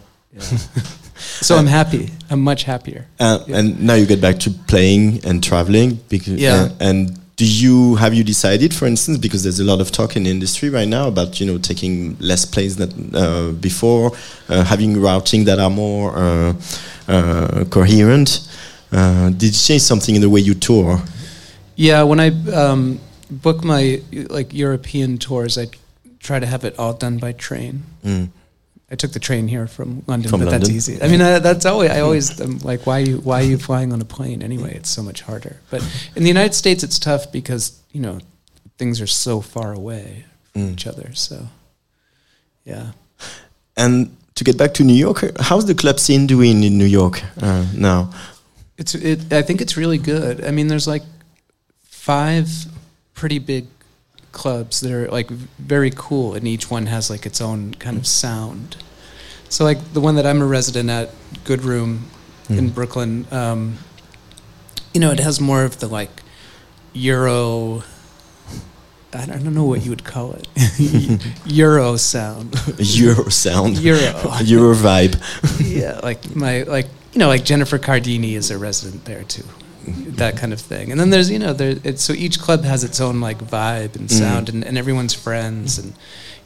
so 1.18 1.56
i'm 1.56 1.66
happy 1.66 2.10
i'm 2.30 2.40
much 2.40 2.64
happier 2.64 3.06
Uh, 3.20 3.38
Yeah. 3.46 3.58
And 3.58 3.80
now 3.80 3.94
you 3.94 4.06
get 4.06 4.20
back 4.20 4.38
to 4.40 4.50
playing 4.50 5.20
and 5.24 5.42
traveling. 5.42 5.98
Because, 6.08 6.38
Yeah. 6.40 6.68
uh, 6.80 6.88
and 6.88 7.18
do 7.36 7.44
you 7.44 7.96
have 7.96 8.14
you 8.14 8.24
decided, 8.24 8.72
for 8.74 8.86
instance, 8.86 9.18
because 9.18 9.42
there's 9.42 9.60
a 9.60 9.64
lot 9.72 9.80
of 9.80 9.90
talk 9.90 10.16
in 10.16 10.22
the 10.24 10.30
industry 10.30 10.68
right 10.70 10.88
now 10.88 11.06
about 11.08 11.38
you 11.40 11.46
know 11.46 11.58
taking 11.58 12.16
less 12.20 12.44
plays 12.46 12.76
than 12.76 12.90
uh, 13.14 13.50
before, 13.60 14.12
uh, 14.48 14.64
having 14.64 15.00
routing 15.00 15.44
that 15.46 15.58
are 15.58 15.70
more 15.70 16.06
uh, 16.16 16.52
uh, 17.08 17.64
coherent. 17.70 18.40
Uh, 18.92 19.28
did 19.30 19.50
it 19.50 19.58
change 19.68 19.82
something 19.82 20.14
in 20.14 20.20
the 20.22 20.30
way 20.30 20.40
you 20.40 20.54
tour? 20.54 21.00
Yeah, 21.76 22.02
when 22.08 22.20
I 22.20 22.28
um, 22.52 22.98
book 23.30 23.64
my 23.64 24.00
like 24.30 24.54
European 24.54 25.18
tours, 25.18 25.58
I 25.58 25.66
try 26.20 26.40
to 26.40 26.46
have 26.46 26.64
it 26.64 26.74
all 26.78 26.94
done 26.94 27.18
by 27.18 27.32
train. 27.32 27.82
Mm. 28.04 28.28
I 28.91 28.95
took 28.95 29.11
the 29.12 29.18
train 29.18 29.49
here 29.49 29.66
from 29.66 30.03
London, 30.07 30.30
From 30.30 30.41
but 30.41 30.51
that's 30.51 30.70
easy. 30.70 31.03
I 31.03 31.09
mean, 31.09 31.20
uh, 31.20 31.41
that's 31.41 31.66
always 31.66 31.91
I 31.91 32.01
always 32.01 32.41
am 32.41 32.59
like, 32.59 32.87
why 32.87 32.99
you 33.01 33.18
why 33.18 33.41
are 33.41 33.45
you 33.47 33.59
flying 33.59 33.93
on 33.93 34.01
a 34.01 34.05
plane 34.05 34.43
anyway? 34.43 34.74
It's 34.76 34.91
so 34.91 35.03
much 35.03 35.22
harder. 35.22 35.57
But 35.70 35.82
in 36.14 36.22
the 36.22 36.28
United 36.28 36.55
States, 36.55 36.84
it's 36.84 36.99
tough 36.99 37.32
because 37.32 37.80
you 37.93 38.01
know 38.01 38.20
things 38.78 39.01
are 39.01 39.07
so 39.09 39.41
far 39.41 39.72
away 39.72 40.24
from 40.53 40.62
Mm. 40.62 40.72
each 40.72 40.87
other. 40.87 41.11
So 41.14 41.49
yeah, 42.64 42.93
And 43.76 44.16
to 44.37 44.45
get 44.45 44.57
back 44.57 44.72
to 44.74 44.84
New 44.84 44.95
York, 45.07 45.24
how's 45.41 45.66
the 45.66 45.74
club 45.74 45.99
scene 45.99 46.26
doing 46.26 46.62
in 46.64 46.78
New 46.78 46.87
York 47.01 47.22
uh, 47.43 47.64
now? 47.74 48.11
it's 48.78 48.95
it. 48.95 49.32
I 49.32 49.43
think 49.43 49.61
it's 49.61 49.76
really 49.76 49.99
good. 49.99 50.45
I 50.45 50.51
mean, 50.53 50.68
there's 50.68 50.87
like 50.87 51.03
five 51.82 52.49
pretty 53.14 53.39
big 53.39 53.66
clubs 54.37 54.80
that 54.82 54.93
are 54.93 55.09
like 55.09 55.30
very 55.30 55.91
cool, 55.97 56.34
and 56.34 56.47
each 56.47 56.70
one 56.70 56.87
has 56.87 57.09
like 57.11 57.24
its 57.26 57.41
own 57.41 57.74
kind 57.74 57.97
of 57.97 58.07
sound. 58.07 58.76
So 59.49 59.64
like 59.64 59.95
the 59.95 60.01
one 60.01 60.14
that 60.16 60.26
I'm 60.26 60.43
a 60.43 60.47
resident 60.47 60.91
at, 60.91 61.11
Good 61.45 61.62
Room 61.64 62.11
in 62.49 62.70
Brooklyn, 62.70 63.26
um, 63.32 63.78
you 64.93 65.01
know, 65.01 65.11
it 65.11 65.18
has 65.20 65.41
more 65.41 65.64
of 65.64 65.80
the 65.80 65.89
like 65.89 66.11
Euro. 66.93 67.82
I 69.12 69.24
don't 69.24 69.30
I 69.30 69.39
don't 69.39 69.55
know 69.55 69.64
what 69.64 69.82
you 69.84 69.91
would 69.91 70.05
call 70.05 70.34
it. 70.34 70.47
Euro 71.47 71.97
sound. 71.97 72.55
Euro 72.78 73.30
sound, 73.30 73.78
Euro. 73.78 74.30
Euro 74.45 74.74
vibe. 74.74 75.16
yeah, 75.64 75.99
like 76.03 76.37
my 76.37 76.62
like 76.64 76.87
you 77.12 77.18
know 77.18 77.28
like 77.28 77.45
Jennifer 77.45 77.78
Cardini 77.78 78.34
is 78.34 78.51
a 78.51 78.59
resident 78.59 79.05
there 79.07 79.24
too. 79.24 79.45
That 80.16 80.37
kind 80.37 80.53
of 80.53 80.61
thing. 80.61 80.91
And 80.91 81.01
then 81.01 81.11
there's 81.11 81.30
you 81.30 81.39
know 81.39 81.53
there 81.53 81.76
it's, 81.84 82.03
so 82.03 82.12
each 82.12 82.39
club 82.39 82.64
has 82.64 82.84
its 82.84 83.01
own 83.01 83.20
like 83.20 83.39
vibe 83.39 83.97
and 83.97 84.09
Mm. 84.09 84.18
sound, 84.18 84.49
and, 84.49 84.64
and 84.64 84.76
everyone's 84.78 85.14
friends. 85.14 85.78
And 85.78 85.93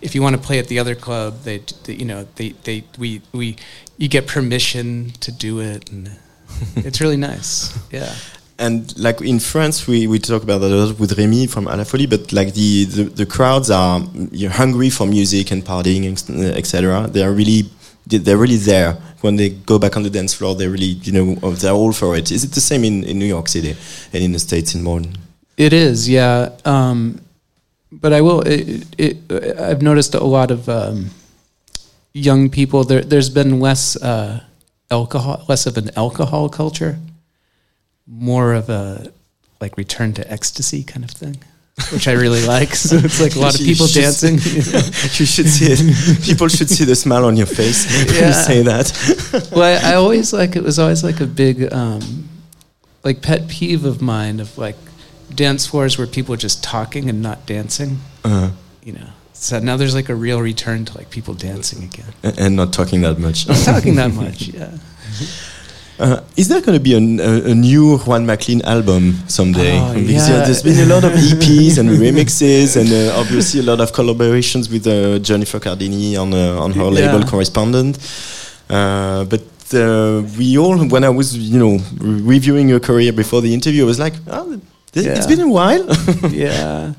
if 0.00 0.14
you 0.14 0.22
want 0.22 0.36
to 0.36 0.42
play 0.42 0.58
at 0.58 0.68
the 0.68 0.78
other 0.78 0.94
club, 0.94 1.42
they, 1.44 1.58
they 1.84 1.94
you 1.94 2.04
know 2.04 2.26
they, 2.36 2.50
they 2.64 2.84
we 2.98 3.20
we 3.32 3.56
you 3.98 4.08
get 4.08 4.26
permission 4.26 5.12
to 5.20 5.30
do 5.32 5.60
it, 5.60 5.90
and 5.92 6.10
it's 6.76 7.00
really 7.00 7.16
nice. 7.18 7.76
Yeah. 7.92 8.14
And 8.58 8.92
like 8.98 9.22
in 9.22 9.40
France, 9.40 9.86
we, 9.86 10.06
we 10.06 10.18
talk 10.18 10.42
about 10.42 10.58
that 10.60 10.70
a 10.70 10.76
lot 10.76 10.98
with 11.00 11.16
Remy 11.16 11.46
from 11.46 11.64
À 11.64 11.78
la 11.78 11.84
Folie, 11.84 12.06
but 12.06 12.30
like 12.30 12.52
the, 12.52 12.84
the, 12.84 13.02
the 13.04 13.24
crowds 13.24 13.70
are 13.70 14.02
you're 14.32 14.50
hungry 14.50 14.90
for 14.90 15.06
music 15.06 15.50
and 15.50 15.64
partying, 15.64 16.04
etc. 16.54 17.08
They 17.10 17.22
are 17.22 17.32
really 17.32 17.70
they're 18.06 18.36
really 18.36 18.56
there 18.56 18.94
when 19.20 19.36
they 19.36 19.50
go 19.50 19.78
back 19.78 19.96
on 19.96 20.02
the 20.02 20.10
dance 20.10 20.34
floor. 20.34 20.54
They 20.54 20.68
really 20.68 20.92
you 21.02 21.12
know 21.12 21.34
they're 21.52 21.72
all 21.72 21.92
for 21.92 22.16
it. 22.16 22.30
Is 22.30 22.44
it 22.44 22.52
the 22.52 22.60
same 22.60 22.84
in, 22.84 23.04
in 23.04 23.18
New 23.18 23.26
York 23.26 23.48
City 23.48 23.76
and 24.12 24.24
in 24.24 24.32
the 24.32 24.38
States 24.38 24.74
in 24.74 24.82
more? 24.82 25.02
It 25.56 25.72
is, 25.72 26.08
yeah. 26.08 26.50
Um, 26.64 27.20
but 27.92 28.12
I 28.12 28.20
will. 28.20 28.40
It, 28.42 28.86
it, 28.96 29.32
I've 29.60 29.82
noticed 29.82 30.14
a 30.14 30.24
lot 30.24 30.50
of 30.50 30.68
um, 30.68 31.10
young 32.12 32.50
people. 32.50 32.84
There, 32.84 33.02
there's 33.02 33.30
been 33.30 33.60
less 33.60 33.96
uh, 33.96 34.42
alcohol, 34.90 35.44
less 35.48 35.66
of 35.66 35.76
an 35.76 35.90
alcohol 35.96 36.48
culture, 36.48 36.98
more 38.06 38.54
of 38.54 38.68
a 38.70 39.12
like 39.60 39.76
return 39.76 40.12
to 40.14 40.32
ecstasy 40.32 40.82
kind 40.82 41.04
of 41.04 41.10
thing, 41.10 41.36
which 41.92 42.06
I 42.08 42.12
really 42.12 42.44
like. 42.46 42.74
So 42.74 42.96
it's 42.96 43.20
like 43.20 43.34
a 43.36 43.38
lot 43.40 43.54
of 43.54 43.60
people 43.60 43.86
should- 43.86 44.02
dancing. 44.02 44.34
you 45.18 45.26
should 45.26 45.48
see 45.48 45.66
it. 45.72 46.24
People 46.24 46.48
should 46.48 46.68
see 46.70 46.84
the 46.84 46.94
smile 46.96 47.24
on 47.24 47.36
your 47.36 47.46
face 47.46 47.86
when 47.86 48.26
you 48.28 48.32
say 48.32 48.62
that. 48.62 49.48
well, 49.52 49.62
I, 49.84 49.92
I 49.92 49.94
always 49.96 50.32
like 50.32 50.56
it 50.56 50.62
was 50.62 50.78
always 50.78 51.02
like 51.04 51.20
a 51.20 51.26
big 51.26 51.72
um, 51.72 52.28
like 53.04 53.22
pet 53.22 53.48
peeve 53.48 53.84
of 53.84 54.00
mine 54.02 54.40
of 54.40 54.56
like 54.58 54.76
dance 55.34 55.66
floors 55.66 55.96
where 55.98 56.06
people 56.06 56.34
are 56.34 56.38
just 56.48 56.62
talking 56.62 57.08
and 57.08 57.22
not 57.22 57.46
dancing. 57.46 57.98
Uh, 58.24 58.50
You 58.84 58.92
know. 58.94 59.08
So 59.32 59.58
now 59.58 59.76
there's 59.78 59.94
like 59.94 60.10
a 60.10 60.14
real 60.14 60.40
return 60.42 60.84
to 60.84 60.98
like 60.98 61.08
people 61.08 61.32
dancing 61.34 61.84
again. 61.84 62.12
and 62.22 62.56
not 62.56 62.72
talking 62.74 63.00
that 63.02 63.18
much. 63.18 63.48
Not 63.48 63.56
talking 63.64 63.94
that 63.96 64.12
much, 64.22 64.48
yeah. 64.48 64.76
Uh, 66.00 66.20
is 66.36 66.48
there 66.48 66.60
going 66.62 66.78
to 66.78 66.82
be 66.82 66.94
an, 66.94 67.20
a, 67.20 67.50
a 67.50 67.54
new 67.54 67.98
Juan 67.98 68.24
McLean 68.24 68.62
album 68.62 69.12
someday? 69.28 69.78
Oh, 69.78 69.92
because 69.94 70.28
yeah. 70.28 70.44
there's 70.46 70.62
been 70.62 70.80
a 70.90 70.94
lot 70.94 71.04
of 71.04 71.12
EPs 71.30 71.78
and 71.78 71.90
remixes, 71.90 72.76
and 72.80 72.88
uh, 72.90 73.20
obviously 73.20 73.60
a 73.60 73.64
lot 73.64 73.80
of 73.80 73.92
collaborations 73.92 74.70
with 74.72 74.86
uh, 74.86 75.18
Jennifer 75.18 75.60
Cardini 75.60 76.16
on 76.16 76.32
uh, 76.32 76.64
on 76.64 76.72
her 76.72 76.84
Yeah. 76.84 77.12
label 77.12 77.22
Correspondent. 77.28 77.98
Uh, 78.70 79.24
but 79.24 79.42
uh, 79.74 80.22
we 80.38 80.56
all, 80.58 80.78
when 80.88 81.04
I 81.04 81.10
was, 81.10 81.36
you 81.36 81.58
know, 81.58 81.78
re- 81.98 82.22
reviewing 82.36 82.68
your 82.68 82.80
career 82.80 83.12
before 83.12 83.40
the 83.42 83.52
interview, 83.52 83.82
I 83.82 83.86
was 83.86 83.98
like, 83.98 84.14
oh, 84.28 84.58
th- 84.92 85.06
it's 85.06 85.26
Yeah. 85.28 85.36
been 85.36 85.40
a 85.40 85.48
while. 85.50 85.84
yeah. 86.30 86.94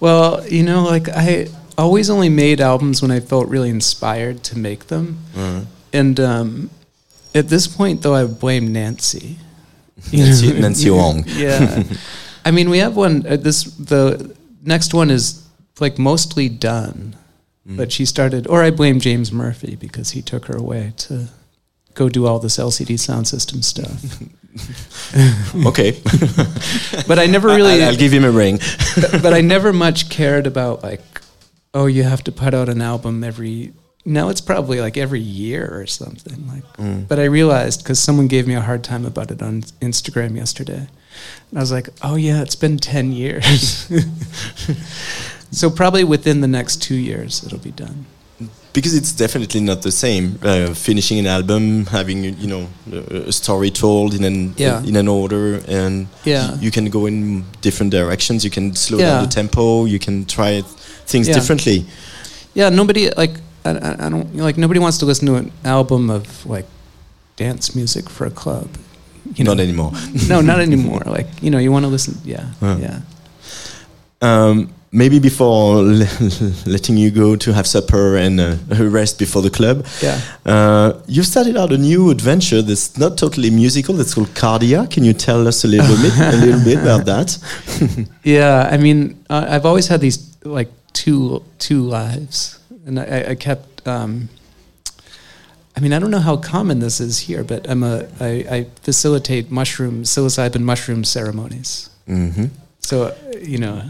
Well, 0.00 0.46
you 0.48 0.62
know, 0.62 0.84
like 0.84 1.08
I 1.08 1.48
always 1.76 2.08
only 2.10 2.28
made 2.30 2.60
albums 2.60 3.02
when 3.02 3.10
I 3.10 3.20
felt 3.20 3.48
really 3.48 3.68
inspired 3.70 4.42
to 4.44 4.58
make 4.58 4.86
them. 4.86 5.18
And 5.92 6.18
um, 6.20 6.70
at 7.36 7.48
this 7.48 7.66
point, 7.68 8.02
though, 8.02 8.14
I 8.14 8.24
blame 8.26 8.72
Nancy. 8.72 9.36
You 10.10 10.24
Nancy, 10.24 10.52
know? 10.52 10.60
Nancy 10.60 10.90
Wong. 10.90 11.24
yeah. 11.26 11.82
I 12.44 12.50
mean, 12.50 12.70
we 12.70 12.78
have 12.78 12.96
one. 12.96 13.26
Uh, 13.26 13.36
this 13.36 13.64
the 13.64 14.34
next 14.62 14.94
one 14.94 15.10
is 15.10 15.46
like 15.80 15.98
mostly 15.98 16.48
done, 16.48 17.16
but 17.64 17.90
she 17.92 18.04
started. 18.04 18.46
Or 18.46 18.62
I 18.62 18.70
blame 18.70 19.00
James 19.00 19.32
Murphy 19.32 19.76
because 19.76 20.10
he 20.10 20.22
took 20.22 20.46
her 20.46 20.56
away 20.56 20.92
to 20.98 21.28
go 21.94 22.08
do 22.08 22.26
all 22.26 22.38
this 22.38 22.56
LCD 22.58 22.98
sound 22.98 23.26
system 23.26 23.62
stuff. 23.62 24.20
okay, 25.66 25.92
But 27.08 27.18
I 27.18 27.26
never 27.26 27.48
really. 27.48 27.82
I'll, 27.82 27.90
I'll 27.90 27.96
give 27.96 28.12
him 28.12 28.24
a 28.24 28.30
ring. 28.30 28.58
but, 29.00 29.18
but 29.22 29.32
I 29.34 29.40
never 29.40 29.72
much 29.72 30.08
cared 30.08 30.46
about 30.46 30.82
like, 30.82 31.02
oh, 31.74 31.86
you 31.86 32.04
have 32.04 32.22
to 32.24 32.32
put 32.32 32.54
out 32.54 32.68
an 32.68 32.80
album 32.80 33.24
every. 33.24 33.72
Now 34.08 34.28
it's 34.30 34.40
probably 34.40 34.80
like 34.80 34.96
every 34.96 35.20
year 35.20 35.68
or 35.72 35.84
something. 35.86 36.46
Like, 36.48 37.08
but 37.08 37.18
I 37.18 37.24
realized 37.24 37.82
because 37.82 37.98
someone 37.98 38.28
gave 38.28 38.46
me 38.46 38.54
a 38.54 38.60
hard 38.60 38.82
time 38.84 39.04
about 39.04 39.30
it 39.32 39.42
on 39.42 39.62
Instagram 39.82 40.36
yesterday, 40.36 40.86
and 41.50 41.58
I 41.58 41.60
was 41.60 41.72
like, 41.72 41.88
oh 42.02 42.14
yeah, 42.14 42.40
it's 42.40 42.54
been 42.54 42.78
ten 42.78 43.10
years. 43.12 43.90
so 45.50 45.70
probably 45.70 46.04
within 46.04 46.40
the 46.40 46.48
next 46.48 46.82
two 46.82 46.94
years 46.94 47.42
it'll 47.44 47.58
be 47.58 47.72
done. 47.72 48.06
because 48.72 48.94
it's 48.94 49.12
definitely 49.12 49.60
not 49.60 49.80
the 49.82 49.90
same 49.90 50.38
uh, 50.42 50.74
finishing 50.74 51.18
an 51.18 51.26
album 51.26 51.86
having 51.86 52.18
you 52.42 52.46
know 52.52 52.68
a 52.92 53.28
a 53.28 53.32
story 53.32 53.70
told 53.70 54.12
in 54.14 54.24
an 54.24 54.52
Yeah. 54.56 54.84
in 54.88 54.96
an 54.96 55.08
order 55.08 55.44
and 55.78 56.06
Yeah. 56.24 56.60
you 56.64 56.70
can 56.70 56.90
go 56.90 57.06
in 57.06 57.44
different 57.62 57.90
directions 57.92 58.44
you 58.44 58.50
can 58.50 58.74
slow 58.74 58.98
Yeah. 58.98 59.10
down 59.10 59.22
the 59.28 59.34
tempo 59.40 59.86
you 59.86 59.98
can 59.98 60.24
try 60.26 60.62
things 61.12 61.26
differently 61.28 61.78
Yeah, 62.54 62.68
nobody 62.70 63.02
like 63.22 63.34
I, 63.66 63.70
I 63.88 64.06
I 64.06 64.08
don't 64.10 64.28
like 64.36 64.56
nobody 64.60 64.80
wants 64.80 64.98
to 64.98 65.06
listen 65.06 65.26
to 65.26 65.34
an 65.36 65.50
album 65.64 66.10
of 66.10 66.24
like 66.46 66.66
dance 67.36 67.74
music 67.74 68.08
for 68.10 68.26
a 68.26 68.30
club. 68.30 68.68
You 69.34 69.44
know? 69.44 69.54
not 69.54 69.60
anymore 69.62 69.92
no, 70.28 70.40
not 70.40 70.60
anymore. 70.60 71.02
Like 71.18 71.28
you 71.42 71.50
know, 71.50 71.58
you 71.58 71.72
want 71.72 71.84
to 71.84 71.90
listen. 71.90 72.14
Yeah, 72.24 72.44
Uh. 72.62 72.78
yeah. 72.80 72.98
um, 74.22 74.68
maybe 74.92 75.18
before 75.18 75.82
le- 75.82 76.08
letting 76.66 76.96
you 76.96 77.10
go 77.10 77.36
to 77.36 77.52
have 77.52 77.66
supper 77.66 78.16
and 78.16 78.40
uh, 78.40 78.56
rest 78.98 79.18
before 79.18 79.42
the 79.42 79.50
club 79.50 79.84
Yeah. 80.02 80.20
uh, 80.46 80.92
you've 81.06 81.26
started 81.26 81.56
out 81.56 81.72
a 81.72 81.76
new 81.78 82.10
adventure 82.10 82.62
that's 82.62 82.96
not 82.96 83.18
totally 83.18 83.50
musical 83.50 83.94
that's 83.94 84.14
called 84.14 84.28
cardia 84.34 84.86
can 84.88 85.04
you 85.04 85.12
tell 85.12 85.46
us 85.48 85.64
a 85.64 85.68
little 85.68 85.96
bit 85.96 86.12
a 86.18 86.36
little 86.44 86.64
bit 86.64 86.78
about 86.78 87.04
that 87.06 87.38
Yeah, 88.24 88.68
I 88.74 88.76
mean, 88.78 88.98
uh, 89.28 89.44
I've 89.48 89.66
always 89.66 89.88
had 89.88 90.00
these 90.00 90.18
like 90.44 90.70
two 90.92 91.42
two 91.58 91.82
lives, 91.82 92.58
and 92.86 92.98
I, 92.98 93.30
I 93.30 93.34
kept. 93.34 93.86
Um, 93.86 94.28
I 95.76 95.80
mean, 95.80 95.92
I 95.92 95.98
don't 95.98 96.10
know 96.10 96.20
how 96.20 96.38
common 96.38 96.78
this 96.78 97.00
is 97.00 97.18
here, 97.18 97.44
but 97.44 97.68
I'm 97.68 97.82
a 97.82 98.06
I, 98.18 98.30
I 98.50 98.66
facilitate 98.82 99.50
mushroom 99.50 100.04
psilocybin 100.04 100.62
mushroom 100.62 101.04
ceremonies. 101.04 101.90
Mhm. 102.08 102.50
So 102.80 103.14
you 103.42 103.58
know, 103.58 103.82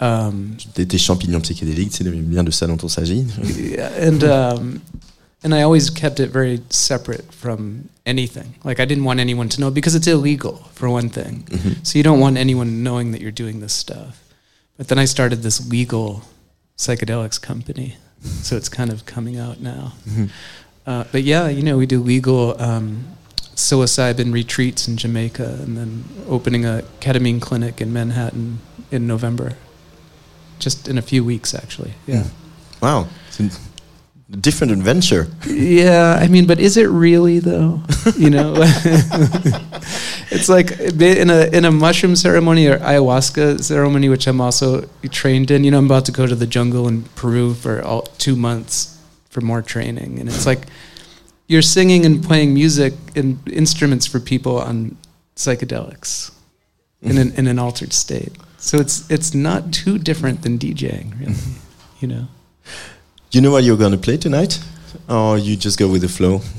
um, 0.00 0.56
des, 0.74 0.86
des 0.86 0.98
champignons 0.98 1.40
psychédéliques 1.40 1.92
c'est 1.92 2.04
bien 2.04 2.44
de 2.44 2.50
ça 2.50 2.66
dont 2.66 2.76
il 2.82 2.88
s'agit 2.88 3.26
yeah, 3.74 3.90
and 4.00 4.24
um, 4.24 4.80
and 5.42 5.54
I 5.54 5.62
always 5.62 5.90
kept 5.90 6.18
it 6.20 6.30
very 6.30 6.60
separate 6.70 7.30
from 7.32 7.88
anything. 8.06 8.54
Like 8.64 8.80
I 8.80 8.86
didn't 8.86 9.04
want 9.04 9.20
anyone 9.20 9.48
to 9.50 9.60
know 9.60 9.70
because 9.70 9.94
it's 9.94 10.06
illegal 10.06 10.64
for 10.74 10.88
one 10.88 11.08
thing. 11.10 11.44
So 11.82 11.98
you 11.98 12.02
don't 12.04 12.20
want 12.20 12.38
anyone 12.38 12.82
knowing 12.82 13.12
that 13.12 13.20
you're 13.20 13.32
doing 13.32 13.60
this 13.60 13.74
stuff. 13.74 14.22
But 14.78 14.88
then 14.88 14.98
I 14.98 15.06
started 15.06 15.42
this 15.42 15.68
legal 15.68 16.22
psychedelics 16.76 17.40
company, 17.40 17.96
so 18.22 18.56
it's 18.56 18.68
kind 18.68 18.90
of 18.90 19.06
coming 19.06 19.38
out 19.38 19.60
now. 19.60 19.92
Uh, 20.86 21.04
but 21.10 21.22
yeah, 21.22 21.48
you 21.48 21.62
know, 21.62 21.76
we 21.76 21.86
do 21.86 22.00
legal 22.00 22.60
um, 22.62 23.04
psilocybin 23.54 24.32
retreats 24.32 24.86
in 24.86 24.96
Jamaica, 24.96 25.58
and 25.62 25.76
then 25.76 26.04
opening 26.28 26.64
a 26.64 26.84
ketamine 27.00 27.40
clinic 27.40 27.80
in 27.80 27.92
Manhattan 27.92 28.60
in 28.90 29.06
November. 29.06 29.56
Just 30.58 30.88
in 30.88 30.96
a 30.96 31.02
few 31.02 31.24
weeks, 31.24 31.54
actually. 31.54 31.94
Yeah. 32.06 32.24
Wow, 32.80 33.08
it's 33.28 33.40
a 33.40 33.50
different 34.30 34.72
adventure. 34.72 35.28
Yeah, 35.46 36.18
I 36.20 36.28
mean, 36.28 36.46
but 36.46 36.58
is 36.58 36.76
it 36.76 36.86
really 36.86 37.38
though? 37.38 37.82
You 38.16 38.30
know, 38.30 38.54
it's 40.30 40.48
like 40.48 40.70
in 40.78 41.28
a 41.28 41.46
in 41.52 41.64
a 41.64 41.72
mushroom 41.72 42.14
ceremony 42.14 42.68
or 42.68 42.78
ayahuasca 42.78 43.60
ceremony, 43.60 44.08
which 44.08 44.28
I'm 44.28 44.40
also 44.40 44.88
trained 45.10 45.50
in. 45.50 45.64
You 45.64 45.72
know, 45.72 45.78
I'm 45.78 45.86
about 45.86 46.04
to 46.04 46.12
go 46.12 46.24
to 46.24 46.36
the 46.36 46.46
jungle 46.46 46.86
in 46.86 47.02
Peru 47.16 47.52
for 47.52 47.82
all, 47.82 48.02
two 48.18 48.36
months 48.36 48.96
for 49.28 49.40
more 49.40 49.60
training, 49.60 50.20
and 50.20 50.28
it's 50.28 50.46
like 50.46 50.68
you're 51.48 51.62
singing 51.62 52.06
and 52.06 52.22
playing 52.22 52.54
music 52.54 52.94
and 53.16 53.40
instruments 53.48 54.06
for 54.06 54.20
people 54.20 54.58
on 54.60 54.96
psychedelics 55.34 56.32
in 57.02 57.18
an 57.18 57.30
mm-hmm. 57.30 57.40
in 57.40 57.46
an 57.48 57.58
altered 57.58 57.92
state. 57.92 58.32
So 58.58 58.78
it's 58.78 59.10
it's 59.10 59.34
not 59.34 59.72
too 59.72 59.98
different 59.98 60.42
than 60.42 60.58
DJing, 60.58 61.18
really. 61.18 61.34
You 61.98 62.08
know. 62.08 62.28
You 63.30 63.40
know 63.40 63.50
what 63.50 63.64
you're 63.64 63.76
going 63.76 63.92
to 63.92 63.98
play 63.98 64.16
tonight? 64.16 64.60
Or 65.08 65.38
you 65.38 65.56
just 65.56 65.78
go 65.78 65.88
with 65.88 66.02
the 66.02 66.08
flow? 66.08 66.40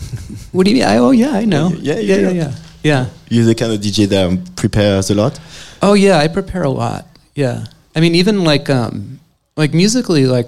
What 0.52 0.66
do 0.66 0.72
you 0.72 0.78
mean? 0.78 0.88
I, 0.88 0.98
oh 0.98 1.12
yeah, 1.12 1.32
I 1.32 1.46
know. 1.46 1.70
Yeah, 1.70 2.00
yeah, 2.00 2.16
yeah. 2.16 2.18
yeah, 2.18 2.32
yeah. 2.32 2.54
Yeah. 2.84 3.06
You're 3.30 3.46
the 3.46 3.56
kind 3.56 3.74
of 3.74 3.80
DJ 3.82 4.08
that 4.08 4.56
prepares 4.56 5.10
a 5.10 5.16
lot? 5.16 5.40
Oh 5.82 5.94
yeah, 5.94 6.18
I 6.18 6.28
prepare 6.28 6.64
a 6.64 6.70
lot. 6.70 7.06
Yeah. 7.36 7.66
I 7.96 8.00
mean, 8.00 8.16
even 8.16 8.44
like 8.44 8.70
um, 8.70 9.20
like 9.56 9.74
musically, 9.74 10.26
like 10.26 10.48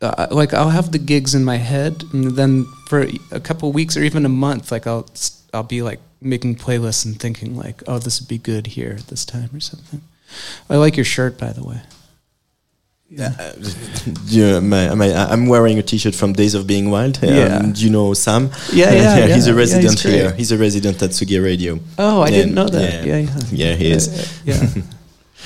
uh, 0.00 0.28
like 0.30 0.54
I'll 0.54 0.70
have 0.70 0.92
the 0.92 0.98
gigs 0.98 1.34
in 1.34 1.44
my 1.44 1.56
head, 1.56 2.04
and 2.12 2.36
then 2.36 2.64
for 2.88 3.06
a 3.30 3.40
couple 3.40 3.72
weeks 3.72 3.96
or 3.96 4.02
even 4.02 4.24
a 4.24 4.28
month, 4.28 4.72
like 4.72 4.86
I'll 4.86 5.06
I'll 5.52 5.62
be 5.64 5.82
like 5.82 6.00
making 6.20 6.56
playlists 6.56 7.04
and 7.04 7.18
thinking 7.18 7.56
like, 7.56 7.82
oh, 7.86 7.98
this 7.98 8.20
would 8.20 8.28
be 8.28 8.38
good 8.38 8.68
here 8.68 8.96
at 8.98 9.06
this 9.08 9.24
time 9.24 9.50
or 9.52 9.60
something. 9.60 10.00
I 10.68 10.76
like 10.76 10.96
your 10.96 11.04
shirt, 11.04 11.38
by 11.38 11.52
the 11.52 11.64
way. 11.64 11.80
Yeah, 13.10 14.60
my, 14.60 14.94
my, 14.94 15.14
I'm 15.14 15.46
wearing 15.46 15.78
a 15.78 15.82
T-shirt 15.82 16.14
from 16.14 16.34
Days 16.34 16.54
of 16.54 16.66
Being 16.66 16.90
Wild. 16.90 17.18
Yeah. 17.22 17.56
Um, 17.56 17.72
do 17.72 17.82
you 17.82 17.90
know 17.90 18.12
Sam? 18.12 18.50
Yeah, 18.70 18.92
yeah, 18.92 19.26
he's 19.34 19.46
yeah. 19.46 19.52
a 19.52 19.54
Yeah, 19.54 19.58
resident 19.58 20.00
he's 20.00 20.02
here. 20.02 20.32
He's 20.34 20.52
a 20.52 20.58
resident 20.58 21.02
at 21.02 21.10
Sugi 21.10 21.42
Radio. 21.42 21.78
Oh, 21.98 22.20
I 22.20 22.28
Yeah, 22.28 22.36
didn't 22.36 22.54
know 22.54 22.68
that. 22.68 23.06
yeah. 23.06 23.16
Yeah, 23.16 23.16
yeah. 23.16 23.38
Yeah, 23.70 23.74
he 23.76 23.90
is. 23.92 24.08
Yeah. 24.44 24.54
yeah. 24.62 24.82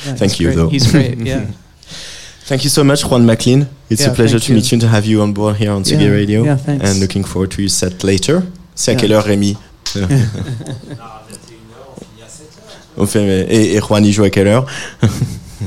Yeah, 0.07 0.15
Thank 0.17 0.41
you, 0.41 0.47
great. 0.49 0.57
though. 0.57 0.69
He's 0.71 0.91
great. 0.91 1.19
Yeah. 1.25 1.47
Thank 2.47 2.65
you 2.65 2.71
so 2.71 2.83
much, 2.83 3.05
Juan 3.05 3.25
McLean. 3.25 3.69
It's 3.89 4.03
Yeah, 4.03 4.11
a 4.11 4.15
pleasure 4.15 4.41
to 4.41 4.49
you. 4.49 4.57
meet 4.57 4.73
you 4.73 4.75
and 4.77 4.83
to 4.83 4.89
have 4.89 5.07
you 5.07 5.23
on 5.23 5.33
board 5.33 5.57
here 5.57 5.71
on 5.71 5.85
Sugi 5.85 6.01
Yeah, 6.03 6.11
Radio. 6.11 6.43
yeah, 6.45 6.57
thanks. 6.57 6.85
And 6.85 6.99
looking 7.01 7.23
forward 7.25 7.53
to 7.53 7.63
your 7.63 7.71
set 7.71 8.03
later. 8.03 8.43
C'est 8.75 8.91
à 8.91 8.95
Yeah. 8.95 9.01
quelle 9.01 9.13
heure, 9.13 9.25
Rémi 9.25 9.57
On 12.97 13.07
fait, 13.07 13.23
et, 13.49 13.77
et 13.77 13.81
Juan, 13.81 14.05
il 14.05 14.13
joue 14.13 14.25
à 14.25 14.31
quelle 14.31 14.49
heure 14.49 14.67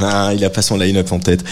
Ah, 0.02 0.32
il 0.34 0.44
a 0.44 0.50
pas 0.50 0.62
son 0.62 0.78
line-up 0.78 1.12
en 1.12 1.20
tête. 1.20 1.44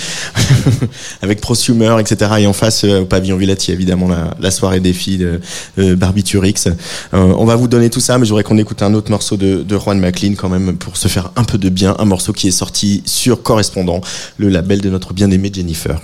Avec 1.22 1.42
Prosumer, 1.42 1.96
etc. 2.00 2.32
Et 2.40 2.48
en 2.48 2.54
face, 2.54 2.84
euh, 2.84 3.02
au 3.02 3.06
pavillon 3.06 3.38
Villette, 3.38 3.70
évidemment 3.70 4.10
la, 4.40 4.52
soirée 4.52 4.80
des 4.80 4.94
filles 4.94 5.18
de 5.18 5.42
euh, 5.80 5.96
Barbiturix. 5.96 6.68
On 7.12 7.46
va 7.46 7.56
vous 7.56 7.68
donner 7.68 7.90
tout 7.90 8.00
ça, 8.00 8.18
mais 8.18 8.26
j'aurais 8.26 8.44
qu'on 8.44 8.58
écoute 8.58 8.82
un 8.82 8.94
autre 8.94 9.12
morceau 9.12 9.38
de, 9.38 9.64
de 9.64 9.78
Juan 9.78 10.00
McLean 10.00 10.34
quand 10.36 10.50
même 10.50 10.78
pour 10.78 10.98
se 10.98 11.08
faire 11.08 11.32
un 11.36 11.44
peu 11.44 11.58
de 11.58 11.70
bien. 11.70 11.96
Un 12.00 12.06
morceau 12.06 12.34
qui 12.34 12.48
est 12.48 12.52
sorti 12.52 13.04
sur 13.06 13.42
Correspondant, 13.44 14.02
le 14.38 14.50
label 14.50 14.82
de 14.82 14.90
notre 14.90 15.14
bien-aimée 15.14 15.52
Jennifer. 15.54 16.00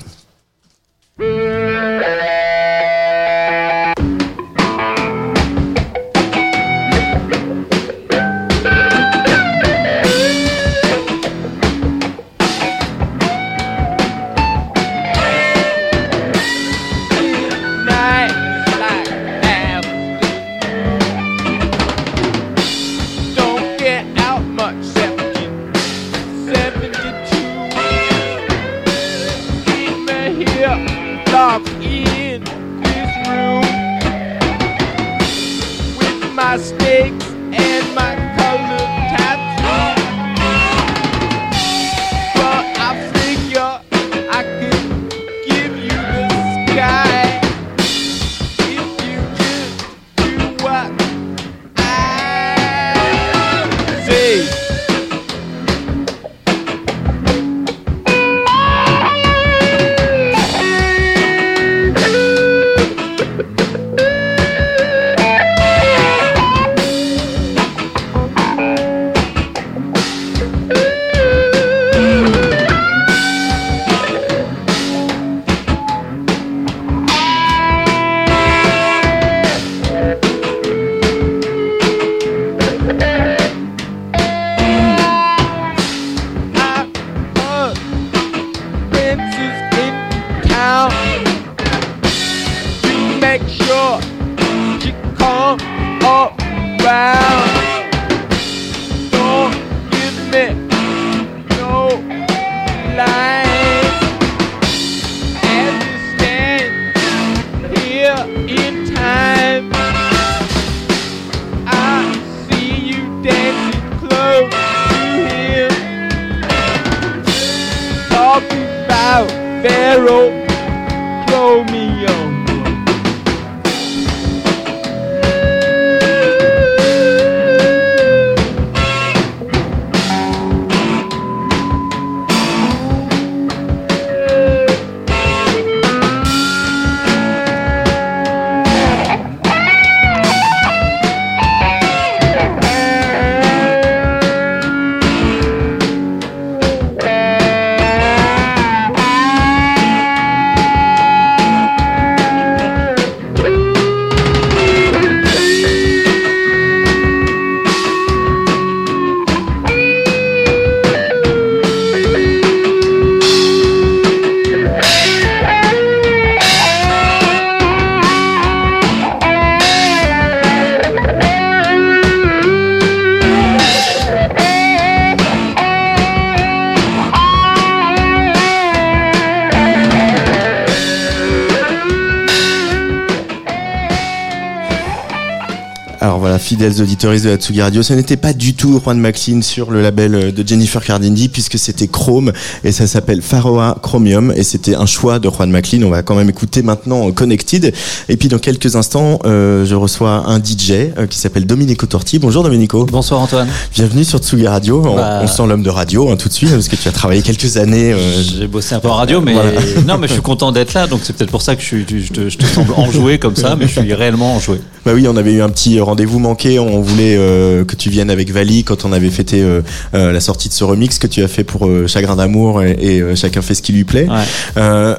Auditeurs 186.81 187.13
de 187.13 187.29
la 187.29 187.35
Tsugi 187.37 187.61
Radio, 187.61 187.83
ce 187.83 187.93
n'était 187.93 188.17
pas 188.17 188.33
du 188.33 188.53
tout 188.53 188.79
Juan 188.83 188.99
McLean 188.99 189.41
sur 189.41 189.71
le 189.71 189.81
label 189.81 190.15
euh, 190.15 190.31
de 190.31 190.47
Jennifer 190.47 190.83
Cardindi 190.83 191.27
puisque 191.29 191.57
c'était 191.57 191.87
Chrome 191.87 192.31
et 192.63 192.71
ça 192.71 192.87
s'appelle 192.87 193.21
Pharaoh 193.21 193.75
Chromium 193.81 194.31
et 194.35 194.43
c'était 194.43 194.75
un 194.75 194.85
choix 194.85 195.19
de 195.19 195.29
Juan 195.29 195.49
McLean. 195.49 195.83
On 195.83 195.89
va 195.89 196.01
quand 196.03 196.15
même 196.15 196.29
écouter 196.29 196.61
maintenant 196.61 197.07
euh, 197.07 197.11
Connected 197.11 197.73
et 198.09 198.17
puis 198.17 198.29
dans 198.29 198.37
quelques 198.39 198.75
instants, 198.75 199.19
euh, 199.25 199.65
je 199.65 199.75
reçois 199.75 200.23
un 200.27 200.39
DJ 200.39 200.91
qui 201.09 201.17
s'appelle 201.17 201.45
Domenico 201.45 201.85
Torti. 201.85 202.19
Bonjour 202.19 202.43
Domenico. 202.43 202.85
Bonsoir 202.85 203.21
Antoine. 203.21 203.47
Bienvenue 203.73 204.03
sur 204.03 204.19
Tsugi 204.19 204.47
Radio. 204.47 204.83
On, 204.85 204.95
Bah. 204.95 205.19
on 205.23 205.27
sent 205.27 205.43
l'homme 205.47 205.63
de 205.63 205.69
radio 205.69 206.09
hein, 206.09 206.15
tout 206.17 206.29
de 206.29 206.33
suite 206.33 206.51
parce 206.51 206.67
que 206.67 206.75
tu 206.75 206.87
as 206.87 206.91
travaillé 206.91 207.21
quelques 207.21 207.57
années. 207.57 207.93
euh, 207.93 208.21
J'ai 208.21 208.47
bossé 208.47 208.75
un 208.75 208.79
peu 208.79 208.89
en 208.89 208.95
radio, 208.95 209.21
mais 209.21 209.33
Voilà. 209.33 209.51
non, 209.87 209.97
mais 209.97 210.07
je 210.07 210.13
suis 210.13 210.21
content 210.21 210.51
d'être 210.51 210.73
là, 210.73 210.87
donc 210.87 211.01
c'est 211.03 211.13
peut-être 211.15 211.31
pour 211.31 211.41
ça 211.41 211.55
que 211.55 211.61
je, 211.61 211.67
suis, 211.67 211.85
je, 211.87 212.11
te, 212.13 212.29
je 212.29 212.37
te 212.37 212.45
semble 212.45 212.73
enjoué 212.75 213.19
comme 213.19 213.35
ça, 213.35 213.55
mais 213.55 213.67
je 213.67 213.79
suis 213.79 213.93
réellement 213.93 214.35
enjoué. 214.35 214.59
Bah 214.89 214.95
oui, 214.95 215.07
on 215.07 215.15
avait 215.17 215.33
eu 215.33 215.43
un 215.43 215.49
petit 215.49 215.79
rendez-vous 215.79 216.17
manqué. 216.17 216.57
On 216.57 216.81
voulait 216.81 217.15
euh, 217.15 217.63
que 217.63 217.75
tu 217.75 217.91
viennes 217.91 218.09
avec 218.09 218.31
Vali 218.31 218.63
quand 218.63 218.85
on 218.85 218.91
avait 218.91 219.11
fêté 219.11 219.39
euh, 219.39 219.61
euh, 219.93 220.11
la 220.11 220.19
sortie 220.19 220.49
de 220.49 220.53
ce 220.55 220.63
remix 220.63 220.97
que 220.97 221.05
tu 221.05 221.21
as 221.21 221.27
fait 221.27 221.43
pour 221.43 221.69
Chagrin 221.85 222.15
d'amour 222.15 222.63
et, 222.63 222.71
et, 222.71 223.15
chacun 223.15 223.43
fait 223.43 223.53
ce 223.53 223.61
qui 223.61 223.71
lui 223.71 223.83
plaît. 223.83 224.07
Ouais. 224.09 224.95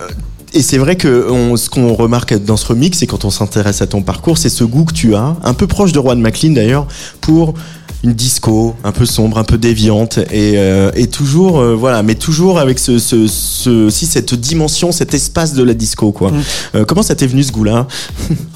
Et 0.55 0.63
c'est 0.63 0.79
vrai 0.79 0.95
que 0.95 1.29
on- 1.29 1.57
ce 1.57 1.69
qu'on 1.71 1.93
remarque 1.95 2.35
dans 2.45 2.57
ce 2.57 2.67
remix, 2.67 3.03
et 3.03 3.09
quand 3.09 3.25
on 3.25 3.31
s'intéresse 3.31 3.83
à 3.83 3.89
ton 3.89 4.03
parcours, 4.03 4.39
c'est 4.39 4.49
ce 4.49 4.63
goût 4.63 4.85
que 4.85 4.93
tu 4.93 5.17
as, 5.17 5.37
un 5.43 5.55
peu 5.55 5.67
proche 5.67 5.91
de 5.91 6.01
Juan 6.01 6.21
McLean 6.21 6.53
d'ailleurs, 6.53 6.87
pour 7.21 7.55
une 8.03 8.15
disco 8.15 8.75
un 8.85 8.93
peu 8.93 9.05
sombre, 9.05 9.39
un 9.39 9.45
peu 9.45 9.59
déviante 9.59 10.19
et, 10.31 10.55
euh, 10.57 10.91
et 10.95 11.07
toujours 11.09 11.59
euh, 11.61 11.75
voilà, 11.75 12.03
mais 12.03 12.15
toujours 12.15 12.59
avec 12.59 12.79
ce, 12.79 12.99
ce, 12.99 13.27
ce 13.27 13.87
aussi 13.87 14.07
cette 14.07 14.35
dimension, 14.35 14.91
cet 14.93 15.13
espace 15.15 15.53
de 15.55 15.63
la 15.63 15.75
disco 15.75 16.11
quoi. 16.13 16.31
Mm. 16.31 16.43
Euh, 16.77 16.85
comment 16.87 17.03
ça 17.03 17.15
t'est 17.15 17.27
venu 17.27 17.43
ce 17.43 17.53
goût-là? 17.53 17.87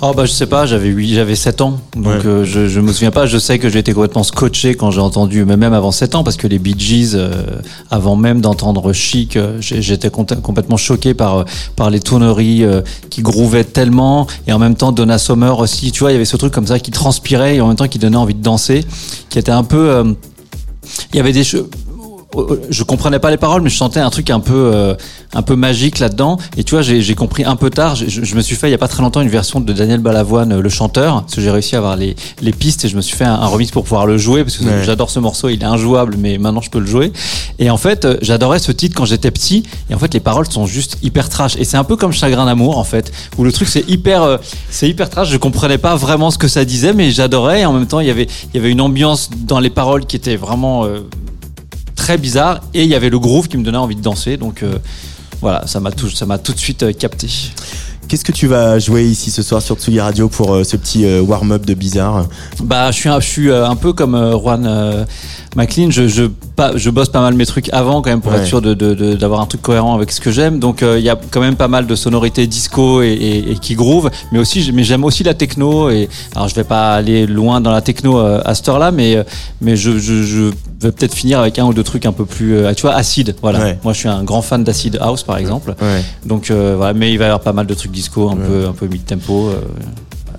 Oh 0.03 0.13
bah 0.15 0.25
je 0.27 0.33
sais 0.33 0.47
pas, 0.47 0.67
j'avais 0.67 0.89
8, 0.89 1.15
j'avais 1.15 1.35
7 1.35 1.61
ans. 1.63 1.81
Donc 1.97 2.07
Ouais. 2.07 2.27
euh, 2.27 2.45
je, 2.45 2.69
je 2.69 2.81
me 2.81 2.93
souviens 2.93 3.11
pas, 3.11 3.27
je 3.27 3.39
sais 3.39 3.59
que 3.59 3.69
j'ai 3.69 3.79
été 3.79 3.93
complètement 3.93 4.23
scotché 4.23 4.75
quand 4.75 4.91
j'ai 4.91 5.01
entendu 5.01 5.45
mais 5.45 5.57
même 5.57 5.73
avant 5.73 5.93
7 5.93 6.15
ans 6.15 6.25
parce 6.25 6.37
que 6.37 6.47
les 6.47 6.59
Bee 6.59 6.75
Gees 6.79 7.13
euh, 7.15 7.31
avant 7.91 8.17
même 8.17 8.41
d'entendre 8.41 8.93
Chic, 8.93 9.39
j'étais 9.61 10.11
complètement 10.11 10.77
choqué 10.77 11.15
par 11.15 11.45
par 11.77 11.91
les 11.91 12.01
tonneries 12.01 12.65
euh, 12.65 12.81
qui 13.11 13.23
groovaient 13.23 13.65
tellement 13.65 14.27
et 14.47 14.53
en 14.53 14.59
même 14.59 14.75
temps 14.75 14.93
Donna 14.93 15.19
Summer 15.19 15.59
aussi, 15.59 15.91
tu 15.93 16.01
vois, 16.01 16.11
il 16.11 16.15
y 16.15 16.17
avait 16.17 16.25
ce 16.25 16.37
truc 16.37 16.53
comme 16.53 16.67
ça 16.67 16.79
qui 16.79 16.91
transpirait 16.91 17.57
et 17.57 17.61
en 17.61 17.69
même 17.69 17.77
temps 17.77 17.89
qui 17.89 17.99
donnait 17.99 18.17
envie 18.17 18.35
de 18.35 18.43
danser, 18.43 18.85
qui 19.35 19.41
était 19.41 19.51
un 19.51 19.65
peu 19.65 19.91
euh, 19.91 20.05
il 21.13 21.17
y 21.17 21.19
avait 21.19 21.33
des 21.33 21.43
che- 21.43 21.67
je 22.71 22.83
comprenais 22.83 23.19
pas 23.19 23.31
les 23.31 23.37
paroles, 23.37 23.63
mais 23.63 23.71
je 23.71 23.77
sentais 23.77 24.01
un 24.01 24.11
truc 24.11 24.31
un 24.31 24.41
peu, 24.41 24.71
euh, 24.75 24.95
un 25.35 25.43
peu 25.43 25.57
magique 25.57 25.99
là-dedans. 25.99 26.39
Et 26.57 26.65
tu 26.65 26.75
vois, 26.75 26.83
j'ai 26.83 27.15
compris 27.15 27.45
un 27.45 27.57
peu 27.57 27.71
tard. 27.71 27.95
Je, 27.97 28.07
je 28.25 28.35
me 28.37 28.41
suis 28.41 28.57
fait 28.57 28.69
il 28.69 28.73
y 28.73 28.75
a 28.75 28.79
pas 28.79 28.89
très 28.89 29.03
longtemps 29.03 29.21
une 29.21 29.29
version 29.29 29.61
de 29.61 29.73
Daniel 29.73 30.01
Balavoine, 30.01 30.53
euh, 30.53 30.61
le 30.63 30.69
chanteur, 30.69 31.23
parce 31.23 31.35
que 31.35 31.41
j'ai 31.41 31.51
réussi 31.51 31.75
à 31.75 31.79
avoir 31.79 31.97
les, 31.97 32.17
les 32.41 32.53
pistes 32.53 32.85
et 32.85 32.89
je 32.89 32.97
me 32.97 33.01
suis 33.03 33.17
fait 33.17 33.25
un, 33.25 33.35
un 33.35 33.47
remix 33.47 33.71
pour 33.71 33.85
pouvoir 33.85 34.07
le 34.07 34.19
jouer 34.19 34.45
parce 34.45 34.57
que 34.57 34.65
Ouais. 34.65 34.83
j'adore 34.85 35.11
ce 35.11 35.19
morceau. 35.21 35.49
Il 35.49 35.61
est 35.63 35.65
injouable, 35.67 36.17
mais 36.19 36.39
maintenant 36.39 36.61
je 36.63 36.71
peux 36.71 36.79
le 36.81 36.87
jouer. 36.87 37.13
Et 37.59 37.71
en 37.71 37.77
fait, 37.77 38.05
euh, 38.05 38.17
j'adorais 38.23 38.59
ce 38.59 38.73
titre 38.73 38.95
quand 38.97 39.05
j'étais 39.05 39.31
petit. 39.31 39.63
Et 39.91 39.95
en 39.95 39.99
fait, 39.99 40.13
les 40.15 40.21
paroles 40.21 40.51
sont 40.51 40.67
juste 40.67 40.97
hyper 41.03 41.29
trash. 41.29 41.57
Et 41.57 41.65
c'est 41.65 41.77
un 41.77 41.85
peu 41.85 41.97
comme 41.97 42.13
Chagrin 42.13 42.47
d'amour 42.47 42.79
en 42.79 42.85
fait, 42.85 43.13
où 43.39 43.45
le 43.45 43.53
truc 43.53 43.69
c'est 43.69 43.89
hyper, 43.89 44.23
euh, 44.23 44.39
c'est 44.71 44.89
hyper 44.89 45.11
trash. 45.11 45.29
Je 45.31 45.37
comprenais 45.37 45.79
pas 45.79 45.95
vraiment 45.97 46.31
ce 46.31 46.39
que 46.39 46.49
ça 46.49 46.65
disait, 46.65 46.93
mais 46.93 47.11
j'adorais. 47.11 47.61
Et 47.63 47.67
en 47.67 47.73
même 47.73 47.87
temps, 47.87 48.01
il 48.01 48.07
y 48.07 48.11
avait, 48.11 48.27
il 48.53 48.57
y 48.57 48.59
avait 48.61 48.71
une 48.71 48.81
ambiance 48.81 49.31
dans 49.47 49.61
les 49.61 49.71
paroles 49.71 50.07
qui 50.07 50.17
était 50.17 50.37
vraiment 50.37 50.85
euh, 50.85 51.01
très 52.05 52.19
bizarre. 52.19 52.61
Et 52.75 52.83
il 52.83 52.91
y 52.91 52.95
avait 52.95 53.09
le 53.09 53.19
groove 53.19 53.49
qui 53.49 53.57
me 53.57 53.65
donnait 53.65 53.79
envie 53.79 53.97
de 53.97 54.03
danser. 54.03 54.37
Donc 54.37 54.63
euh, 54.63 54.77
voilà 55.41 55.67
ça 55.67 55.81
m'a 55.81 55.91
tout 55.91 56.11
ça 56.11 56.27
m'a 56.27 56.37
tout 56.37 56.53
de 56.53 56.59
suite 56.59 56.83
euh, 56.83 56.93
capté. 56.93 57.29
Qu'est-ce 58.07 58.25
que 58.25 58.33
tu 58.33 58.47
vas 58.47 58.79
jouer 58.79 59.05
ici 59.05 59.31
ce 59.31 59.43
soir 59.43 59.63
sur 59.63 59.77
Tsugi 59.77 59.99
Radio 59.99 60.29
pour 60.29 60.53
euh, 60.53 60.65
ce 60.65 60.77
petit 60.77 61.07
warm-up 61.21 61.65
de 61.65 61.73
bizarre? 61.73 62.27
Bah 62.63 62.91
je 62.91 62.97
suis 62.97 63.09
un, 63.09 63.21
je 63.21 63.27
suis 63.27 63.51
un 63.51 63.77
peu 63.77 63.95
comme 63.95 64.15
Juan 64.39 65.07
McLean 65.57 65.91
je 65.91 66.09
je 66.09 66.25
pas 66.57 66.77
je 66.77 66.91
bosse 66.91 67.09
pas 67.09 67.21
mal 67.21 67.35
mes 67.35 67.47
trucs 67.47 67.69
avant 67.73 68.03
quand 68.03 68.11
même 68.11 68.21
pour 68.21 68.33
Ouais. 68.33 68.39
être 68.39 68.47
sûr 68.47 68.61
de 68.63 68.75
de- 68.75 68.95
de- 68.95 69.15
d'avoir 69.15 69.41
un 69.41 69.47
truc 69.47 69.63
cohérent 69.63 69.95
avec 69.95 70.11
ce 70.13 70.21
que 70.21 70.31
j'aime 70.31 70.59
donc 70.59 70.83
euh, 70.83 70.99
il 70.99 71.05
y 71.05 71.09
a 71.09 71.19
quand 71.31 71.41
même 71.41 71.57
pas 71.57 71.69
mal 71.69 71.87
de 71.87 71.95
sonorités 71.95 72.47
disco 72.47 73.03
et, 73.03 73.09
et, 73.13 73.53
et 73.53 73.55
qui 73.57 73.75
groove 73.75 74.11
mais 74.33 74.39
aussi 74.39 74.71
mais 74.73 74.83
j'aime 74.85 75.05
aussi 75.05 75.23
la 75.23 75.35
techno 75.35 75.91
et 75.91 76.09
alors 76.35 76.49
je 76.49 76.55
vais 76.55 76.65
pas 76.65 76.95
aller 76.95 77.27
loin 77.27 77.61
dans 77.61 77.71
la 77.73 77.83
techno 77.83 78.19
euh, 78.19 78.41
à 78.45 78.55
cette 78.55 78.69
heure-là 78.69 78.91
mais 78.91 79.17
euh, 79.17 79.23
mais 79.61 79.77
je, 79.77 79.99
je, 79.99 80.23
je 80.23 80.51
vais 80.81 80.93
peut-être 80.93 81.15
finir 81.15 81.39
avec 81.41 81.59
un 81.59 81.65
ou 81.67 81.73
deux 81.73 81.85
trucs 81.85 82.07
un 82.07 82.13
peu 82.13 82.25
plus 82.25 82.57
euh, 82.57 82.73
tu 82.75 82.83
vois 82.83 82.95
acide 82.95 83.35
voilà 83.41 83.61
Ouais. 83.61 83.79
moi 83.85 83.93
je 83.93 83.99
suis 84.01 84.09
un 84.09 84.25
grand 84.25 84.43
fan 84.43 84.65
d'acid 84.65 84.99
house 85.01 85.23
par 85.23 85.39
exemple 85.39 85.75
Ouais. 85.81 86.03
Donc 86.27 86.51
euh, 86.51 86.75
voilà, 86.77 86.95
mais 86.95 87.13
il 87.13 87.19
va 87.19 87.25
y 87.25 87.27
avoir 87.29 87.41
pas 87.41 87.53
mal 87.53 87.67
de 87.67 87.75
trucs 87.75 87.91
disco, 87.91 88.31
un 88.31 88.37
peu 88.37 88.67
un 88.69 88.73
peu 88.73 88.87
mid 88.87 89.05
tempo. 89.05 89.51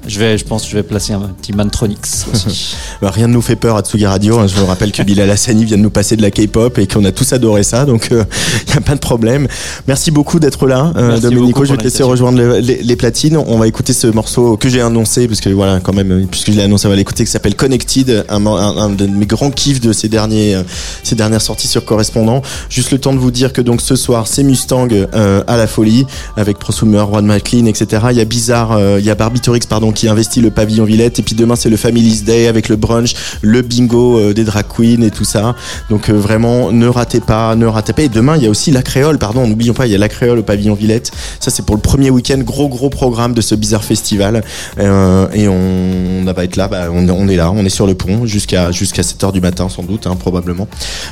Je 0.07 0.19
vais, 0.19 0.38
je 0.38 0.45
pense, 0.45 0.64
que 0.64 0.69
je 0.72 0.76
vais 0.76 0.84
placer 0.84 1.14
un 1.14 1.19
petit 1.22 1.53
Mantronix 1.53 2.26
aussi. 2.34 2.76
Bah, 3.02 3.11
rien 3.14 3.27
ne 3.27 3.34
nous 3.34 3.41
fait 3.41 3.56
peur 3.57 3.76
à 3.76 3.82
Tsugi 3.82 4.06
Radio. 4.06 4.40
hein. 4.40 4.48
Je 4.48 4.56
vous 4.56 4.65
rappelle 4.65 4.91
que 4.91 5.02
Bilal 5.03 5.30
Hassani 5.30 5.65
vient 5.65 5.76
de 5.77 5.82
nous 5.82 5.90
passer 5.90 6.15
de 6.15 6.22
la 6.22 6.32
K-pop 6.32 6.77
et 6.77 6.88
qu'on 6.88 7.03
a 7.03 7.11
tous 7.11 7.34
adoré 7.34 7.64
ça, 7.64 7.84
donc 7.86 8.07
il 8.11 8.15
n'y 8.15 8.77
a 8.77 8.82
pas 8.82 8.94
de 8.95 8.99
problème. 8.99 9.48
Merci 9.88 10.11
beaucoup 10.11 10.40
d'être 10.40 10.65
là, 10.68 10.94
euh, 10.95 11.19
Domenico. 11.19 11.65
Je 11.65 11.72
vais 11.72 11.77
te 11.77 11.84
laisser 11.84 12.03
rejoindre 12.03 12.38
le- 12.38 12.60
les, 12.60 12.82
les 12.82 12.95
platines. 12.95 13.38
On 13.38 13.57
va 13.57 13.68
écouter 13.68 13.91
ce 13.94 14.07
morceau 14.07 14.56
que 14.57 14.69
j'ai 14.69 14.82
annoncé, 14.82 15.27
parce 15.27 15.41
que 15.41 15.49
voilà, 15.49 15.80
quand 15.82 15.94
même, 15.94 16.11
euh, 16.11 16.26
puisque 16.30 16.52
je 16.52 16.57
l'ai 16.57 16.64
annoncé, 16.64 16.88
on 16.88 16.90
va 16.90 16.95
l'écouter, 16.95 17.26
qui 17.26 17.32
s'appelle 17.32 17.56
Connected, 17.56 18.26
un, 18.30 18.40
mo- 18.40 18.56
un- 18.56 18.77
un 18.77 18.90
de 18.90 19.07
mes 19.07 19.26
grands 19.26 19.52
kiffs 19.52 19.82
de 19.82 19.91
ces 19.91 20.07
derniers, 20.07 20.56
euh, 20.56 20.64
ces 21.03 21.15
dernières 21.15 21.41
sorties 21.41 21.68
sur 21.68 21.84
correspondant. 21.84 22.41
Juste 22.69 22.91
le 22.91 22.99
temps 22.99 23.14
de 23.14 23.19
vous 23.19 23.32
dire 23.32 23.52
que 23.52 23.61
donc 23.61 23.82
ce 23.82 23.95
soir, 23.98 24.27
c'est 24.27 24.44
Mustang 24.44 24.88
euh, 24.91 25.44
à 25.48 25.57
la 25.57 25.68
folie 25.68 26.06
avec 26.38 26.60
Prosumer, 26.60 27.03
Juan 27.10 27.26
McLean, 27.26 27.65
etc. 27.65 28.03
Il 28.11 28.18
y 28.18 28.22
a 28.22 28.26
Bizarre, 28.26 28.72
euh, 28.73 28.98
il 28.99 29.06
y 29.06 29.10
a 29.10 29.15
Barbiturix, 29.15 29.65
pardon, 29.68 29.91
qui 29.95 30.07
investit 30.07 30.41
le 30.41 30.51
pavillon 30.51 30.85
Villette. 30.85 31.17
Et 31.19 31.23
puis 31.23 31.35
demain, 31.35 31.55
c'est 31.55 31.69
le 31.69 31.77
Family's 31.77 32.23
Day 32.23 32.47
avec 32.47 32.69
le 32.69 32.76
brunch, 32.76 33.15
le 33.41 33.61
bingo 33.63 34.19
euh, 34.19 34.34
des 34.34 34.43
drag 34.43 34.65
queens 34.67 35.01
et 35.01 35.09
tout 35.11 35.26
ça. 35.26 35.55
Donc 35.89 36.09
euh, 36.09 36.13
vraiment, 36.13 36.72
ne 36.72 36.88
ratez 36.88 37.19
pas, 37.19 37.55
ne 37.55 37.65
ratez 37.65 37.93
pas. 37.93 38.03
Et 38.03 38.09
demain, 38.09 38.38
il 38.38 38.43
y 38.43 38.47
a 38.47 38.49
aussi 38.49 38.72
la 38.72 38.84
créole, 38.84 39.17
pardon, 39.17 39.47
n'oublions 39.47 39.73
pas, 39.73 39.88
il 39.88 39.91
y 39.91 39.95
a 39.95 39.97
la 39.97 40.09
créole 40.09 40.39
au 40.39 40.43
pavillon 40.43 40.76
Villette. 40.76 41.11
Ça, 41.39 41.49
c'est 41.49 41.65
pour 41.65 41.76
le 41.76 41.81
premier 41.81 42.11
week-end, 42.11 42.38
gros 42.39 42.67
gros 42.67 42.89
programme 42.89 43.34
de 43.34 43.41
ce 43.41 43.55
bizarre 43.55 43.84
festival. 43.84 44.43
Euh, 44.80 45.27
et 45.34 45.47
on, 45.47 46.27
on 46.27 46.34
va 46.34 46.43
être 46.43 46.55
là, 46.55 46.67
bah, 46.67 46.88
on, 46.91 47.07
on 47.09 47.27
est 47.27 47.35
là, 47.35 47.51
on 47.51 47.65
est 47.65 47.69
sur 47.69 47.88
le 47.88 47.95
pont 47.95 48.26
jusqu'à 48.26 48.72
jusqu'à 48.72 49.01
7h 49.01 49.31
du 49.31 49.41
matin 49.41 49.69
sans 49.69 49.84
doute, 49.84 50.07
hein, 50.07 50.15
probablement. 50.15 50.67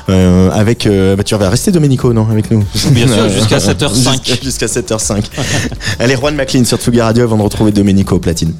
Euh, 0.08 0.50
avec, 0.50 0.86
euh, 0.86 1.16
bah, 1.16 1.22
tu 1.22 1.34
vas 1.34 1.48
rester 1.48 1.70
Domenico, 1.72 2.12
non, 2.12 2.26
avec 2.30 2.50
nous? 2.50 2.64
Bien 2.90 3.08
sûr, 3.08 3.28
jusqu'à 3.38 3.58
7h05. 3.58 4.42
Jusqu'à 4.42 4.66
7h05. 4.66 5.24
Allez, 5.98 6.16
Juan 6.16 6.34
McLean 6.34 6.64
sur 6.64 6.78
Tsugi 6.78 7.00
Radio 7.00 7.24
avant 7.24 7.36
de 7.36 7.42
retrouver 7.42 7.72
Domenico 7.72 8.16
au 8.16 8.18
platine. 8.18 8.52